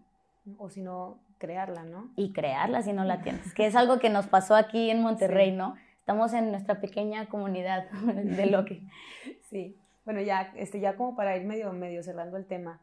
O 0.59 0.70
si 0.70 0.80
no, 0.80 1.18
crearla, 1.38 1.82
¿no? 1.82 2.12
Y 2.14 2.32
crearla 2.32 2.82
si 2.82 2.92
no 2.92 3.03
la 3.03 3.20
tienes, 3.20 3.53
que 3.53 3.66
es 3.66 3.74
algo 3.82 3.99
que 3.99 4.11
nos 4.11 4.28
pasó 4.28 4.55
aquí 4.55 4.90
en 4.90 5.03
Monterrey, 5.03 5.51
¿no? 5.51 5.74
Estamos 5.99 6.32
en 6.34 6.53
nuestra 6.53 6.80
pequeña 6.80 7.28
comunidad 7.28 7.90
de 7.90 8.47
Loki. 8.47 8.88
Sí, 9.42 9.76
bueno, 10.05 10.20
ya, 10.20 10.53
este, 10.55 10.78
ya 10.78 10.94
como 10.94 11.16
para 11.16 11.36
ir 11.36 11.44
medio, 11.44 11.72
medio 11.72 12.05
cerrando 12.05 12.36
el 12.36 12.47
tema, 12.47 12.80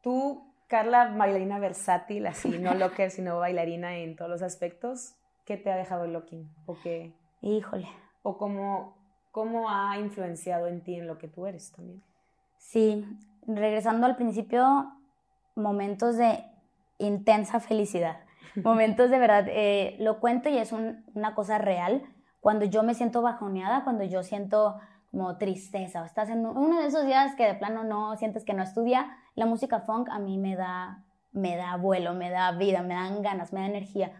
tú, 0.00 0.54
Carla, 0.68 1.12
bailarina 1.16 1.58
versátil, 1.58 2.28
así, 2.28 2.60
no 2.60 2.74
locker, 2.76 3.10
sino 3.10 3.40
bailarina 3.40 3.96
en 3.96 4.14
todos 4.14 4.30
los 4.30 4.42
aspectos, 4.42 5.16
¿qué 5.44 5.56
te 5.56 5.72
ha 5.72 5.76
dejado 5.76 6.04
el 6.04 6.12
locking? 6.12 6.48
¿O 6.66 6.78
qué? 6.80 7.12
Híjole. 7.40 7.88
¿O 8.22 8.38
cómo, 8.38 8.96
cómo 9.32 9.68
ha 9.68 9.98
influenciado 9.98 10.68
en 10.68 10.84
ti 10.84 10.94
en 10.94 11.08
lo 11.08 11.18
que 11.18 11.26
tú 11.26 11.48
eres 11.48 11.72
también? 11.72 12.04
Sí, 12.68 13.02
regresando 13.46 14.04
al 14.04 14.16
principio, 14.16 14.92
momentos 15.56 16.18
de 16.18 16.44
intensa 16.98 17.60
felicidad. 17.60 18.18
Momentos 18.62 19.08
de 19.08 19.18
verdad, 19.18 19.46
eh, 19.48 19.96
lo 20.00 20.20
cuento 20.20 20.50
y 20.50 20.58
es 20.58 20.72
una 20.72 21.34
cosa 21.34 21.56
real. 21.56 22.02
Cuando 22.40 22.66
yo 22.66 22.82
me 22.82 22.92
siento 22.92 23.22
bajoneada, 23.22 23.84
cuando 23.84 24.04
yo 24.04 24.22
siento 24.22 24.78
como 25.10 25.38
tristeza, 25.38 26.02
o 26.02 26.04
estás 26.04 26.28
en 26.28 26.44
uno 26.44 26.78
de 26.78 26.88
esos 26.88 27.06
días 27.06 27.34
que 27.36 27.46
de 27.46 27.54
plano 27.54 27.84
no 27.84 28.14
sientes 28.16 28.44
que 28.44 28.52
no 28.52 28.62
estudia, 28.62 29.16
la 29.34 29.46
música 29.46 29.80
funk 29.80 30.10
a 30.10 30.18
mí 30.18 30.36
me 30.36 30.54
da, 30.54 31.06
me 31.32 31.56
da 31.56 31.74
vuelo, 31.76 32.12
me 32.12 32.28
da 32.28 32.52
vida, 32.52 32.82
me 32.82 32.92
dan 32.92 33.22
ganas, 33.22 33.50
me 33.54 33.60
da 33.60 33.66
energía. 33.66 34.12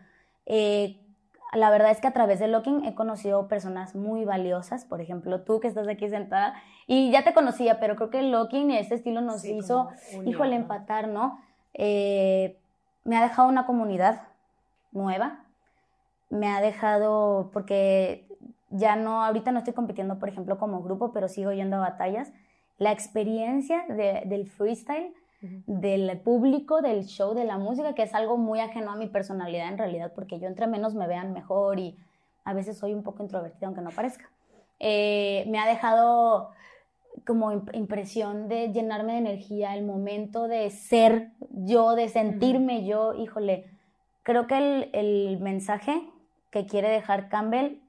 Eh, 0.47 1.07
la 1.53 1.71
verdad 1.71 1.91
es 1.91 2.01
que 2.01 2.07
a 2.07 2.13
través 2.13 2.39
de 2.39 2.49
Locking 2.49 2.85
he 2.85 2.95
conocido 2.95 3.49
personas 3.49 3.95
muy 3.95 4.25
valiosas, 4.25 4.85
por 4.85 5.01
ejemplo, 5.01 5.43
tú 5.43 5.61
que 5.61 5.69
estás 5.69 5.89
aquí 5.89 6.09
sentada, 6.09 6.55
y 6.87 7.11
ya 7.11 7.25
te 7.25 7.33
conocía, 7.33 7.81
pero 7.81 7.97
creo 7.97 8.11
que 8.11 8.23
Locking 8.23 8.71
y 8.71 8.79
este 8.79 8.95
estilo 8.95 9.21
nos 9.21 9.45
hizo, 9.45 9.89
híjole, 10.27 10.57
empatar, 10.57 11.09
¿no? 11.09 11.41
Eh, 11.75 12.59
me 13.05 13.17
ha 13.17 13.23
dejado 13.23 13.49
una 13.49 13.67
comunidad 13.67 14.23
nueva, 14.93 15.45
me 16.29 16.49
ha 16.49 16.61
dejado, 16.61 17.51
porque 17.53 18.27
ya 18.71 18.97
no, 18.97 19.25
ahorita 19.25 19.51
no 19.51 19.59
estoy 19.59 19.73
compitiendo, 19.73 20.19
por 20.19 20.29
ejemplo, 20.29 20.59
como 20.59 20.83
grupo, 20.83 21.13
pero 21.13 21.29
sigo 21.29 21.53
yendo 21.53 21.77
a 21.77 21.81
batallas, 21.81 22.33
la 22.77 22.93
experiencia 22.93 23.85
del 23.89 24.47
freestyle, 24.47 25.15
del 25.41 26.19
público, 26.21 26.83
del 26.83 27.05
show, 27.05 27.35
de 27.35 27.45
la 27.45 27.59
música, 27.59 27.95
que 27.95 28.03
es 28.03 28.15
algo 28.15 28.37
muy 28.37 28.61
ajeno 28.61 28.91
a 28.91 28.97
mi 28.97 29.07
personalidad 29.07 29.69
en 29.69 29.79
realidad, 29.79 30.13
porque 30.15 30.41
yo 30.41 30.49
entre 30.49 30.67
menos 30.67 30.95
me 30.95 31.07
vean 31.07 31.33
mejor 31.33 31.79
y 31.79 31.97
a 32.45 32.55
veces 32.55 32.79
soy 32.79 32.95
un 32.95 33.03
poco 33.03 33.23
introvertida, 33.23 33.67
aunque 33.67 33.83
no 33.83 33.91
parezca. 33.91 34.31
Eh, 34.81 35.45
me 35.49 35.59
ha 35.59 35.67
dejado 35.67 36.51
como 37.27 37.53
impresión 37.53 38.49
de 38.49 38.73
llenarme 38.73 39.13
de 39.13 39.19
energía, 39.19 39.75
el 39.75 39.85
momento 39.85 40.49
de 40.49 40.71
ser 40.71 41.33
yo, 41.51 41.95
de 41.95 42.09
sentirme 42.09 42.87
yo, 42.87 43.15
híjole, 43.15 43.67
creo 44.23 44.47
que 44.47 44.57
el, 44.57 44.91
el, 44.93 45.41
mensaje 45.41 46.09
que 46.51 46.67
quiere 46.67 46.89
dejar 46.89 47.29
Campbell 47.29 47.81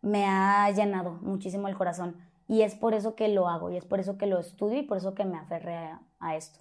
me 0.00 0.24
ha 0.26 0.70
llenado 0.70 1.12
muchísimo 1.22 1.68
el 1.68 1.76
corazón 1.76 2.16
y 2.48 2.62
es 2.62 2.74
por 2.74 2.94
eso 2.94 3.14
que 3.14 3.28
lo 3.28 3.48
hago 3.48 3.70
y 3.70 3.76
es 3.76 3.84
por 3.84 4.00
eso 4.00 4.18
que 4.18 4.26
lo 4.26 4.38
estudio 4.38 4.80
y 4.80 4.82
por 4.82 4.96
eso 4.96 5.14
que 5.14 5.24
me 5.24 5.38
aferré 5.38 5.76
a, 5.76 6.00
esto. 6.30 6.60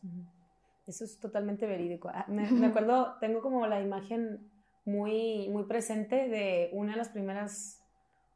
Eso 0.88 1.03
es 1.03 1.20
totalmente 1.20 1.66
verídico. 1.68 2.09
Ah, 2.14 2.26
me, 2.28 2.49
me, 2.51 2.68
acuerdo, 2.68 3.16
tengo 3.20 3.41
como 3.41 3.68
la 3.68 3.82
imagen 3.82 4.51
muy, 4.86 5.47
muy 5.49 5.66
presente 5.66 6.28
de 6.28 6.70
una 6.74 6.93
de 6.93 6.97
las 6.97 7.09
primeras, 7.09 7.84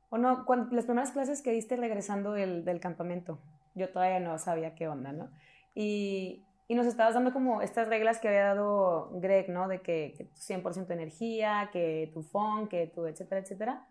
o 0.09 0.17
no, 0.17 0.45
cuando, 0.45 0.75
las 0.75 0.85
primeras 0.85 1.11
clases 1.11 1.41
que 1.41 1.51
diste 1.51 1.75
regresando 1.75 2.31
del, 2.33 2.63
del 2.63 2.79
campamento 2.79 3.39
yo 3.75 3.89
todavía 3.89 4.19
no 4.19 4.39
sabía 4.39 4.73
qué 4.73 4.87
onda, 4.87 5.11
¿no? 5.11 5.29
Y, 5.75 6.45
y 6.67 6.75
nos 6.75 6.87
estabas 6.87 7.13
dando 7.13 7.33
como 7.33 7.61
estas 7.61 7.87
reglas 7.87 8.19
que 8.19 8.29
había 8.29 8.45
dado 8.45 9.11
Greg, 9.15 9.49
¿no? 9.49 9.67
De 9.67 9.81
que, 9.81 10.13
que 10.17 10.29
100% 10.33 10.89
energía, 10.91 11.69
que 11.71 12.09
tu 12.13 12.23
phone, 12.23 12.67
que 12.67 12.87
tu 12.87 13.05
etcétera, 13.05 13.41
etcétera. 13.41 13.87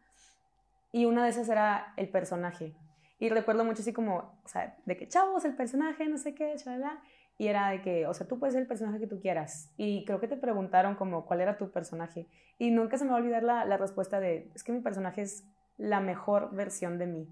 Y 0.90 1.04
una 1.04 1.24
de 1.24 1.30
esas 1.30 1.48
era 1.48 1.92
el 1.96 2.08
personaje. 2.08 2.74
Y 3.18 3.28
recuerdo 3.28 3.64
mucho 3.64 3.82
así 3.82 3.92
como, 3.92 4.40
o 4.44 4.48
sea, 4.48 4.76
de 4.86 4.96
que 4.96 5.06
chavos, 5.06 5.44
el 5.44 5.54
personaje, 5.54 6.08
no 6.08 6.18
sé 6.18 6.34
qué, 6.34 6.54
chalala. 6.56 7.00
Y 7.36 7.48
era 7.48 7.70
de 7.70 7.82
que, 7.82 8.06
o 8.06 8.14
sea, 8.14 8.28
tú 8.28 8.38
puedes 8.38 8.54
ser 8.54 8.62
el 8.62 8.68
personaje 8.68 9.00
que 9.00 9.06
tú 9.06 9.20
quieras. 9.20 9.72
Y 9.76 10.04
creo 10.04 10.20
que 10.20 10.28
te 10.28 10.36
preguntaron 10.36 10.94
como 10.94 11.26
cuál 11.26 11.40
era 11.40 11.56
tu 11.58 11.70
personaje. 11.70 12.28
Y 12.58 12.70
nunca 12.70 12.96
se 12.96 13.04
me 13.04 13.10
va 13.10 13.16
a 13.16 13.20
olvidar 13.20 13.42
la, 13.42 13.64
la 13.64 13.76
respuesta 13.76 14.20
de, 14.20 14.50
es 14.54 14.62
que 14.62 14.72
mi 14.72 14.80
personaje 14.80 15.22
es 15.22 15.44
la 15.76 16.00
mejor 16.00 16.54
versión 16.54 16.98
de 16.98 17.06
mí. 17.06 17.28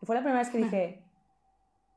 Y 0.00 0.06
fue 0.06 0.14
la 0.14 0.22
primera 0.22 0.40
vez 0.40 0.50
que 0.50 0.58
dije, 0.58 1.02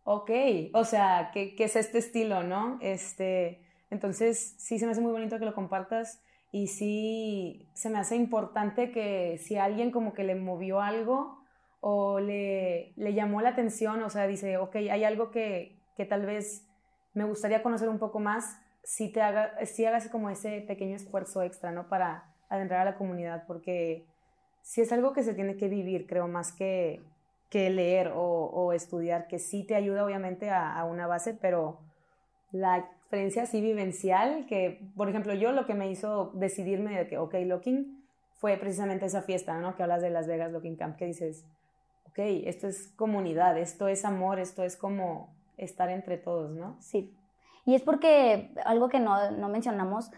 ok, 0.03 0.31
o 0.73 0.83
sea, 0.83 1.31
¿qué, 1.33 1.55
es 1.57 1.75
este 1.75 1.97
estilo, 1.97 2.43
no? 2.43 2.77
Este, 2.81 3.61
entonces, 3.89 4.55
sí 4.57 4.79
se 4.79 4.85
me 4.85 4.91
hace 4.91 5.01
muy 5.01 5.11
bonito 5.11 5.39
que 5.39 5.45
lo 5.45 5.53
compartas 5.53 6.21
y 6.51 6.67
sí 6.67 7.69
se 7.73 7.89
me 7.89 7.99
hace 7.99 8.15
importante 8.15 8.91
que 8.91 9.37
si 9.39 9.57
alguien 9.57 9.91
como 9.91 10.13
que 10.13 10.23
le 10.23 10.35
movió 10.35 10.81
algo 10.81 11.39
o 11.79 12.19
le, 12.19 12.93
le 12.95 13.13
llamó 13.13 13.41
la 13.41 13.49
atención, 13.49 14.03
o 14.03 14.09
sea, 14.09 14.27
dice, 14.27 14.57
ok, 14.57 14.75
hay 14.75 15.03
algo 15.03 15.31
que, 15.31 15.79
que 15.95 16.05
tal 16.05 16.25
vez 16.25 16.67
me 17.13 17.23
gustaría 17.23 17.63
conocer 17.63 17.89
un 17.89 17.99
poco 17.99 18.19
más, 18.19 18.59
si 18.83 19.11
te 19.11 19.21
haga, 19.21 19.53
si 19.65 19.85
hagas 19.85 20.09
como 20.09 20.29
ese 20.29 20.61
pequeño 20.61 20.95
esfuerzo 20.95 21.41
extra, 21.41 21.71
¿no? 21.71 21.87
Para 21.87 22.33
adentrar 22.49 22.81
a 22.81 22.91
la 22.91 22.97
comunidad, 22.97 23.45
porque 23.47 24.05
sí 24.61 24.81
es 24.81 24.91
algo 24.91 25.13
que 25.13 25.23
se 25.23 25.33
tiene 25.33 25.55
que 25.55 25.67
vivir, 25.67 26.07
creo, 26.07 26.27
más 26.27 26.51
que, 26.51 27.01
que 27.49 27.69
leer 27.69 28.11
o, 28.15 28.73
estudiar, 28.73 29.27
que 29.27 29.37
sí 29.37 29.63
te 29.63 29.75
ayuda 29.75 30.03
obviamente 30.03 30.49
a, 30.49 30.83
una 30.85 31.05
base, 31.05 31.33
pero 31.33 31.79
la 32.51 32.79
experiencia 32.79 33.43
así 33.43 33.61
vivencial, 33.61 34.47
que 34.47 34.81
por 34.95 35.07
ejemplo 35.07 35.35
yo 35.35 35.51
lo 35.51 35.67
que 35.67 35.75
me 35.75 35.91
hizo 35.91 36.31
decidirme 36.33 36.97
de 36.97 37.07
que, 37.07 37.17
ok, 37.19 37.35
Locking, 37.45 38.03
fue 38.33 38.57
precisamente 38.57 39.05
esa 39.05 39.21
fiesta, 39.21 39.57
¿no? 39.59 39.75
Que 39.75 39.83
hablas 39.83 40.01
de 40.01 40.09
Las 40.09 40.27
Vegas 40.27 40.51
Locking 40.51 40.75
Camp, 40.75 40.97
que 40.97 41.05
dices, 41.05 41.45
ok, 42.07 42.19
esto 42.45 42.67
es 42.67 42.87
comunidad, 42.95 43.57
esto 43.57 43.87
es 43.87 44.03
amor, 44.03 44.39
esto 44.39 44.63
es 44.63 44.75
como 44.75 45.35
estar 45.57 45.89
entre 45.89 46.17
todos, 46.17 46.51
¿no? 46.51 46.75
Sí. 46.79 47.15
Y 47.65 47.75
es 47.75 47.81
porque 47.81 48.53
algo 48.65 48.89
que 48.89 48.99
no, 48.99 49.31
no 49.31 49.49
mencionamos, 49.49 50.11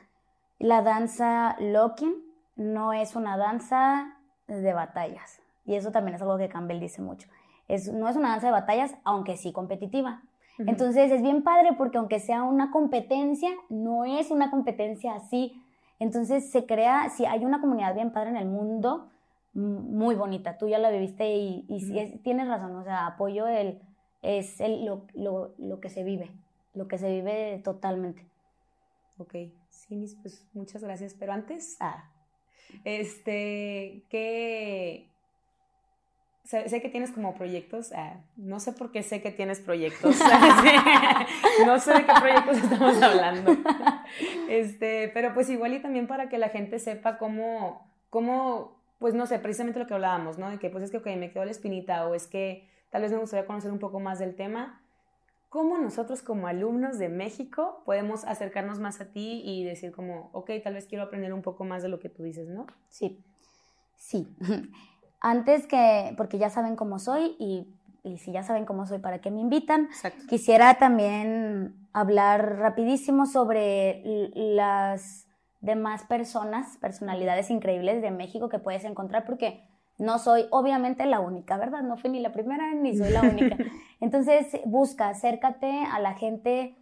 la 0.60 0.82
danza 0.82 1.56
Locking 1.60 2.16
no 2.56 2.94
es 2.94 3.16
una 3.16 3.38
danza 3.38 4.18
de 4.48 4.74
batallas. 4.74 5.42
Y 5.66 5.76
eso 5.76 5.92
también 5.92 6.16
es 6.16 6.22
algo 6.22 6.38
que 6.38 6.50
Campbell 6.50 6.80
dice 6.80 7.02
mucho. 7.02 7.28
Es, 7.68 7.92
no 7.92 8.08
es 8.08 8.16
una 8.16 8.30
danza 8.30 8.48
de 8.48 8.54
batallas, 8.54 8.96
aunque 9.04 9.38
sí 9.38 9.52
competitiva. 9.52 10.22
Entonces 10.58 11.12
es 11.12 11.22
bien 11.22 11.44
padre 11.44 11.74
porque 11.78 11.98
aunque 11.98 12.20
sea 12.20 12.44
una 12.44 12.72
competencia, 12.72 13.50
no 13.70 14.06
es 14.06 14.32
una 14.32 14.50
competencia 14.50 15.14
así. 15.14 15.62
Entonces 16.00 16.50
se 16.50 16.66
crea, 16.66 17.10
si 17.10 17.26
hay 17.26 17.44
una 17.44 17.60
comunidad 17.60 17.94
bien 17.94 18.12
padre 18.12 18.30
en 18.30 18.38
el 18.38 18.48
mundo, 18.48 19.10
muy 19.54 20.16
bonita. 20.16 20.58
Tú 20.58 20.68
ya 20.68 20.78
la 20.78 20.92
viviste 20.92 21.36
y, 21.36 21.66
y 21.68 22.18
tienes 22.20 22.48
razón, 22.48 22.76
o 22.76 22.84
sea, 22.84 23.08
apoyo 23.08 23.48
el, 23.48 23.82
es 24.26 24.60
el, 24.60 24.86
lo, 24.86 25.08
lo, 25.14 25.54
lo, 25.58 25.80
que 25.80 25.90
se 25.90 26.04
vive. 26.04 26.32
lo 26.74 26.88
que 26.88 26.98
se 26.98 27.12
vive 27.12 27.62
totalmente. 27.64 28.26
Ok, 29.18 29.34
sí, 29.70 30.18
pues 30.22 30.46
muchas 30.54 30.84
gracias. 30.84 31.14
Pero 31.14 31.34
antes, 31.34 31.78
ah, 31.80 32.12
este, 32.84 34.04
¿qué, 34.10 35.10
sé, 36.44 36.82
que 36.82 36.90
tienes 36.90 37.12
como 37.12 37.34
proyectos, 37.36 37.92
ah, 37.94 38.22
no 38.36 38.60
sé 38.60 38.74
por 38.74 38.92
qué 38.92 39.04
sé 39.04 39.22
que 39.22 39.32
tienes 39.32 39.60
proyectos, 39.60 40.18
no 41.66 41.80
sé 41.80 41.94
de 41.94 42.06
qué 42.06 42.14
proyectos 42.20 42.58
estamos 42.58 43.02
hablando, 43.02 43.56
este, 44.50 45.10
pero 45.14 45.34
pues 45.34 45.50
igual 45.50 45.74
y 45.74 45.82
también 45.82 46.08
para 46.08 46.30
que 46.30 46.38
la 46.38 46.50
gente 46.50 46.80
sepa 46.80 47.18
cómo, 47.18 47.90
cómo, 48.10 48.84
pues 49.00 49.14
no 49.14 49.26
sé, 49.26 49.40
precisamente 49.40 49.80
lo 49.80 49.88
que 49.88 49.94
hablábamos, 49.94 50.38
¿no? 50.38 50.50
De 50.50 50.60
que 50.60 50.70
pues 50.70 50.84
es 50.84 50.92
que, 50.92 50.98
ok, 50.98 51.08
me 51.18 51.32
quedó 51.32 51.46
la 51.46 51.52
espinita 51.52 52.08
o 52.08 52.16
es 52.16 52.28
que 52.28 52.68
tal 52.90 53.02
vez 53.02 53.12
me 53.12 53.18
gustaría 53.18 53.46
conocer 53.46 53.72
un 53.72 53.80
poco 53.80 54.00
más 54.00 54.20
del 54.20 54.36
tema, 54.36 54.82
¿cómo 55.50 55.78
nosotros 55.78 56.22
como 56.22 56.48
alumnos 56.48 56.98
de 56.98 57.10
México 57.10 57.82
podemos 57.86 58.26
acercarnos 58.26 58.80
más 58.80 59.00
a 59.02 59.12
ti 59.12 59.42
y 59.46 59.64
decir 59.64 59.92
como, 59.92 60.30
ok, 60.34 60.52
tal 60.64 60.74
vez 60.74 60.86
quiero 60.86 61.06
aprender 61.06 61.34
un 61.34 61.42
poco 61.42 61.64
más 61.64 61.82
de 61.84 61.90
lo 61.90 62.00
que 62.00 62.10
tú 62.10 62.24
dices, 62.24 62.50
¿no? 62.50 62.68
Sí, 62.90 63.24
sí. 63.96 64.36
Antes 65.22 65.66
que, 65.66 66.14
porque 66.18 66.38
ya 66.38 66.50
saben 66.50 66.76
cómo 66.76 67.00
soy 67.00 67.36
y, 67.40 67.68
si 68.18 68.32
ya 68.32 68.44
saben 68.44 68.66
cómo 68.66 68.86
soy, 68.86 69.00
¿para 69.00 69.20
qué 69.20 69.32
me 69.32 69.40
invitan? 69.40 69.90
Quisiera 70.30 70.78
también 70.78 71.88
hablar 71.92 72.58
rapidísimo 72.58 73.26
sobre 73.26 74.04
las 74.36 75.26
demás 75.62 76.04
personas, 76.04 76.78
personalidades 76.78 77.50
increíbles 77.50 78.02
de 78.02 78.12
México 78.12 78.50
que 78.50 78.60
puedes 78.60 78.84
encontrar, 78.84 79.26
porque 79.26 79.64
no 79.98 80.20
soy 80.20 80.48
obviamente 80.52 81.06
la 81.06 81.20
única, 81.20 81.58
¿verdad? 81.58 81.82
No 81.82 81.98
fui 81.98 82.10
ni 82.10 82.20
la 82.20 82.32
primera 82.32 82.74
ni 82.74 82.98
soy 82.98 83.12
la 83.12 83.22
única. 83.22 83.58
Entonces, 84.02 84.60
busca, 84.66 85.10
acércate 85.10 85.86
a 85.92 86.00
la 86.00 86.14
gente 86.14 86.76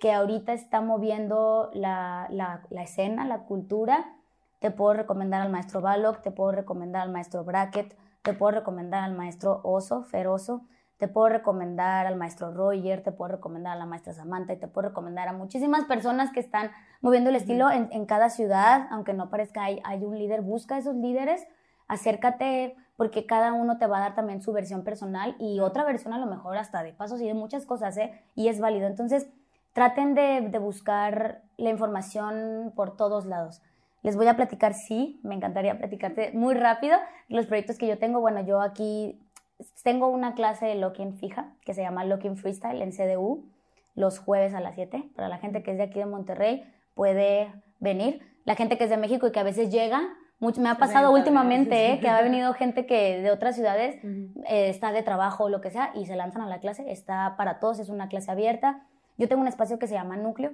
que 0.00 0.12
ahorita 0.12 0.52
está 0.52 0.80
moviendo 0.80 1.70
la, 1.72 2.28
la, 2.30 2.62
la 2.70 2.82
escena, 2.82 3.24
la 3.24 3.40
cultura, 3.40 4.14
te 4.60 4.70
puedo 4.70 4.92
recomendar 4.92 5.42
al 5.42 5.50
maestro 5.50 5.80
Balog, 5.80 6.22
te 6.22 6.30
puedo 6.30 6.52
recomendar 6.52 7.02
al 7.02 7.10
maestro 7.10 7.44
Bracket, 7.44 7.96
te 8.22 8.32
puedo 8.32 8.52
recomendar 8.52 9.02
al 9.02 9.14
maestro 9.14 9.60
Oso, 9.64 10.02
Feroso, 10.02 10.62
te 10.98 11.06
puedo 11.06 11.28
recomendar 11.28 12.06
al 12.06 12.16
maestro 12.16 12.52
Roger, 12.52 13.02
te 13.02 13.12
puedo 13.12 13.32
recomendar 13.32 13.76
a 13.76 13.78
la 13.78 13.86
maestra 13.86 14.12
Samantha 14.12 14.52
y 14.52 14.56
te 14.56 14.66
puedo 14.66 14.88
recomendar 14.88 15.28
a 15.28 15.32
muchísimas 15.32 15.84
personas 15.84 16.32
que 16.32 16.40
están 16.40 16.72
moviendo 17.00 17.30
el 17.30 17.36
estilo 17.36 17.70
en, 17.70 17.88
en 17.92 18.04
cada 18.04 18.30
ciudad, 18.30 18.88
aunque 18.90 19.14
no 19.14 19.30
parezca 19.30 19.62
hay, 19.62 19.80
hay 19.84 20.02
un 20.02 20.18
líder, 20.18 20.42
busca 20.42 20.76
esos 20.76 20.96
líderes, 20.96 21.46
acércate 21.88 22.76
porque 22.96 23.26
cada 23.26 23.52
uno 23.52 23.78
te 23.78 23.86
va 23.86 23.98
a 23.98 24.00
dar 24.00 24.14
también 24.14 24.42
su 24.42 24.52
versión 24.52 24.84
personal 24.84 25.36
y 25.38 25.60
otra 25.60 25.84
versión 25.84 26.12
a 26.12 26.18
lo 26.18 26.26
mejor 26.26 26.56
hasta 26.56 26.82
de 26.82 26.92
pasos 26.92 27.20
y 27.20 27.26
de 27.26 27.34
muchas 27.34 27.66
cosas, 27.66 27.96
¿eh? 27.96 28.12
Y 28.34 28.48
es 28.48 28.60
válido. 28.60 28.86
Entonces, 28.86 29.28
traten 29.72 30.14
de, 30.14 30.48
de 30.50 30.58
buscar 30.58 31.42
la 31.56 31.70
información 31.70 32.72
por 32.74 32.96
todos 32.96 33.24
lados. 33.24 33.62
Les 34.02 34.16
voy 34.16 34.26
a 34.26 34.36
platicar, 34.36 34.74
sí, 34.74 35.20
me 35.22 35.34
encantaría 35.34 35.78
platicarte 35.78 36.32
muy 36.32 36.54
rápido 36.54 36.96
los 37.28 37.46
proyectos 37.46 37.78
que 37.78 37.86
yo 37.86 37.98
tengo. 37.98 38.20
Bueno, 38.20 38.42
yo 38.42 38.60
aquí 38.60 39.20
tengo 39.82 40.08
una 40.08 40.34
clase 40.34 40.66
de 40.66 40.76
Locking 40.76 41.18
fija 41.18 41.54
que 41.64 41.74
se 41.74 41.82
llama 41.82 42.04
Locking 42.04 42.36
Freestyle 42.36 42.82
en 42.82 42.92
CDU 42.92 43.44
los 43.94 44.18
jueves 44.18 44.54
a 44.54 44.60
las 44.60 44.76
7. 44.76 45.10
Para 45.14 45.28
la 45.28 45.38
gente 45.38 45.62
que 45.62 45.72
es 45.72 45.76
de 45.76 45.84
aquí 45.84 45.98
de 45.98 46.06
Monterrey 46.06 46.64
puede 46.94 47.52
venir. 47.80 48.22
La 48.44 48.54
gente 48.54 48.78
que 48.78 48.84
es 48.84 48.90
de 48.90 48.96
México 48.96 49.26
y 49.26 49.32
que 49.32 49.40
a 49.40 49.44
veces 49.44 49.70
llega, 49.70 50.00
me 50.40 50.68
ha 50.68 50.76
pasado 50.76 51.12
últimamente 51.12 51.92
¿eh? 51.92 52.00
que 52.00 52.08
ha 52.08 52.20
venido 52.22 52.52
gente 52.54 52.86
que 52.86 53.20
de 53.20 53.30
otras 53.30 53.54
ciudades 53.54 53.96
eh, 54.04 54.68
está 54.68 54.92
de 54.92 55.02
trabajo 55.02 55.44
o 55.44 55.48
lo 55.48 55.60
que 55.60 55.70
sea 55.70 55.90
y 55.94 56.06
se 56.06 56.16
lanzan 56.16 56.42
a 56.42 56.46
la 56.46 56.60
clase. 56.60 56.90
Está 56.90 57.34
para 57.36 57.58
todos, 57.58 57.78
es 57.78 57.88
una 57.88 58.08
clase 58.08 58.30
abierta. 58.30 58.82
Yo 59.16 59.28
tengo 59.28 59.42
un 59.42 59.48
espacio 59.48 59.78
que 59.78 59.88
se 59.88 59.94
llama 59.94 60.16
Núcleo, 60.16 60.52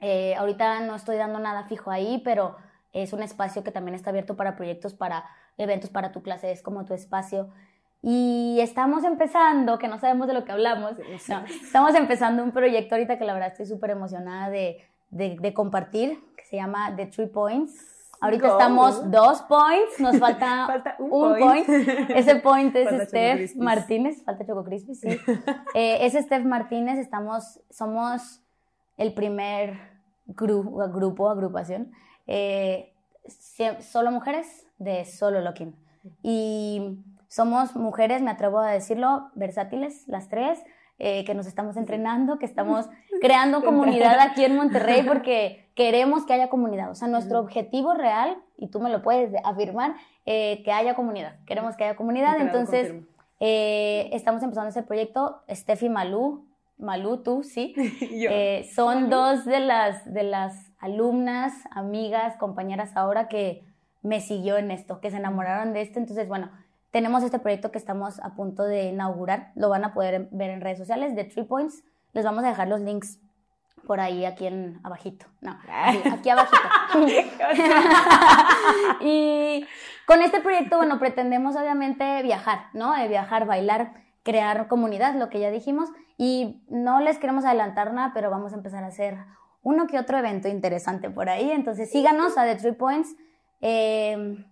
eh, 0.00 0.34
ahorita 0.36 0.80
no 0.80 0.94
estoy 0.94 1.16
dando 1.16 1.38
nada 1.38 1.64
fijo 1.64 1.90
ahí, 1.90 2.20
pero 2.24 2.56
es 2.92 3.12
un 3.12 3.22
espacio 3.22 3.64
que 3.64 3.70
también 3.70 3.94
está 3.94 4.10
abierto 4.10 4.36
para 4.36 4.54
proyectos, 4.54 4.92
para 4.94 5.24
eventos, 5.56 5.90
para 5.90 6.12
tu 6.12 6.22
clase, 6.22 6.52
es 6.52 6.62
como 6.62 6.84
tu 6.84 6.92
espacio. 6.92 7.48
Y 8.02 8.58
estamos 8.60 9.02
empezando, 9.04 9.78
que 9.78 9.88
no 9.88 9.98
sabemos 9.98 10.26
de 10.26 10.34
lo 10.34 10.44
que 10.44 10.52
hablamos, 10.52 10.92
estamos 11.08 11.94
empezando 11.94 12.42
un 12.42 12.52
proyecto 12.52 12.96
ahorita 12.96 13.18
que 13.18 13.24
la 13.24 13.32
verdad 13.32 13.52
estoy 13.52 13.64
súper 13.64 13.90
emocionada 13.90 14.50
de, 14.50 14.84
de, 15.10 15.54
compartir, 15.54 16.22
que 16.36 16.44
se 16.44 16.56
llama 16.56 16.94
The 16.96 17.06
Three 17.06 17.28
Points. 17.28 17.93
Ahorita 18.20 18.48
estamos 18.48 19.10
dos 19.10 19.42
points, 19.42 20.00
nos 20.00 20.18
falta, 20.18 20.96
un, 20.98 21.38
point. 21.38 21.68
Ese 21.68 22.36
point 22.36 22.74
es 22.76 23.08
Steph 23.08 23.56
Martínez, 23.56 24.22
falta 24.24 24.46
Choco 24.46 24.64
Crispy, 24.64 24.94
sí. 24.94 25.08
Eh, 25.74 26.06
es 26.06 26.14
Steph 26.14 26.44
Martínez, 26.44 26.98
estamos, 26.98 27.60
somos 27.70 28.40
el 28.96 29.12
primer 29.12 29.78
grupo, 30.26 31.28
agrupación, 31.28 31.92
eh, 32.26 32.92
solo 33.80 34.10
mujeres 34.10 34.66
de 34.78 35.04
solo 35.04 35.40
locking. 35.40 35.74
Y 36.22 36.98
somos 37.28 37.74
mujeres, 37.74 38.22
me 38.22 38.30
atrevo 38.30 38.60
a 38.60 38.70
decirlo, 38.70 39.30
versátiles, 39.34 40.06
las 40.06 40.28
tres, 40.28 40.62
eh, 40.98 41.24
que 41.24 41.34
nos 41.34 41.46
estamos 41.46 41.76
entrenando, 41.76 42.38
que 42.38 42.46
estamos 42.46 42.88
creando 43.20 43.64
comunidad 43.64 44.18
aquí 44.20 44.44
en 44.44 44.56
Monterrey 44.56 45.02
porque 45.06 45.68
queremos 45.74 46.24
que 46.24 46.32
haya 46.32 46.48
comunidad. 46.48 46.90
O 46.90 46.94
sea, 46.94 47.08
nuestro 47.08 47.40
objetivo 47.40 47.94
real, 47.94 48.36
y 48.56 48.68
tú 48.68 48.80
me 48.80 48.90
lo 48.90 49.02
puedes 49.02 49.32
afirmar, 49.44 49.94
eh, 50.26 50.62
que 50.64 50.72
haya 50.72 50.94
comunidad. 50.94 51.36
Queremos 51.46 51.76
que 51.76 51.84
haya 51.84 51.96
comunidad. 51.96 52.40
Entonces, 52.40 52.94
estamos 53.40 54.42
empezando 54.42 54.70
ese 54.70 54.82
proyecto. 54.82 55.42
Steffi 55.50 55.88
Malú, 55.88 56.46
Malú, 56.78 57.22
tú, 57.22 57.42
sí. 57.42 57.74
Eh, 58.10 58.68
son 58.74 59.10
dos 59.10 59.44
de 59.44 59.60
las, 59.60 60.12
de 60.12 60.22
las 60.22 60.72
alumnas, 60.78 61.52
amigas, 61.70 62.36
compañeras 62.36 62.96
ahora 62.96 63.28
que 63.28 63.64
me 64.02 64.20
siguió 64.20 64.56
en 64.56 64.70
esto, 64.70 65.00
que 65.00 65.10
se 65.10 65.16
enamoraron 65.16 65.72
de 65.72 65.82
esto. 65.82 65.98
Entonces, 65.98 66.28
bueno, 66.28 66.50
tenemos 66.94 67.24
este 67.24 67.40
proyecto 67.40 67.72
que 67.72 67.78
estamos 67.78 68.20
a 68.20 68.36
punto 68.36 68.62
de 68.62 68.84
inaugurar. 68.84 69.50
Lo 69.56 69.68
van 69.68 69.84
a 69.84 69.92
poder 69.92 70.28
ver 70.30 70.50
en 70.50 70.60
redes 70.60 70.78
sociales 70.78 71.16
de 71.16 71.24
Three 71.24 71.42
Points. 71.42 71.82
Les 72.12 72.24
vamos 72.24 72.44
a 72.44 72.50
dejar 72.50 72.68
los 72.68 72.80
links 72.80 73.18
por 73.84 73.98
ahí, 73.98 74.24
aquí 74.24 74.46
en 74.46 74.78
abajito. 74.84 75.26
No, 75.40 75.58
aquí 76.12 76.30
abajito. 76.30 76.68
y 79.00 79.66
con 80.06 80.22
este 80.22 80.40
proyecto, 80.40 80.76
bueno, 80.76 81.00
pretendemos 81.00 81.56
obviamente 81.56 82.22
viajar, 82.22 82.66
¿no? 82.74 82.96
Eh, 82.96 83.08
viajar, 83.08 83.44
bailar, 83.44 83.94
crear 84.22 84.68
comunidad, 84.68 85.16
lo 85.16 85.30
que 85.30 85.40
ya 85.40 85.50
dijimos. 85.50 85.88
Y 86.16 86.62
no 86.68 87.00
les 87.00 87.18
queremos 87.18 87.44
adelantar 87.44 87.92
nada, 87.92 88.12
pero 88.14 88.30
vamos 88.30 88.52
a 88.52 88.56
empezar 88.56 88.84
a 88.84 88.86
hacer 88.86 89.18
uno 89.62 89.88
que 89.88 89.98
otro 89.98 90.16
evento 90.16 90.46
interesante 90.46 91.10
por 91.10 91.28
ahí. 91.28 91.50
Entonces 91.50 91.90
síganos 91.90 92.38
a 92.38 92.44
The 92.44 92.54
Three 92.54 92.74
Points. 92.74 93.16
Eh, 93.62 94.46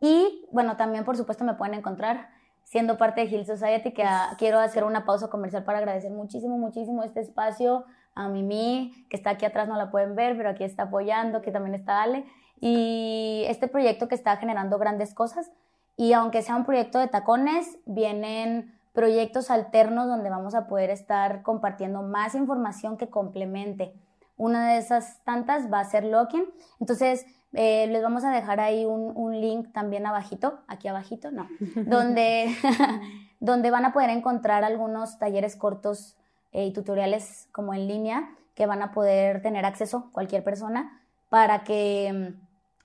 y 0.00 0.46
bueno, 0.52 0.76
también 0.76 1.04
por 1.04 1.16
supuesto 1.16 1.44
me 1.44 1.54
pueden 1.54 1.74
encontrar 1.74 2.28
siendo 2.64 2.98
parte 2.98 3.22
de 3.22 3.34
Hill 3.34 3.46
Society, 3.46 3.92
que 3.92 4.04
quiero 4.36 4.58
hacer 4.58 4.84
una 4.84 5.06
pausa 5.06 5.28
comercial 5.28 5.64
para 5.64 5.78
agradecer 5.78 6.10
muchísimo, 6.10 6.58
muchísimo 6.58 7.02
este 7.02 7.20
espacio 7.20 7.86
a 8.14 8.28
Mimi, 8.28 9.06
que 9.08 9.16
está 9.16 9.30
aquí 9.30 9.46
atrás, 9.46 9.68
no 9.68 9.76
la 9.76 9.90
pueden 9.90 10.14
ver, 10.14 10.36
pero 10.36 10.50
aquí 10.50 10.64
está 10.64 10.84
apoyando, 10.84 11.40
que 11.40 11.50
también 11.50 11.74
está 11.74 12.02
Ale, 12.02 12.26
y 12.60 13.44
este 13.46 13.68
proyecto 13.68 14.08
que 14.08 14.14
está 14.14 14.36
generando 14.36 14.78
grandes 14.78 15.14
cosas. 15.14 15.50
Y 15.96 16.12
aunque 16.12 16.42
sea 16.42 16.56
un 16.56 16.64
proyecto 16.64 16.98
de 16.98 17.08
tacones, 17.08 17.78
vienen 17.86 18.78
proyectos 18.92 19.50
alternos 19.50 20.08
donde 20.08 20.28
vamos 20.28 20.54
a 20.54 20.66
poder 20.66 20.90
estar 20.90 21.42
compartiendo 21.42 22.02
más 22.02 22.34
información 22.34 22.96
que 22.96 23.08
complemente. 23.08 23.94
Una 24.36 24.72
de 24.72 24.78
esas 24.78 25.22
tantas 25.24 25.72
va 25.72 25.80
a 25.80 25.84
ser 25.84 26.04
Locking. 26.04 26.44
Entonces, 26.80 27.26
eh, 27.54 27.86
les 27.88 28.02
vamos 28.02 28.24
a 28.24 28.30
dejar 28.30 28.60
ahí 28.60 28.84
un, 28.84 29.40
link 29.40 29.72
también 29.72 30.06
abajito, 30.06 30.60
aquí 30.68 30.88
abajito, 30.88 31.30
no, 31.30 31.48
donde, 31.86 32.54
donde 33.40 33.70
van 33.70 33.84
a 33.84 33.92
poder 33.92 34.10
encontrar 34.10 34.64
algunos 34.64 35.18
talleres 35.18 35.56
cortos 35.56 36.16
eh, 36.52 36.66
y 36.66 36.72
tutoriales 36.72 37.48
como 37.52 37.74
en 37.74 37.88
línea 37.88 38.30
que 38.54 38.66
van 38.66 38.82
a 38.82 38.92
poder 38.92 39.40
tener 39.42 39.64
acceso 39.64 40.10
cualquier 40.12 40.42
persona 40.42 41.00
para 41.28 41.62
que, 41.64 42.34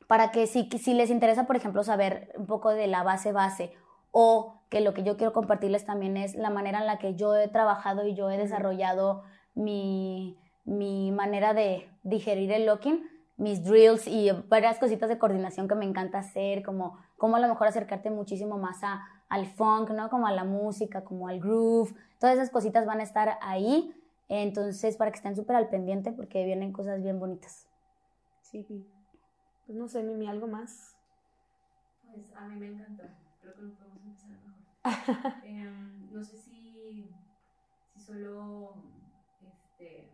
para 0.08 0.32
que 0.32 0.48
si, 0.48 0.70
si 0.70 0.94
les 0.94 1.10
interesa, 1.10 1.48
por 1.48 1.56
ejemplo, 1.56 1.84
saber 1.84 2.32
un 2.38 2.46
poco 2.46 2.70
de 2.70 2.88
la 2.88 3.04
base 3.04 3.32
base 3.32 3.74
o 4.12 4.62
que 4.70 4.82
lo 4.82 4.94
que 4.94 5.04
yo 5.04 5.18
quiero 5.18 5.34
compartirles 5.34 5.86
también 5.86 6.18
es 6.18 6.36
la 6.36 6.50
manera 6.50 6.80
en 6.80 6.86
la 6.86 7.00
que 7.00 7.16
yo 7.16 7.36
he 7.36 7.48
trabajado 7.48 8.08
y 8.08 8.14
yo 8.14 8.30
he 8.30 8.38
desarrollado 8.38 9.24
mi, 9.56 10.38
manera 10.66 11.54
de 11.54 11.90
digerir 12.04 12.52
el 12.52 12.66
locking, 12.68 13.04
mis 13.38 13.64
drills 13.64 14.08
y 14.08 14.32
varias 14.48 14.80
cositas 14.80 15.10
de 15.10 15.18
coordinación 15.18 15.68
que 15.68 15.76
me 15.76 15.86
encanta 15.86 16.20
hacer, 16.20 16.64
como, 16.64 16.98
como 17.18 17.36
a 17.36 17.40
lo 17.40 17.48
mejor 17.48 17.68
acercarte 17.68 18.10
muchísimo 18.10 18.58
más 18.58 18.84
a, 18.84 19.04
al 19.30 19.48
funk, 19.48 19.90
¿no? 19.92 20.10
Como 20.10 20.28
a 20.28 20.32
la 20.32 20.44
música, 20.44 21.04
como 21.04 21.28
al 21.28 21.40
groove, 21.40 21.94
todas 22.20 22.36
esas 22.36 22.50
cositas 22.50 22.86
van 22.86 23.00
a 23.00 23.04
estar 23.04 23.38
ahí, 23.42 23.94
entonces 24.30 24.98
para 24.98 25.12
que 25.12 25.18
estén 25.18 25.36
súper 25.36 25.56
al 25.56 25.70
pendiente 25.70 26.12
porque 26.12 26.46
vienen 26.46 26.72
cosas 26.72 27.02
bien 27.02 27.20
bonitas. 27.20 27.68
Sí, 28.42 28.66
pues 29.66 29.78
no 29.78 29.88
sé, 29.88 30.04
Mimi, 30.04 30.28
¿algo 30.28 30.48
más? 30.48 30.96
Pues 32.06 32.34
a 32.36 32.48
mí 32.48 32.56
me 32.56 32.68
encantó 32.68 33.04
creo 33.44 33.56
que 33.56 33.62
nos 33.62 33.74
podemos 33.76 34.02
empezar 34.04 34.30
mejor. 34.30 34.54
Em, 35.46 36.12
no 36.12 36.24
sé 36.24 36.38
si, 36.38 37.14
si 37.94 38.00
solo 38.00 38.76
este, 39.42 40.10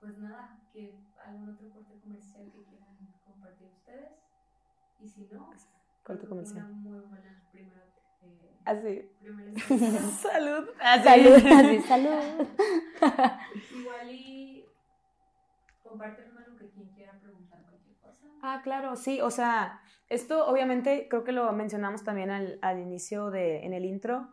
pues 0.00 0.18
nada, 0.18 0.60
que 0.72 0.94
algún 1.24 1.48
otro 1.50 1.70
corte 1.70 1.98
comercial 2.02 2.44
que 2.52 2.62
quieran 2.64 2.96
compartir 3.24 3.68
ustedes. 3.68 4.12
Y 5.00 5.08
si 5.08 5.28
no, 5.32 5.50
corte 6.02 6.26
comercial. 6.26 6.64
Una 6.64 6.74
muy 6.74 6.98
buena 7.00 7.42
primera. 7.50 7.82
Eh, 8.22 8.60
Así. 8.64 9.10
primera 9.20 9.60
salud. 10.22 10.68
Así. 10.80 11.04
Salud, 11.04 11.46
así, 11.52 11.80
salud. 11.82 12.46
Igual 13.80 14.10
y 14.10 14.64
compartir 15.82 16.24
algo 16.36 16.56
que 16.56 16.70
quien 16.70 16.88
quiera 16.90 17.12
preguntar 17.20 17.62
cualquier 17.62 17.96
cosa. 17.96 18.26
Ah, 18.42 18.60
claro, 18.62 18.96
sí, 18.96 19.20
o 19.20 19.30
sea, 19.30 19.80
esto 20.08 20.46
obviamente 20.46 21.06
creo 21.08 21.24
que 21.24 21.32
lo 21.32 21.52
mencionamos 21.52 22.04
también 22.04 22.30
al, 22.30 22.58
al 22.62 22.78
inicio 22.78 23.30
de, 23.30 23.64
en 23.64 23.72
el 23.72 23.84
intro, 23.84 24.28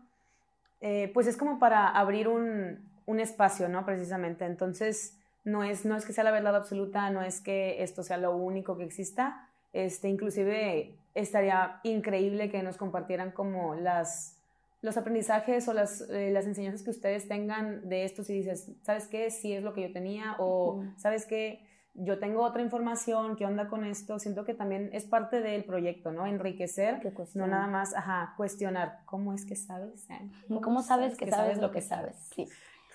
eh, 0.82 1.12
pues 1.14 1.28
es 1.28 1.36
como 1.36 1.60
para 1.60 1.90
abrir 1.90 2.28
un, 2.28 2.90
un 3.06 3.20
espacio, 3.20 3.68
¿no? 3.68 3.86
Precisamente, 3.86 4.46
entonces 4.46 5.19
no 5.52 5.64
es, 5.64 5.86
no 5.86 5.96
es 5.96 6.06
que 6.06 6.14
sea 6.14 6.24
la 6.24 6.32
verdad 6.32 6.56
absoluta, 6.56 7.10
no 7.10 7.22
es 7.22 7.42
que 7.42 7.84
esto 7.84 8.04
sea 8.04 8.18
lo 8.18 8.36
único 8.36 8.78
que 8.78 8.84
exista, 8.84 9.50
este, 9.74 10.10
inclusive 10.10 10.96
estaría 11.14 11.80
increíble 11.84 12.50
que 12.50 12.64
nos 12.64 12.78
compartieran 12.78 13.32
como 13.32 13.76
las, 13.76 14.38
los 14.82 14.98
aprendizajes 14.98 15.68
o 15.68 15.74
las, 15.74 16.02
eh, 16.10 16.32
las 16.32 16.46
enseñanzas 16.46 16.84
que 16.84 16.92
ustedes 16.92 17.28
tengan 17.28 17.88
de 17.88 18.06
esto, 18.06 18.24
si 18.24 18.34
dices, 18.34 18.72
¿sabes 18.84 19.08
qué? 19.08 19.30
Sí 19.32 19.54
es 19.54 19.64
lo 19.64 19.74
que 19.74 19.82
yo 19.82 19.92
tenía 19.92 20.36
o 20.40 20.84
¿sabes 20.98 21.26
qué? 21.26 21.66
Yo 21.96 22.20
tengo 22.20 22.44
otra 22.44 22.62
información, 22.62 23.36
¿qué 23.36 23.46
onda 23.46 23.68
con 23.68 23.84
esto? 23.84 24.20
Siento 24.20 24.46
que 24.46 24.54
también 24.54 24.90
es 24.94 25.06
parte 25.06 25.42
del 25.42 25.66
proyecto, 25.66 26.12
¿no? 26.12 26.26
Enriquecer, 26.26 27.02
no 27.34 27.48
nada 27.48 27.68
más, 27.68 27.94
ajá, 27.94 28.36
cuestionar, 28.38 29.00
¿cómo 29.06 29.34
es 29.34 29.46
que 29.46 29.56
sabes? 29.56 30.08
¿Cómo, 30.48 30.82
sabes, 30.82 31.18
que, 31.18 31.30
sabes, 31.30 31.58
lo 31.58 31.72
que 31.72 31.82
sabes? 31.82 32.16
Sí. 32.34 32.48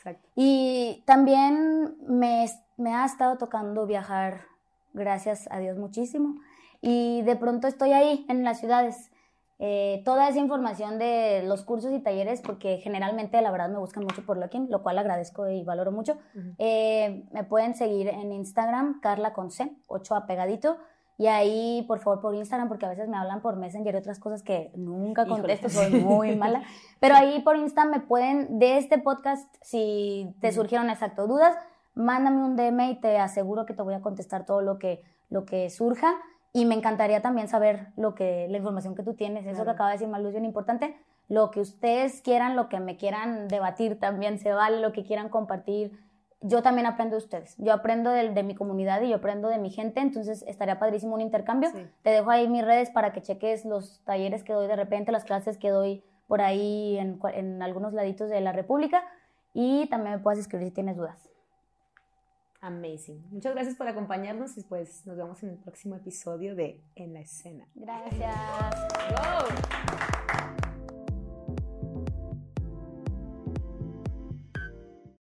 Exacto. 0.05 0.29
Y 0.37 1.03
también 1.07 1.97
me, 2.07 2.47
me 2.77 2.95
ha 2.95 3.05
estado 3.07 3.39
tocando 3.39 3.87
viajar, 3.87 4.43
gracias 4.93 5.49
a 5.51 5.59
Dios, 5.59 5.79
muchísimo 5.79 6.37
y 6.87 7.23
de 7.23 7.37
pronto 7.37 7.67
estoy 7.67 7.93
ahí 7.93 8.27
en 8.29 8.45
las 8.45 8.61
ciudades. 8.61 9.11
Eh, 9.59 10.03
toda 10.05 10.29
esa 10.29 10.39
información 10.39 10.99
de 10.99 11.43
los 11.47 11.65
cursos 11.65 11.93
y 11.93 12.01
talleres, 12.01 12.43
porque 12.43 12.77
generalmente 12.77 13.41
la 13.41 13.51
verdad 13.51 13.71
me 13.71 13.79
buscan 13.79 14.03
mucho 14.03 14.27
por 14.27 14.37
LinkedIn, 14.37 14.71
lo 14.71 14.83
cual 14.83 14.99
agradezco 14.99 15.49
y 15.49 15.65
valoro 15.65 15.93
mucho. 15.93 16.19
Eh, 16.59 17.25
me 17.33 17.43
pueden 17.45 17.75
seguir 17.75 18.09
en 18.09 18.33
Instagram, 18.33 19.01
Carla 19.01 19.33
con 19.33 19.51
C, 19.51 19.75
8 19.87 20.15
apegadito. 20.15 20.77
Y 21.17 21.29
ahí, 21.29 21.85
por 21.87 22.01
favor, 22.01 22.21
por 22.21 22.35
Instagram, 22.35 22.69
porque 22.69 22.87
a 22.87 22.89
veces 22.89 23.09
me 23.09 23.17
hablan 23.17 23.41
por 23.41 23.57
Messenger 23.57 23.95
y 23.95 23.99
otras 23.99 24.19
cosas 24.19 24.43
que 24.43 24.73
nunca 24.75 25.27
contesto, 25.27 25.69
soy 25.69 25.91
muy 26.01 26.35
mala. 26.37 26.63
Pero 27.01 27.15
ahí 27.15 27.41
por 27.43 27.57
Instagram 27.57 27.93
me 27.93 28.01
pueden, 28.01 28.59
de 28.59 28.79
este 28.79 28.99
podcast, 28.99 29.49
si 29.63 30.35
te 30.41 30.51
surgieron 30.53 30.91
exacto 30.91 31.27
dudas, 31.27 31.57
mándame 31.95 32.45
un 32.45 32.57
DM 32.57 32.91
y 32.91 33.01
te 33.01 33.19
aseguro 33.19 33.65
que 33.65 33.75
te 33.75 33.83
voy 33.83 33.95
a 33.95 34.01
contestar 34.01 34.45
todo 34.45 34.61
lo 34.61 34.79
que, 34.79 35.03
lo 35.31 35.45
que 35.45 35.71
surja. 35.71 36.15
Y 36.53 36.67
me 36.67 36.75
encantaría 36.75 37.21
también 37.23 37.49
saber 37.49 37.89
lo 37.97 38.15
que, 38.15 38.47
la 38.49 38.59
información 38.59 38.95
que 38.95 39.03
tú 39.03 39.15
tienes, 39.15 39.47
eso 39.47 39.65
que 39.65 39.71
acaba 39.71 39.91
de 39.91 39.95
decir 39.95 40.09
Malu 40.09 40.29
es 40.29 40.35
bien 40.35 40.45
importante, 40.45 40.97
lo 41.29 41.51
que 41.51 41.61
ustedes 41.61 42.21
quieran, 42.23 42.55
lo 42.55 42.69
que 42.69 42.81
me 42.81 42.97
quieran 42.97 43.49
debatir 43.49 43.99
también 43.99 44.39
se 44.39 44.53
vale, 44.53 44.81
lo 44.81 44.93
que 44.93 45.05
quieran 45.05 45.31
compartir. 45.31 45.99
Yo 46.47 46.63
también 46.63 46.87
aprendo 46.87 47.17
de 47.17 47.25
ustedes, 47.25 47.55
yo 47.57 47.73
aprendo 47.73 48.11
de, 48.11 48.29
de 48.29 48.43
mi 48.43 48.55
comunidad 48.55 49.01
y 49.01 49.09
yo 49.09 49.17
aprendo 49.17 49.49
de 49.49 49.59
mi 49.59 49.71
gente, 49.71 50.01
entonces 50.01 50.45
estaría 50.47 50.79
padrísimo 50.79 51.15
un 51.15 51.23
intercambio. 51.23 51.71
Te 52.03 52.11
dejo 52.11 52.31
ahí 52.31 52.49
mis 52.49 52.63
redes 52.63 52.91
para 52.91 53.15
que 53.15 53.23
cheques 53.23 53.65
los 53.65 54.03
talleres 54.05 54.45
que 54.45 54.53
doy 54.53 54.67
de 54.67 54.77
repente, 54.77 55.11
las 55.11 55.25
clases 55.25 55.57
que 55.57 55.71
doy 55.71 56.05
por 56.27 56.43
ahí 56.43 56.99
en, 56.99 57.19
en 57.33 57.63
algunos 57.63 57.95
laditos 57.95 58.29
de 58.29 58.43
la 58.43 58.53
República 58.53 59.03
y 59.55 59.87
también 59.89 60.17
me 60.17 60.21
puedes 60.21 60.39
escribir 60.39 60.69
si 60.69 60.75
tienes 60.75 60.99
dudas. 60.99 61.31
Amazing. 62.61 63.25
Muchas 63.31 63.55
gracias 63.55 63.77
por 63.77 63.89
acompañarnos 63.89 64.59
y 64.59 64.63
pues 64.65 65.07
nos 65.07 65.17
vemos 65.17 65.43
en 65.43 65.51
el 65.51 65.57
próximo 65.57 65.97
episodio 65.97 66.55
de 66.55 66.83
En 66.95 67.15
la 67.15 67.21
escena. 67.21 67.67
Gracias. 67.75 68.35